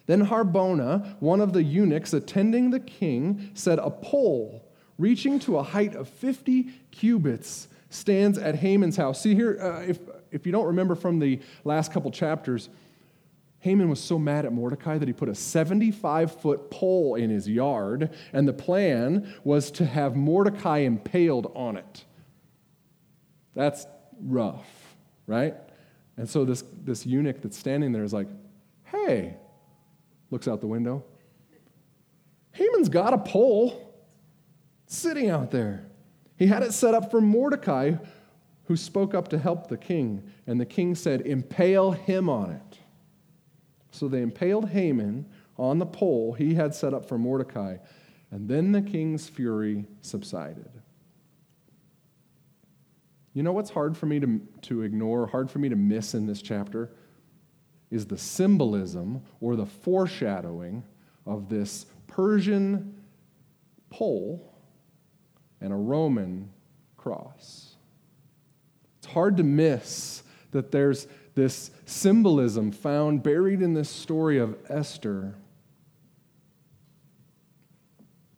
Then 0.06 0.26
Harbona, 0.26 1.20
one 1.20 1.42
of 1.42 1.54
the 1.54 1.64
eunuchs 1.64 2.14
attending 2.14 2.72
the 2.72 2.80
king, 2.80 3.52
said, 3.54 3.80
A 3.80 3.90
pole 3.90 4.67
reaching 4.98 5.40
to 5.40 5.58
a 5.58 5.64
height 5.64 5.96
of 5.96 6.10
50 6.10 6.70
cubits, 6.92 7.68
stands 7.90 8.38
at 8.38 8.56
Haman's 8.56 8.98
house. 8.98 9.22
See 9.22 9.36
here, 9.36 9.60
uh, 9.62 9.82
if, 9.82 10.00
if 10.32 10.46
you 10.46 10.52
don't 10.52 10.66
remember 10.66 10.96
from 10.96 11.20
the 11.20 11.40
last 11.64 11.92
couple 11.92 12.12
chapters, 12.12 12.70
Haman 13.60 13.90
was 13.90 14.00
so 14.00 14.20
mad 14.20 14.46
at 14.46 14.54
Mordecai 14.54 14.98
that 14.98 15.08
he 15.08 15.14
put 15.14 15.30
a 15.30 15.36
75 15.36 16.40
foot 16.40 16.70
pole 16.70 17.16
in 17.16 17.30
his 17.30 17.48
yard, 17.48 18.12
and 18.34 18.48
the 18.48 18.54
plan 18.54 19.34
was 19.44 19.72
to 19.72 19.86
have 19.86 20.16
Mordecai 20.16 20.80
impaled 20.80 21.52
on 21.56 21.78
it. 21.78 22.06
That's 23.56 23.88
rough, 24.22 24.96
right? 25.26 25.56
And 26.18 26.30
so 26.30 26.46
this, 26.46 26.64
this 26.84 27.06
eunuch 27.06 27.42
that's 27.42 27.58
standing 27.58 27.92
there 27.92 28.04
is 28.04 28.14
like, 28.14 28.28
hey, 28.86 29.36
looks 30.30 30.48
out 30.48 30.62
the 30.62 30.68
window. 30.68 31.04
Haman's 32.52 32.90
got 32.90 33.14
a 33.14 33.18
pole 33.18 33.87
sitting 34.88 35.30
out 35.30 35.52
there. 35.52 35.86
He 36.38 36.48
had 36.48 36.64
it 36.64 36.74
set 36.74 36.94
up 36.94 37.12
for 37.12 37.22
Mordecai, 37.22 37.94
who 38.66 38.76
spoke 38.76 39.14
up 39.14 39.28
to 39.30 39.38
help 39.38 39.68
the 39.68 39.78
king. 39.78 40.24
And 40.46 40.60
the 40.60 40.66
king 40.66 40.96
said, 40.96 41.22
Impale 41.22 41.92
him 41.92 42.30
on 42.30 42.52
it. 42.52 42.80
So 43.92 44.08
they 44.08 44.22
impaled 44.22 44.70
Haman 44.70 45.26
on 45.58 45.80
the 45.80 45.86
pole 45.86 46.34
he 46.34 46.54
had 46.54 46.74
set 46.76 46.94
up 46.94 47.08
for 47.08 47.18
Mordecai. 47.18 47.78
And 48.32 48.48
then 48.48 48.72
the 48.72 48.82
king's 48.82 49.30
fury 49.30 49.86
subsided. 50.02 50.70
You 53.34 53.44
know 53.44 53.54
what's 53.54 53.70
hard 53.70 53.96
for 53.96 54.08
me 54.08 54.20
to, 54.20 54.42
to 54.64 54.82
ignore, 54.82 55.28
hard 55.28 55.50
for 55.50 55.60
me 55.60 55.70
to 55.70 55.76
miss 55.76 56.14
in 56.14 56.26
this 56.26 56.42
chapter? 56.42 56.92
Is 57.90 58.06
the 58.06 58.18
symbolism 58.18 59.22
or 59.40 59.56
the 59.56 59.66
foreshadowing 59.66 60.84
of 61.26 61.48
this 61.48 61.86
Persian 62.08 63.02
pole 63.90 64.57
and 65.62 65.74
a 65.74 65.76
Roman 65.76 66.50
cross. 66.96 67.76
It's 69.00 69.08
hard 69.08 69.38
to 69.38 69.44
miss 69.44 70.24
that 70.52 70.72
there's 70.72 71.08
this 71.36 71.72
symbolism 71.86 72.72
found 72.72 73.24
buried 73.24 73.62
in 73.62 73.74
this 73.74 73.90
story 73.90 74.40
of 74.40 74.58
Esther, 74.70 75.36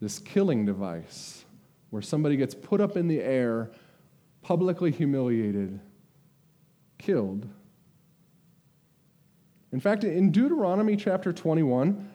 this 0.02 0.20
killing 0.20 0.66
device 0.66 1.46
where 1.90 2.02
somebody 2.02 2.36
gets 2.36 2.54
put 2.54 2.82
up 2.82 2.96
in 2.96 3.08
the 3.08 3.22
air, 3.22 3.72
publicly 4.42 4.92
humiliated, 4.92 5.80
killed. 6.98 7.48
In 9.72 9.80
fact, 9.80 10.04
in 10.04 10.32
Deuteronomy 10.32 10.96
chapter 10.96 11.34
21, 11.34 12.10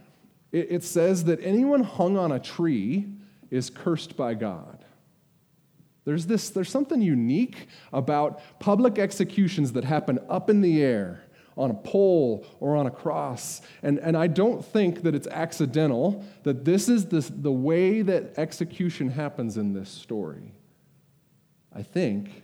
it, 0.52 0.84
says 0.84 1.24
that 1.24 1.40
anyone 1.42 1.82
hung 1.82 2.16
on 2.16 2.30
a 2.30 2.38
tree 2.38 3.06
is 3.50 3.70
cursed 3.70 4.16
by 4.16 4.34
God. 4.34 4.83
There's, 6.04 6.26
this, 6.26 6.50
there's 6.50 6.70
something 6.70 7.00
unique 7.00 7.68
about 7.92 8.40
public 8.60 8.98
executions 8.98 9.72
that 9.72 9.84
happen 9.84 10.18
up 10.28 10.50
in 10.50 10.60
the 10.60 10.82
air 10.82 11.24
on 11.56 11.70
a 11.70 11.74
pole 11.74 12.46
or 12.60 12.76
on 12.76 12.86
a 12.86 12.90
cross. 12.90 13.62
And, 13.82 13.98
and 13.98 14.16
I 14.16 14.26
don't 14.26 14.64
think 14.64 15.02
that 15.02 15.14
it's 15.14 15.26
accidental 15.28 16.24
that 16.42 16.64
this 16.64 16.88
is 16.88 17.06
the, 17.06 17.20
the 17.20 17.52
way 17.52 18.02
that 18.02 18.38
execution 18.38 19.10
happens 19.10 19.56
in 19.56 19.72
this 19.72 19.88
story. 19.88 20.52
I 21.74 21.82
think 21.82 22.42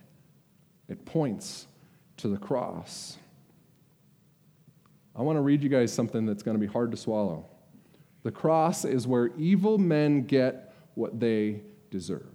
it 0.87 1.05
points 1.05 1.67
to 2.17 2.27
the 2.27 2.37
cross. 2.37 3.17
I 5.15 5.21
want 5.21 5.37
to 5.37 5.41
read 5.41 5.61
you 5.61 5.69
guys 5.69 5.93
something 5.93 6.25
that's 6.25 6.41
going 6.41 6.55
to 6.55 6.65
be 6.65 6.71
hard 6.71 6.91
to 6.91 6.97
swallow. 6.97 7.45
The 8.23 8.31
cross 8.31 8.85
is 8.85 9.07
where 9.07 9.29
evil 9.37 9.77
men 9.77 10.23
get 10.23 10.73
what 10.95 11.19
they 11.19 11.61
deserve. 11.89 12.30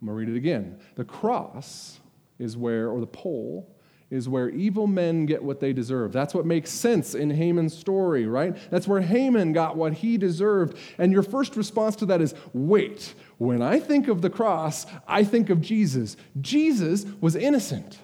I'm 0.00 0.08
going 0.08 0.16
to 0.16 0.26
read 0.26 0.36
it 0.36 0.38
again. 0.38 0.78
The 0.96 1.04
cross 1.04 2.00
is 2.38 2.56
where, 2.56 2.88
or 2.88 3.00
the 3.00 3.06
pole, 3.06 3.74
is 4.10 4.28
where 4.28 4.48
evil 4.50 4.86
men 4.86 5.26
get 5.26 5.42
what 5.42 5.60
they 5.60 5.72
deserve. 5.72 6.12
That's 6.12 6.34
what 6.34 6.46
makes 6.46 6.70
sense 6.70 7.14
in 7.14 7.30
Haman's 7.30 7.76
story, 7.76 8.26
right? 8.26 8.56
That's 8.70 8.86
where 8.86 9.00
Haman 9.00 9.52
got 9.52 9.76
what 9.76 9.94
he 9.94 10.18
deserved. 10.18 10.78
And 10.98 11.12
your 11.12 11.22
first 11.22 11.56
response 11.56 11.96
to 11.96 12.06
that 12.06 12.20
is 12.20 12.34
wait, 12.52 13.14
when 13.38 13.62
I 13.62 13.80
think 13.80 14.08
of 14.08 14.22
the 14.22 14.30
cross, 14.30 14.86
I 15.08 15.24
think 15.24 15.50
of 15.50 15.60
Jesus. 15.60 16.16
Jesus 16.40 17.06
was 17.20 17.34
innocent. 17.34 17.98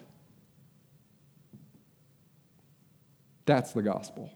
That's 3.47 3.73
the 3.73 3.83
gospel. 3.83 4.33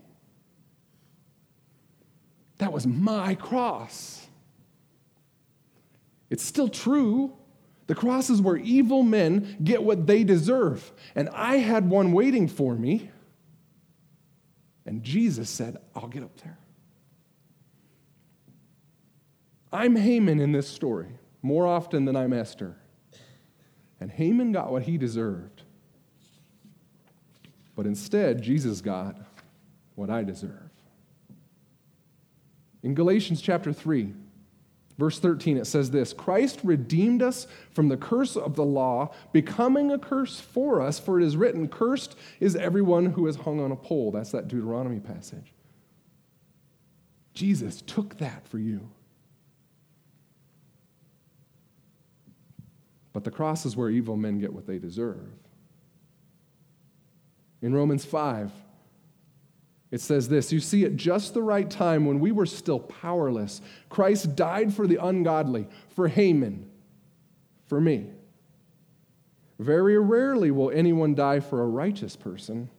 That 2.58 2.72
was 2.72 2.86
my 2.86 3.34
cross. 3.34 4.26
It's 6.30 6.44
still 6.44 6.68
true. 6.68 7.36
The 7.86 7.94
cross 7.94 8.30
is 8.30 8.40
where 8.40 8.56
evil 8.56 9.02
men 9.02 9.58
get 9.62 9.82
what 9.82 10.06
they 10.06 10.24
deserve. 10.24 10.92
And 11.14 11.28
I 11.30 11.56
had 11.56 11.88
one 11.88 12.12
waiting 12.12 12.48
for 12.48 12.74
me. 12.74 13.10
And 14.86 15.02
Jesus 15.02 15.50
said, 15.50 15.76
I'll 15.94 16.08
get 16.08 16.22
up 16.22 16.36
there. 16.42 16.58
I'm 19.72 19.96
Haman 19.96 20.40
in 20.40 20.52
this 20.52 20.68
story 20.68 21.08
more 21.42 21.66
often 21.66 22.04
than 22.04 22.16
I'm 22.16 22.32
Esther. 22.32 22.76
And 24.00 24.10
Haman 24.10 24.52
got 24.52 24.70
what 24.70 24.82
he 24.82 24.96
deserved. 24.96 25.62
But 27.74 27.86
instead, 27.86 28.40
Jesus 28.40 28.80
got 28.80 29.18
what 29.94 30.10
I 30.10 30.22
deserve. 30.22 30.70
In 32.82 32.94
Galatians 32.94 33.40
chapter 33.40 33.72
3, 33.72 34.12
verse 34.98 35.18
13, 35.18 35.56
it 35.56 35.66
says 35.66 35.90
this 35.90 36.12
Christ 36.12 36.60
redeemed 36.62 37.22
us 37.22 37.46
from 37.72 37.88
the 37.88 37.96
curse 37.96 38.36
of 38.36 38.56
the 38.56 38.64
law, 38.64 39.12
becoming 39.32 39.90
a 39.90 39.98
curse 39.98 40.40
for 40.40 40.80
us, 40.80 40.98
for 40.98 41.20
it 41.20 41.24
is 41.24 41.36
written, 41.36 41.68
Cursed 41.68 42.16
is 42.40 42.56
everyone 42.56 43.06
who 43.06 43.26
is 43.26 43.36
hung 43.36 43.60
on 43.60 43.72
a 43.72 43.76
pole. 43.76 44.10
That's 44.10 44.30
that 44.30 44.48
Deuteronomy 44.48 45.00
passage. 45.00 45.52
Jesus 47.34 47.82
took 47.82 48.18
that 48.18 48.46
for 48.46 48.58
you. 48.58 48.88
But 53.12 53.24
the 53.24 53.30
cross 53.30 53.64
is 53.64 53.76
where 53.76 53.90
evil 53.90 54.16
men 54.16 54.38
get 54.38 54.52
what 54.52 54.66
they 54.66 54.78
deserve. 54.78 55.30
In 57.62 57.72
Romans 57.72 58.04
5, 58.04 58.52
it 59.94 60.00
says 60.00 60.28
this 60.28 60.52
You 60.52 60.58
see, 60.58 60.84
at 60.84 60.96
just 60.96 61.34
the 61.34 61.42
right 61.42 61.70
time, 61.70 62.04
when 62.04 62.18
we 62.18 62.32
were 62.32 62.46
still 62.46 62.80
powerless, 62.80 63.60
Christ 63.88 64.34
died 64.34 64.74
for 64.74 64.88
the 64.88 64.96
ungodly, 64.96 65.68
for 65.90 66.08
Haman, 66.08 66.68
for 67.66 67.80
me. 67.80 68.10
Very 69.60 69.96
rarely 69.96 70.50
will 70.50 70.72
anyone 70.72 71.14
die 71.14 71.38
for 71.38 71.62
a 71.62 71.68
righteous 71.68 72.16
person. 72.16 72.70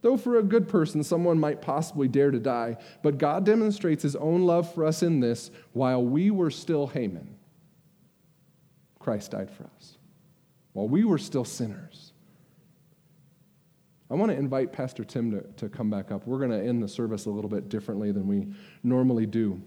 Though 0.00 0.16
for 0.16 0.36
a 0.36 0.42
good 0.42 0.68
person, 0.68 1.04
someone 1.04 1.38
might 1.38 1.62
possibly 1.62 2.08
dare 2.08 2.32
to 2.32 2.40
die. 2.40 2.78
But 3.04 3.18
God 3.18 3.46
demonstrates 3.46 4.02
his 4.02 4.16
own 4.16 4.42
love 4.42 4.74
for 4.74 4.84
us 4.84 5.04
in 5.04 5.20
this 5.20 5.52
while 5.74 6.04
we 6.04 6.32
were 6.32 6.50
still 6.50 6.88
Haman. 6.88 7.36
Christ 8.98 9.30
died 9.30 9.50
for 9.50 9.64
us 9.76 9.96
while 10.72 10.88
we 10.88 11.04
were 11.04 11.18
still 11.18 11.44
sinners. 11.44 12.07
I 14.10 14.14
want 14.14 14.32
to 14.32 14.38
invite 14.38 14.72
Pastor 14.72 15.04
Tim 15.04 15.30
to, 15.32 15.42
to 15.56 15.68
come 15.68 15.90
back 15.90 16.10
up. 16.10 16.26
We're 16.26 16.38
going 16.38 16.50
to 16.50 16.62
end 16.62 16.82
the 16.82 16.88
service 16.88 17.26
a 17.26 17.30
little 17.30 17.50
bit 17.50 17.68
differently 17.68 18.10
than 18.10 18.26
we 18.26 18.46
normally 18.82 19.26
do. 19.26 19.60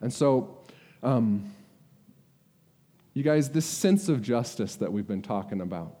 And 0.00 0.12
so, 0.12 0.58
um, 1.02 1.52
you 3.14 3.22
guys, 3.22 3.48
this 3.48 3.64
sense 3.64 4.08
of 4.08 4.22
justice 4.22 4.76
that 4.76 4.92
we've 4.92 5.06
been 5.06 5.22
talking 5.22 5.60
about, 5.60 5.96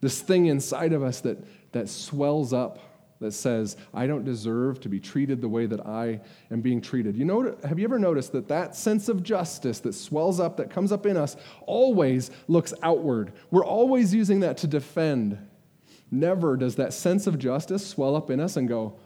this 0.00 0.20
thing 0.20 0.46
inside 0.46 0.92
of 0.92 1.02
us 1.02 1.20
that, 1.22 1.38
that 1.72 1.88
swells 1.88 2.52
up 2.52 2.78
that 3.20 3.32
says, 3.32 3.76
I 3.92 4.06
don't 4.06 4.24
deserve 4.24 4.80
to 4.80 4.88
be 4.88 5.00
treated 5.00 5.40
the 5.40 5.48
way 5.48 5.66
that 5.66 5.84
I 5.84 6.20
am 6.50 6.60
being 6.60 6.80
treated. 6.80 7.16
You 7.16 7.24
know, 7.24 7.56
have 7.64 7.78
you 7.78 7.84
ever 7.84 7.98
noticed 7.98 8.32
that 8.32 8.48
that 8.48 8.76
sense 8.76 9.08
of 9.08 9.22
justice 9.22 9.80
that 9.80 9.94
swells 9.94 10.38
up, 10.38 10.56
that 10.58 10.70
comes 10.70 10.92
up 10.92 11.04
in 11.04 11.16
us, 11.16 11.36
always 11.66 12.30
looks 12.46 12.72
outward? 12.82 13.32
We're 13.50 13.64
always 13.64 14.14
using 14.14 14.40
that 14.40 14.58
to 14.58 14.66
defend. 14.68 15.38
Never 16.10 16.56
does 16.56 16.76
that 16.76 16.92
sense 16.92 17.26
of 17.26 17.38
justice 17.38 17.86
swell 17.86 18.16
up 18.16 18.30
in 18.30 18.40
us 18.40 18.56
and 18.56 18.68
go, 18.68 18.96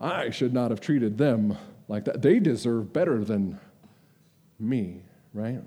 I 0.00 0.30
should 0.30 0.52
not 0.52 0.70
have 0.70 0.80
treated 0.80 1.18
them 1.18 1.56
like 1.88 2.04
that. 2.04 2.22
They 2.22 2.38
deserve 2.38 2.92
better 2.92 3.24
than 3.24 3.58
me, 4.58 5.02
right? 5.32 5.60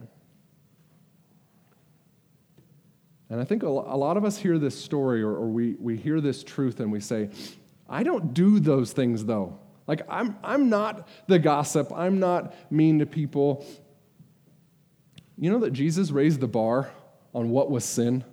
And 3.30 3.42
I 3.42 3.44
think 3.44 3.64
a 3.64 3.70
lot 3.70 4.16
of 4.16 4.24
us 4.24 4.38
hear 4.38 4.58
this 4.58 4.82
story 4.82 5.22
or, 5.22 5.32
or, 5.32 5.48
we, 5.48 5.76
we 5.80 5.98
hear 5.98 6.22
this 6.22 6.44
truth 6.44 6.80
and 6.80 6.92
we 6.92 7.02
say, 7.02 7.30
I 7.90 8.04
don't 8.04 8.34
do 8.34 8.60
those 8.60 8.94
things 8.94 9.26
though. 9.26 9.60
Like, 9.86 10.02
I'm, 10.10 10.38
I'm 10.44 10.70
not 10.70 11.08
the 11.28 11.40
gossip, 11.40 11.92
I'm 11.94 12.20
not 12.20 12.54
mean 12.72 13.00
to 13.00 13.06
people. 13.06 13.66
You 15.38 15.52
know 15.52 15.60
that 15.60 15.72
Jesus 15.72 16.12
raised 16.12 16.40
the 16.40 16.48
bar 16.48 16.90
on 17.34 17.50
what 17.50 17.70
was 17.70 17.84
sin? 17.84 18.24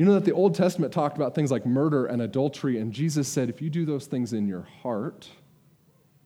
You 0.00 0.06
know 0.06 0.14
that 0.14 0.24
the 0.24 0.32
Old 0.32 0.54
Testament 0.54 0.94
talked 0.94 1.18
about 1.18 1.34
things 1.34 1.50
like 1.50 1.66
murder 1.66 2.06
and 2.06 2.22
adultery, 2.22 2.78
and 2.78 2.90
Jesus 2.90 3.28
said, 3.28 3.50
if 3.50 3.60
you 3.60 3.68
do 3.68 3.84
those 3.84 4.06
things 4.06 4.32
in 4.32 4.48
your 4.48 4.66
heart, 4.82 5.28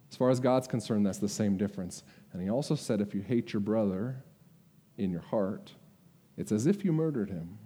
as 0.08 0.16
far 0.16 0.30
as 0.30 0.38
God's 0.38 0.68
concerned, 0.68 1.04
that's 1.04 1.18
the 1.18 1.28
same 1.28 1.56
difference. 1.56 2.04
And 2.32 2.40
he 2.40 2.48
also 2.48 2.76
said, 2.76 3.00
if 3.00 3.16
you 3.16 3.20
hate 3.20 3.52
your 3.52 3.58
brother 3.58 4.22
in 4.96 5.10
your 5.10 5.22
heart, 5.22 5.72
it's 6.36 6.52
as 6.52 6.68
if 6.68 6.84
you 6.84 6.92
murdered 6.92 7.30
him. 7.30 7.58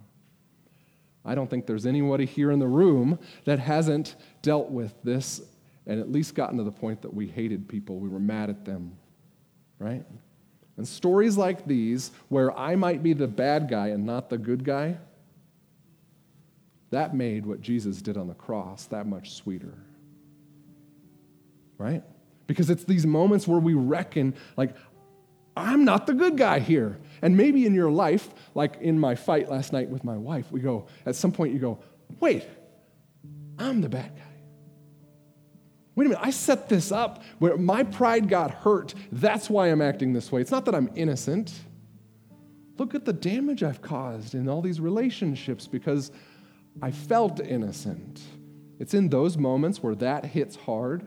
I 1.23 1.35
don't 1.35 1.47
think 1.47 1.67
there's 1.67 1.85
anybody 1.85 2.25
here 2.25 2.49
in 2.49 2.57
the 2.57 2.65
room 2.65 3.19
that 3.45 3.59
hasn't 3.59 4.15
dealt 4.41 4.71
with 4.71 4.95
this 5.03 5.41
and 5.85 5.99
at 5.99 6.11
least 6.11 6.33
gotten 6.33 6.57
to 6.57 6.63
the 6.63 6.71
point 6.71 7.03
that 7.03 7.13
we 7.13 7.27
hated 7.27 7.69
people, 7.69 7.99
we 7.99 8.09
were 8.09 8.17
mad 8.17 8.49
at 8.49 8.65
them, 8.65 8.97
right? 9.77 10.03
And 10.75 10.87
stories 10.87 11.37
like 11.37 11.67
these, 11.67 12.09
where 12.29 12.51
I 12.57 12.75
might 12.75 13.03
be 13.03 13.13
the 13.13 13.27
bad 13.27 13.69
guy 13.69 13.89
and 13.89 14.07
not 14.07 14.31
the 14.31 14.39
good 14.39 14.63
guy, 14.63 14.97
that 16.91 17.15
made 17.15 17.45
what 17.45 17.61
Jesus 17.61 18.01
did 18.01 18.17
on 18.17 18.27
the 18.27 18.33
cross 18.33 18.85
that 18.87 19.05
much 19.05 19.33
sweeter. 19.33 19.77
Right? 21.77 22.03
Because 22.47 22.69
it's 22.69 22.83
these 22.83 23.05
moments 23.05 23.47
where 23.47 23.59
we 23.59 23.73
reckon, 23.73 24.33
like, 24.57 24.75
I'm 25.55 25.85
not 25.85 26.07
the 26.07 26.13
good 26.13 26.37
guy 26.37 26.59
here. 26.59 26.99
And 27.21 27.35
maybe 27.35 27.65
in 27.65 27.73
your 27.73 27.91
life, 27.91 28.29
like 28.55 28.77
in 28.81 28.99
my 28.99 29.15
fight 29.15 29.49
last 29.49 29.73
night 29.73 29.89
with 29.89 30.03
my 30.03 30.17
wife, 30.17 30.51
we 30.51 30.61
go, 30.61 30.87
at 31.05 31.15
some 31.15 31.31
point 31.31 31.53
you 31.53 31.59
go, 31.59 31.79
wait, 32.19 32.47
I'm 33.57 33.81
the 33.81 33.89
bad 33.89 34.15
guy. 34.15 34.23
Wait 35.95 36.05
a 36.05 36.09
minute, 36.09 36.25
I 36.25 36.29
set 36.29 36.69
this 36.69 36.93
up 36.93 37.23
where 37.39 37.57
my 37.57 37.83
pride 37.83 38.29
got 38.29 38.51
hurt. 38.51 38.93
That's 39.11 39.49
why 39.49 39.67
I'm 39.67 39.81
acting 39.81 40.13
this 40.13 40.31
way. 40.31 40.39
It's 40.39 40.51
not 40.51 40.63
that 40.65 40.75
I'm 40.75 40.89
innocent. 40.95 41.51
Look 42.77 42.95
at 42.95 43.03
the 43.03 43.11
damage 43.11 43.61
I've 43.63 43.81
caused 43.81 44.33
in 44.33 44.47
all 44.47 44.61
these 44.61 44.79
relationships 44.79 45.67
because 45.67 46.11
I 46.81 46.91
felt 46.91 47.39
innocent. 47.39 48.21
It's 48.79 48.93
in 48.93 49.09
those 49.09 49.37
moments 49.37 49.83
where 49.83 49.95
that 49.95 50.25
hits 50.25 50.55
hard 50.55 51.05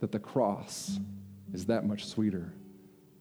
that 0.00 0.12
the 0.12 0.18
cross 0.18 0.98
is 1.52 1.66
that 1.66 1.86
much 1.86 2.06
sweeter. 2.06 2.52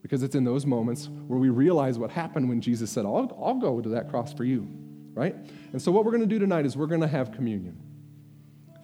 Because 0.02 0.22
it's 0.22 0.36
in 0.36 0.44
those 0.44 0.66
moments 0.66 1.08
where 1.28 1.40
we 1.40 1.50
realize 1.50 1.98
what 1.98 2.12
happened 2.12 2.50
when 2.50 2.60
Jesus 2.60 2.92
said, 2.92 3.06
I'll, 3.06 3.38
I'll 3.42 3.56
go 3.56 3.80
to 3.80 3.90
that 3.90 4.10
cross 4.10 4.34
for 4.34 4.44
you, 4.44 4.68
right? 5.14 5.34
And 5.72 5.82
so, 5.82 5.94
what 5.94 6.04
we're 6.04 6.12
going 6.12 6.28
to 6.28 6.28
do 6.28 6.40
tonight 6.40 6.66
is 6.66 6.76
we're 6.76 6.88
going 6.88 7.02
to 7.02 7.08
have 7.08 7.32
communion. 7.32 7.80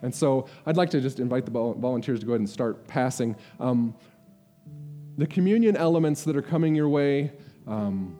And 0.00 0.14
so, 0.14 0.48
I'd 0.64 0.78
like 0.78 0.88
to 0.90 1.00
just 1.02 1.20
invite 1.20 1.44
the 1.44 1.50
volunteers 1.50 2.20
to 2.20 2.26
go 2.26 2.32
ahead 2.32 2.40
and 2.40 2.48
start 2.48 2.86
passing. 2.86 3.36
Um, 3.58 3.94
the 5.18 5.26
communion 5.26 5.76
elements 5.76 6.24
that 6.24 6.36
are 6.36 6.42
coming 6.42 6.74
your 6.74 6.88
way. 6.88 7.32
Um, 7.66 8.16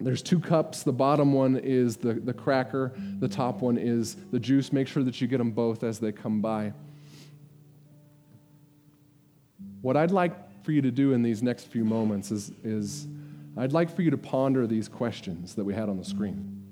there's 0.00 0.22
two 0.22 0.38
cups. 0.38 0.82
The 0.82 0.92
bottom 0.92 1.32
one 1.32 1.56
is 1.56 1.96
the, 1.96 2.14
the 2.14 2.32
cracker, 2.32 2.92
the 3.18 3.28
top 3.28 3.60
one 3.60 3.76
is 3.76 4.16
the 4.30 4.38
juice. 4.38 4.72
Make 4.72 4.88
sure 4.88 5.02
that 5.02 5.20
you 5.20 5.26
get 5.26 5.38
them 5.38 5.50
both 5.50 5.82
as 5.82 5.98
they 5.98 6.12
come 6.12 6.40
by. 6.40 6.72
What 9.82 9.96
I'd 9.96 10.10
like 10.10 10.64
for 10.64 10.72
you 10.72 10.82
to 10.82 10.90
do 10.90 11.12
in 11.12 11.22
these 11.22 11.42
next 11.42 11.64
few 11.68 11.84
moments 11.84 12.30
is, 12.30 12.52
is 12.62 13.06
I'd 13.56 13.72
like 13.72 13.94
for 13.94 14.02
you 14.02 14.10
to 14.10 14.18
ponder 14.18 14.66
these 14.66 14.88
questions 14.88 15.54
that 15.54 15.64
we 15.64 15.74
had 15.74 15.88
on 15.88 15.96
the 15.96 16.04
screen. 16.04 16.62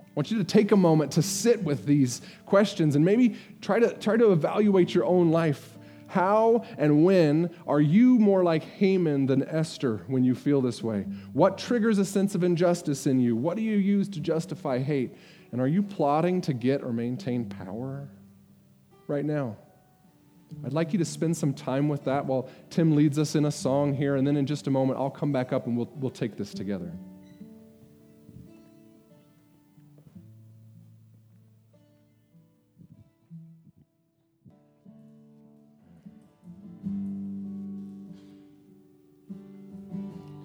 I 0.00 0.04
want 0.14 0.30
you 0.30 0.38
to 0.38 0.44
take 0.44 0.72
a 0.72 0.76
moment 0.76 1.12
to 1.12 1.22
sit 1.22 1.62
with 1.62 1.84
these 1.84 2.22
questions 2.46 2.96
and 2.96 3.04
maybe 3.04 3.36
try 3.60 3.78
to, 3.78 3.92
try 3.94 4.16
to 4.16 4.32
evaluate 4.32 4.94
your 4.94 5.04
own 5.04 5.30
life. 5.30 5.75
How 6.08 6.64
and 6.78 7.04
when 7.04 7.50
are 7.66 7.80
you 7.80 8.18
more 8.18 8.44
like 8.44 8.62
Haman 8.62 9.26
than 9.26 9.42
Esther 9.42 10.02
when 10.06 10.24
you 10.24 10.34
feel 10.34 10.60
this 10.60 10.82
way? 10.82 11.02
What 11.32 11.58
triggers 11.58 11.98
a 11.98 12.04
sense 12.04 12.34
of 12.34 12.44
injustice 12.44 13.06
in 13.06 13.18
you? 13.20 13.36
What 13.36 13.56
do 13.56 13.62
you 13.62 13.76
use 13.76 14.08
to 14.10 14.20
justify 14.20 14.78
hate? 14.78 15.16
And 15.52 15.60
are 15.60 15.68
you 15.68 15.82
plotting 15.82 16.40
to 16.42 16.52
get 16.52 16.82
or 16.82 16.92
maintain 16.92 17.48
power 17.48 18.08
right 19.08 19.24
now? 19.24 19.56
I'd 20.64 20.72
like 20.72 20.92
you 20.92 20.98
to 21.00 21.04
spend 21.04 21.36
some 21.36 21.52
time 21.52 21.88
with 21.88 22.04
that 22.04 22.24
while 22.24 22.48
Tim 22.70 22.94
leads 22.94 23.18
us 23.18 23.34
in 23.34 23.46
a 23.46 23.50
song 23.50 23.94
here, 23.94 24.16
and 24.16 24.26
then 24.26 24.36
in 24.36 24.46
just 24.46 24.68
a 24.68 24.70
moment, 24.70 24.98
I'll 24.98 25.10
come 25.10 25.32
back 25.32 25.52
up 25.52 25.66
and 25.66 25.76
we'll, 25.76 25.90
we'll 25.96 26.10
take 26.10 26.36
this 26.36 26.54
together. 26.54 26.92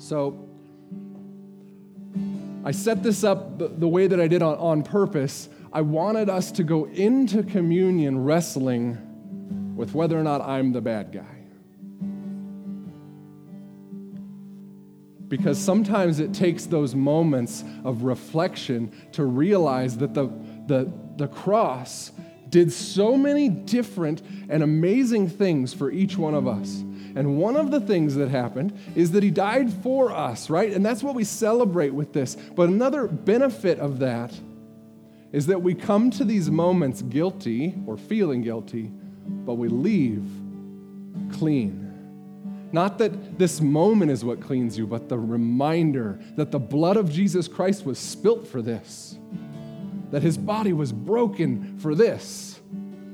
So, 0.02 0.50
I 2.66 2.72
set 2.72 3.04
this 3.04 3.24
up 3.24 3.60
the, 3.80 3.88
way 3.88 4.08
that 4.08 4.20
I 4.20 4.28
did 4.28 4.42
on, 4.42 4.58
on 4.58 4.82
purpose. 4.82 5.48
I 5.72 5.82
wanted 5.82 6.28
us 6.28 6.52
to 6.54 6.64
go 6.64 6.86
into 6.86 7.44
communion 7.44 8.24
wrestling 8.24 8.98
with 9.76 9.94
whether 9.94 10.20
or 10.20 10.24
not 10.24 10.42
I'm 10.42 10.74
the 10.74 10.82
bad 10.82 11.12
guy. 11.12 11.38
Because 15.28 15.60
sometimes 15.60 16.20
it 16.20 16.34
takes 16.34 16.66
those 16.66 16.96
moments 16.96 17.64
of 17.84 18.02
reflection 18.02 18.92
to 19.12 19.24
realize 19.24 20.00
that 20.00 20.16
the, 20.16 20.28
the, 20.66 20.92
the 21.18 21.28
cross 21.28 22.12
did 22.50 22.74
so 22.74 23.16
many 23.16 23.50
different 23.50 24.24
and 24.50 24.64
amazing 24.64 25.30
things 25.30 25.76
for 25.76 25.92
each 25.92 26.18
one 26.18 26.34
of 26.34 26.48
us. 26.48 26.84
And 27.16 27.38
one 27.38 27.58
of 27.58 27.72
the 27.72 27.82
things 27.82 28.16
that 28.16 28.30
happened 28.30 28.78
is 28.96 29.12
that 29.12 29.24
he 29.24 29.32
died 29.32 29.72
for 29.84 30.12
us, 30.12 30.50
right? 30.50 30.72
And 30.72 30.86
that's 30.86 31.04
what 31.04 31.16
we 31.16 31.24
celebrate 31.24 31.94
with 31.94 32.14
this. 32.14 32.36
But 32.36 32.70
another 32.70 33.08
benefit 33.08 33.80
of 33.80 34.00
that 34.00 34.34
is 35.32 35.48
that 35.48 35.62
we 35.62 35.74
come 35.74 36.12
to 36.12 36.26
these 36.26 36.50
moments 36.50 37.02
guilty 37.02 37.76
or 37.86 37.98
feeling 37.98 38.42
guilty, 38.42 38.92
but 39.28 39.56
we 39.56 39.68
leave 39.70 40.24
clean. 41.34 41.88
Not 42.74 42.98
that 43.00 43.38
this 43.38 43.60
moment 43.60 44.12
is 44.12 44.24
what 44.24 44.42
cleans 44.42 44.78
you, 44.78 44.88
but 44.88 45.10
the 45.10 45.20
reminder 45.20 46.20
that 46.36 46.52
the 46.52 46.60
blood 46.60 46.98
of 46.98 47.12
Jesus 47.12 47.48
Christ 47.48 47.86
was 47.86 48.00
spilt 48.00 48.48
for 48.48 48.62
this, 48.62 49.18
that 50.12 50.22
his 50.22 50.38
body 50.38 50.74
was 50.74 50.92
broken 50.92 51.78
for 51.80 51.96
this, 51.96 52.60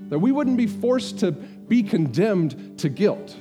that 0.09 0.19
we 0.19 0.31
wouldn't 0.31 0.57
be 0.57 0.67
forced 0.67 1.19
to 1.19 1.31
be 1.31 1.83
condemned 1.83 2.79
to 2.79 2.89
guilt. 2.89 3.35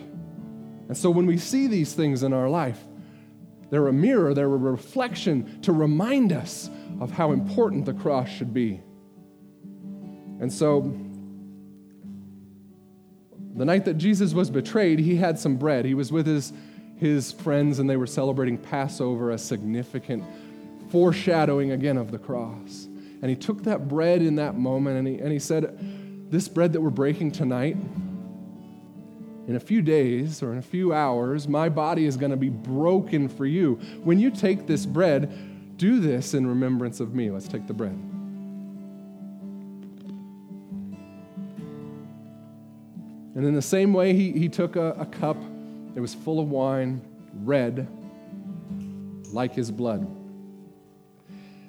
And 0.89 0.97
so 0.97 1.11
when 1.11 1.27
we 1.27 1.39
see 1.39 1.67
these 1.67 1.93
things 1.93 2.23
in 2.23 2.33
our 2.33 2.49
life, 2.49 2.79
they're 3.71 3.89
a 3.89 3.93
mirror, 3.93 4.33
they're 4.33 4.47
a 4.47 4.57
reflection 4.57 5.61
to 5.63 5.73
remind 5.73 6.33
us 6.33 6.71
of 7.01 7.11
how 7.11 7.33
important 7.33 7.85
the 7.85 7.95
cross 7.95 8.29
should 8.29 8.55
be. 8.55 8.81
And 10.41 10.53
so, 10.53 10.97
the 13.57 13.65
night 13.65 13.87
that 13.87 13.95
Jesus 13.95 14.35
was 14.35 14.51
betrayed, 14.51 14.99
he 14.99 15.17
had 15.17 15.39
some 15.39 15.57
bread. 15.57 15.85
He 15.85 15.95
was 15.95 16.13
with 16.13 16.27
his, 16.27 16.53
his 16.97 17.33
friends, 17.33 17.79
and 17.79 17.89
they 17.89 17.97
were 17.97 18.07
celebrating 18.07 18.59
Passover, 18.59 19.31
a 19.31 19.39
significant 19.39 20.23
foreshadowing 20.91 21.73
again 21.73 21.97
of 21.97 22.11
the 22.11 22.19
cross. 22.19 22.87
And 23.23 23.31
he 23.31 23.37
took 23.37 23.65
that 23.65 23.89
bread 23.89 24.23
in 24.23 24.37
that 24.37 24.57
moment 24.57 24.99
and 24.99 25.09
he, 25.09 25.19
and 25.19 25.33
he 25.33 25.39
said, 25.39 26.31
This 26.31 26.49
bread 26.49 26.75
that 26.75 26.81
we're 26.81 26.91
breaking 26.91 27.33
tonight, 27.33 27.77
in 29.47 29.57
a 29.57 29.61
few 29.61 29.81
days 29.81 30.43
or 30.43 30.53
in 30.53 30.59
a 30.59 30.63
few 30.63 30.93
hours, 30.93 31.47
my 31.47 31.69
body 31.69 32.05
is 32.05 32.17
going 32.17 32.33
to 32.33 32.37
be 32.37 32.49
broken 32.49 33.29
for 33.29 33.47
you. 33.47 33.75
When 34.03 34.19
you 34.19 34.31
take 34.31 34.67
this 34.67 34.85
bread, 34.85 35.77
do 35.77 36.01
this 36.01 36.35
in 36.35 36.47
remembrance 36.47 37.01
of 37.01 37.15
me. 37.15 37.31
Let's 37.31 37.49
take 37.49 37.67
the 37.67 37.75
bread. 37.75 37.99
And 43.37 43.45
in 43.45 43.55
the 43.55 43.63
same 43.63 43.93
way, 43.93 44.15
he, 44.15 44.33
he 44.33 44.49
took 44.49 44.77
a, 44.77 44.93
a 44.93 45.07
cup, 45.07 45.37
it 45.95 46.01
was 46.01 46.15
full 46.15 46.41
of 46.41 46.51
wine, 46.51 47.03
red, 47.45 47.87
like 49.31 49.55
his 49.55 49.71
blood. 49.71 50.07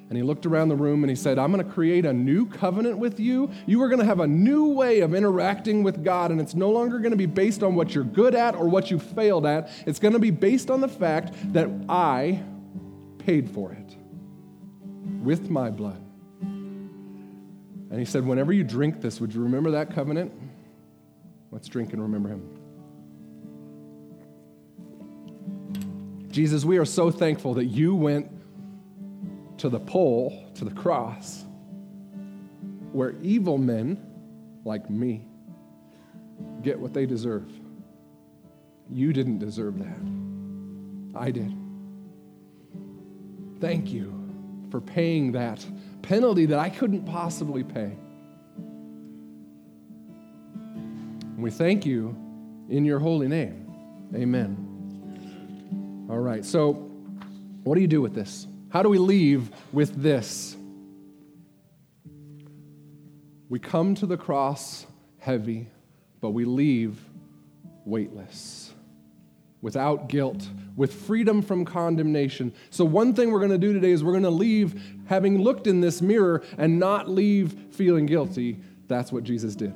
And 0.10 0.16
he 0.16 0.24
looked 0.24 0.46
around 0.46 0.70
the 0.70 0.76
room 0.76 1.04
and 1.04 1.10
he 1.10 1.16
said, 1.18 1.38
I'm 1.38 1.52
going 1.52 1.66
to 1.66 1.70
create 1.70 2.06
a 2.06 2.14
new 2.14 2.46
covenant 2.46 2.98
with 2.98 3.20
you. 3.20 3.52
You 3.66 3.82
are 3.82 3.90
going 3.90 4.00
to 4.00 4.06
have 4.06 4.22
a 4.22 4.28
new 4.28 4.68
way 4.68 5.02
of 5.02 5.14
interacting 5.14 5.84
with 5.84 6.02
God, 6.04 6.32
and 6.32 6.40
it's 6.40 6.56
no 6.56 6.70
longer 6.70 7.00
going 7.00 7.12
to 7.12 7.18
be 7.18 7.26
based 7.26 7.62
on 7.62 7.76
what 7.76 7.94
you're 7.94 8.06
good 8.06 8.34
at 8.34 8.56
or 8.56 8.70
what 8.70 8.90
you 8.90 9.00
failed 9.00 9.46
at. 9.46 9.70
It's 9.86 10.00
going 10.00 10.14
to 10.14 10.20
be 10.20 10.32
based 10.32 10.72
on 10.72 10.80
the 10.80 10.88
fact 10.88 11.34
that 11.52 11.70
I 11.90 12.42
paid 13.18 13.50
for 13.50 13.74
it 13.74 13.98
with 15.22 15.50
my 15.50 15.70
blood. 15.70 16.02
And 16.42 18.00
he 18.00 18.06
said, 18.06 18.26
Whenever 18.26 18.54
you 18.54 18.64
drink 18.64 19.02
this, 19.02 19.20
would 19.20 19.34
you 19.34 19.44
remember 19.44 19.72
that 19.72 19.94
covenant? 19.94 20.32
Let's 21.52 21.68
drink 21.68 21.92
and 21.92 22.02
remember 22.02 22.30
him. 22.30 22.54
Jesus, 26.32 26.64
we 26.64 26.78
are 26.78 26.86
so 26.86 27.12
thankful 27.12 27.56
that 27.56 27.66
you 27.66 27.96
went 27.96 28.32
to 29.58 29.70
the 29.70 29.80
pole, 29.80 30.50
to 30.56 30.66
the 30.66 30.72
cross, 30.72 31.46
where 32.92 33.16
evil 33.22 33.58
men 33.58 34.04
like 34.64 34.90
me 34.90 35.28
get 36.62 36.80
what 36.80 36.94
they 36.94 37.06
deserve. 37.06 37.52
You 38.90 39.14
didn't 39.14 39.40
deserve 39.40 39.80
that. 39.80 41.20
I 41.20 41.32
did. 41.32 41.56
Thank 43.60 43.92
you 43.92 44.14
for 44.70 44.80
paying 44.80 45.32
that 45.34 45.66
penalty 46.02 46.46
that 46.46 46.60
I 46.60 46.70
couldn't 46.70 47.06
possibly 47.06 47.64
pay. 47.64 47.98
We 51.38 51.52
thank 51.52 51.86
you 51.86 52.16
in 52.70 52.86
your 52.86 53.00
holy 53.00 53.28
name. 53.28 53.66
Amen. 54.16 56.08
All 56.10 56.20
right, 56.20 56.44
so 56.46 56.74
what 57.64 57.76
do 57.76 57.82
you 57.82 57.88
do 57.88 58.02
with 58.02 58.14
this? 58.14 58.48
How 58.78 58.84
do 58.84 58.90
we 58.90 59.00
leave 59.00 59.50
with 59.74 60.04
this? 60.04 60.56
We 63.50 63.58
come 63.58 63.96
to 63.96 64.06
the 64.06 64.18
cross 64.18 64.86
heavy, 65.18 65.68
but 66.22 66.30
we 66.30 66.46
leave 66.46 67.00
weightless, 67.86 68.72
without 69.64 70.10
guilt, 70.10 70.48
with 70.76 70.94
freedom 70.94 71.42
from 71.42 71.66
condemnation. 71.66 72.54
So, 72.70 72.86
one 72.86 73.16
thing 73.16 73.32
we're 73.32 73.40
going 73.40 73.50
to 73.50 73.58
do 73.58 73.74
today 73.74 73.90
is 73.90 74.04
we're 74.04 74.12
going 74.12 74.22
to 74.22 74.30
leave 74.30 74.80
having 75.08 75.42
looked 75.42 75.66
in 75.66 75.82
this 75.82 76.00
mirror 76.00 76.44
and 76.60 76.78
not 76.78 77.10
leave 77.10 77.56
feeling 77.72 78.06
guilty. 78.06 78.60
That's 78.88 79.12
what 79.12 79.24
Jesus 79.24 79.56
did. 79.56 79.74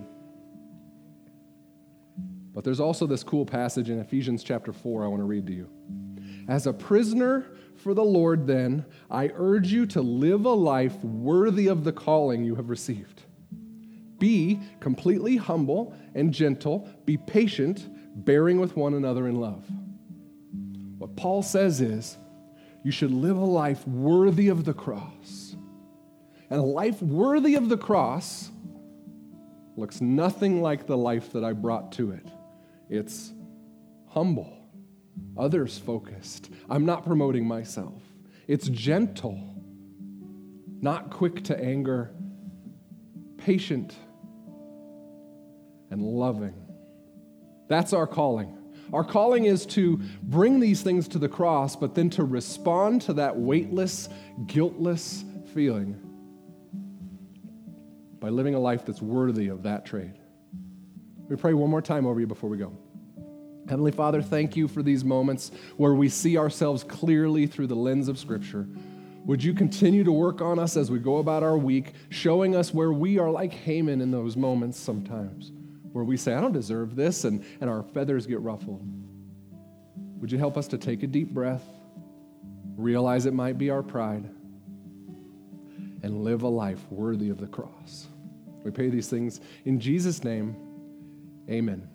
But 2.53 2.63
there's 2.63 2.79
also 2.79 3.07
this 3.07 3.23
cool 3.23 3.47
passage 3.47 3.89
in 3.89 3.97
Ephesians 3.97 4.43
chapter 4.43 4.71
4 4.71 5.03
I 5.03 5.07
want 5.07 5.21
to 5.21 5.25
read 5.25 5.47
to 5.47 5.53
you. 5.53 5.67
As 6.47 6.67
a 6.67 6.73
prisoner 6.73 7.47
for 7.81 7.93
the 7.93 8.03
Lord, 8.03 8.47
then, 8.47 8.85
I 9.09 9.31
urge 9.35 9.71
you 9.71 9.85
to 9.87 10.01
live 10.01 10.45
a 10.45 10.53
life 10.53 11.03
worthy 11.03 11.67
of 11.67 11.83
the 11.83 11.91
calling 11.91 12.43
you 12.43 12.55
have 12.55 12.69
received. 12.69 13.23
Be 14.19 14.59
completely 14.79 15.37
humble 15.37 15.95
and 16.13 16.33
gentle, 16.33 16.87
be 17.05 17.17
patient, 17.17 17.87
bearing 18.23 18.59
with 18.59 18.77
one 18.77 18.93
another 18.93 19.27
in 19.27 19.35
love. 19.35 19.65
What 20.97 21.15
Paul 21.15 21.41
says 21.41 21.81
is, 21.81 22.17
you 22.83 22.91
should 22.91 23.11
live 23.11 23.37
a 23.37 23.45
life 23.45 23.87
worthy 23.87 24.49
of 24.49 24.65
the 24.65 24.73
cross. 24.73 25.55
And 26.49 26.59
a 26.59 26.63
life 26.63 27.01
worthy 27.01 27.55
of 27.55 27.69
the 27.69 27.77
cross 27.77 28.51
looks 29.75 30.01
nothing 30.01 30.61
like 30.61 30.85
the 30.85 30.97
life 30.97 31.33
that 31.33 31.43
I 31.43 31.53
brought 31.53 31.91
to 31.93 32.11
it. 32.11 32.27
It's 32.89 33.31
humble 34.07 34.60
others 35.37 35.77
focused. 35.77 36.49
I'm 36.69 36.85
not 36.85 37.05
promoting 37.05 37.47
myself. 37.47 38.01
It's 38.47 38.67
gentle, 38.67 39.39
not 40.81 41.09
quick 41.09 41.43
to 41.45 41.59
anger, 41.59 42.11
patient, 43.37 43.95
and 45.89 46.01
loving. 46.01 46.53
That's 47.67 47.93
our 47.93 48.07
calling. 48.07 48.57
Our 48.93 49.03
calling 49.03 49.45
is 49.45 49.65
to 49.67 50.01
bring 50.21 50.59
these 50.59 50.81
things 50.81 51.07
to 51.09 51.19
the 51.19 51.29
cross, 51.29 51.75
but 51.75 51.95
then 51.95 52.09
to 52.11 52.23
respond 52.23 53.03
to 53.03 53.13
that 53.13 53.37
weightless, 53.37 54.09
guiltless 54.47 55.23
feeling 55.53 55.99
by 58.19 58.29
living 58.29 58.53
a 58.53 58.59
life 58.59 58.85
that's 58.85 59.01
worthy 59.01 59.47
of 59.47 59.63
that 59.63 59.85
trade. 59.85 60.13
We 61.29 61.35
pray 61.37 61.53
one 61.53 61.69
more 61.69 61.81
time 61.81 62.05
over 62.05 62.19
you 62.19 62.27
before 62.27 62.49
we 62.49 62.57
go. 62.57 62.77
Heavenly 63.69 63.91
Father, 63.91 64.21
thank 64.21 64.55
you 64.55 64.67
for 64.67 64.83
these 64.83 65.05
moments 65.05 65.51
where 65.77 65.93
we 65.93 66.09
see 66.09 66.37
ourselves 66.37 66.83
clearly 66.83 67.47
through 67.47 67.67
the 67.67 67.75
lens 67.75 68.07
of 68.07 68.17
Scripture. 68.17 68.67
Would 69.25 69.43
you 69.43 69.53
continue 69.53 70.03
to 70.03 70.11
work 70.11 70.41
on 70.41 70.57
us 70.57 70.75
as 70.75 70.89
we 70.89 70.97
go 70.99 71.17
about 71.17 71.43
our 71.43 71.57
week, 71.57 71.93
showing 72.09 72.55
us 72.55 72.73
where 72.73 72.91
we 72.91 73.19
are 73.19 73.29
like 73.29 73.53
Haman 73.53 74.01
in 74.01 74.09
those 74.09 74.35
moments 74.35 74.79
sometimes, 74.79 75.51
where 75.91 76.03
we 76.03 76.17
say, 76.17 76.33
I 76.33 76.41
don't 76.41 76.51
deserve 76.51 76.95
this, 76.95 77.23
and, 77.23 77.45
and 77.61 77.69
our 77.69 77.83
feathers 77.83 78.25
get 78.25 78.39
ruffled. 78.39 78.81
Would 80.19 80.31
you 80.31 80.39
help 80.39 80.57
us 80.57 80.67
to 80.69 80.77
take 80.77 81.03
a 81.03 81.07
deep 81.07 81.29
breath, 81.29 81.63
realize 82.75 83.25
it 83.25 83.33
might 83.33 83.59
be 83.59 83.69
our 83.69 83.83
pride, 83.83 84.27
and 86.03 86.23
live 86.23 86.41
a 86.41 86.47
life 86.47 86.83
worthy 86.89 87.29
of 87.29 87.39
the 87.39 87.47
cross? 87.47 88.07
We 88.63 88.71
pray 88.71 88.89
these 88.89 89.07
things 89.07 89.39
in 89.65 89.79
Jesus' 89.79 90.23
name. 90.23 90.55
Amen. 91.47 91.90